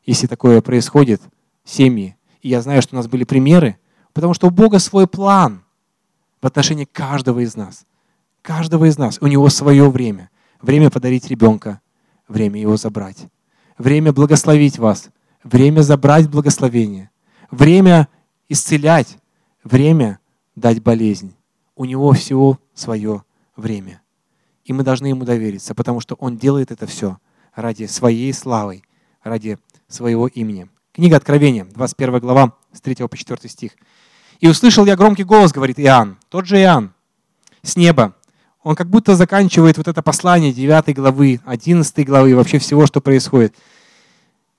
Если 0.08 0.26
такое 0.26 0.62
происходит 0.62 1.22
в 1.64 1.70
семье, 1.70 2.18
и 2.42 2.50
я 2.50 2.62
знаю, 2.62 2.82
что 2.82 2.96
у 2.96 2.98
нас 2.98 3.08
были 3.08 3.24
примеры, 3.24 3.78
потому 4.14 4.34
что 4.34 4.48
у 4.48 4.52
Бога 4.52 4.80
свой 4.80 5.08
план 5.08 5.64
в 6.42 6.48
отношении 6.48 6.86
каждого 6.86 7.40
из 7.40 7.56
нас. 7.56 7.86
Каждого 8.42 8.86
из 8.86 8.98
нас. 8.98 9.20
У 9.22 9.28
него 9.28 9.50
свое 9.50 9.90
время. 9.90 10.30
Время 10.62 10.90
подарить 10.90 11.28
ребенка, 11.28 11.82
время 12.28 12.60
его 12.60 12.78
забрать. 12.78 13.28
Время 13.78 14.14
благословить 14.14 14.78
вас, 14.78 15.10
время 15.44 15.82
забрать 15.82 16.30
благословение. 16.30 17.10
Время 17.50 18.08
исцелять, 18.48 19.18
время 19.64 20.20
дать 20.56 20.82
болезнь. 20.82 21.36
У 21.76 21.86
него 21.86 22.12
всего 22.14 22.60
свое 22.74 23.24
время. 23.56 24.02
И 24.66 24.74
мы 24.74 24.84
должны 24.84 25.08
ему 25.08 25.26
довериться, 25.26 25.74
потому 25.74 26.00
что 26.00 26.16
он 26.16 26.38
делает 26.38 26.72
это 26.72 26.86
все 26.86 27.18
ради 27.56 27.86
своей 27.86 28.32
славы, 28.34 28.84
ради 29.24 29.58
своего 29.88 30.28
имени. 30.28 30.70
Книга 30.94 31.16
Откровения, 31.16 31.64
21 31.64 32.20
глава, 32.20 32.54
с 32.74 32.82
3 32.82 33.08
по 33.08 33.16
4 33.16 33.50
стих. 33.50 33.72
«И 34.42 34.50
услышал 34.50 34.86
я 34.86 34.98
громкий 34.98 35.24
голос,— 35.24 35.52
говорит 35.54 35.80
Иоанн, 35.80 36.18
тот 36.28 36.46
же 36.46 36.58
Иоанн, 36.58 36.94
с 37.62 37.78
неба. 37.78 38.14
Он 38.62 38.76
как 38.76 38.90
будто 38.90 39.16
заканчивает 39.16 39.78
вот 39.78 39.88
это 39.88 40.02
послание 40.02 40.52
9 40.52 40.94
главы, 40.94 41.40
11 41.46 42.06
главы, 42.06 42.36
вообще 42.36 42.60
всего, 42.60 42.86
что 42.88 43.00
происходит. 43.00 43.56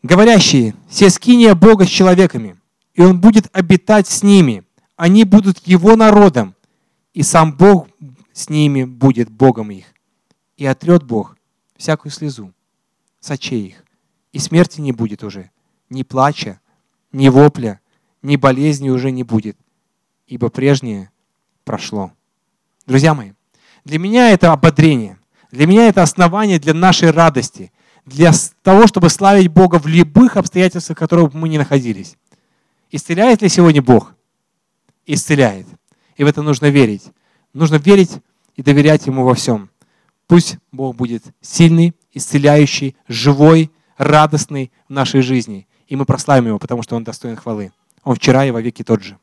Говорящие, 0.02 0.74
все 0.88 1.10
скиния 1.10 1.54
Бога 1.54 1.84
с 1.84 1.88
человеками, 1.88 2.56
и 2.94 3.02
Он 3.02 3.20
будет 3.20 3.48
обитать 3.52 4.08
с 4.08 4.22
ними. 4.22 4.64
Они 4.96 5.24
будут 5.24 5.58
Его 5.66 5.96
народом, 5.96 6.54
и 7.12 7.22
сам 7.22 7.52
Бог 7.54 7.88
с 8.32 8.48
ними 8.48 8.84
будет 8.84 9.28
Богом 9.28 9.70
их. 9.70 9.84
И 10.56 10.64
отрет 10.64 11.02
Бог 11.02 11.36
всякую 11.76 12.10
слезу 12.10 12.54
с 13.20 13.30
очей 13.30 13.66
их, 13.66 13.84
и 14.32 14.38
смерти 14.38 14.80
не 14.80 14.92
будет 14.92 15.22
уже, 15.22 15.50
ни 15.92 16.02
плача, 16.02 16.60
ни 17.12 17.28
вопля, 17.28 17.80
ни 18.22 18.36
болезни 18.36 18.88
уже 18.88 19.10
не 19.10 19.22
будет, 19.22 19.56
ибо 20.26 20.48
прежнее 20.48 21.10
прошло. 21.64 22.12
Друзья 22.86 23.14
мои, 23.14 23.32
для 23.84 23.98
меня 23.98 24.30
это 24.30 24.52
ободрение, 24.52 25.18
для 25.50 25.66
меня 25.66 25.88
это 25.88 26.02
основание 26.02 26.58
для 26.58 26.74
нашей 26.74 27.10
радости, 27.10 27.72
для 28.06 28.32
того, 28.62 28.86
чтобы 28.86 29.10
славить 29.10 29.48
Бога 29.48 29.78
в 29.78 29.86
любых 29.86 30.36
обстоятельствах, 30.36 30.96
в 30.96 31.00
которых 31.00 31.34
мы 31.34 31.48
не 31.48 31.58
находились. 31.58 32.16
Исцеляет 32.90 33.42
ли 33.42 33.48
сегодня 33.48 33.82
Бог? 33.82 34.14
Исцеляет. 35.06 35.66
И 36.16 36.24
в 36.24 36.26
это 36.26 36.42
нужно 36.42 36.66
верить. 36.66 37.04
Нужно 37.52 37.76
верить 37.76 38.10
и 38.56 38.62
доверять 38.62 39.06
Ему 39.06 39.24
во 39.24 39.34
всем. 39.34 39.70
Пусть 40.26 40.58
Бог 40.72 40.96
будет 40.96 41.22
сильный, 41.40 41.94
исцеляющий, 42.12 42.96
живой, 43.08 43.70
радостный 43.96 44.72
в 44.88 44.92
нашей 44.92 45.22
жизни. 45.22 45.66
И 45.92 45.96
мы 45.96 46.06
прославим 46.06 46.46
Его, 46.46 46.58
потому 46.58 46.82
что 46.82 46.96
Он 46.96 47.04
достоин 47.04 47.36
хвалы. 47.36 47.70
Он 48.02 48.14
вчера 48.14 48.46
и 48.46 48.50
во 48.50 48.62
веки 48.62 48.82
тот 48.82 49.02
же. 49.02 49.18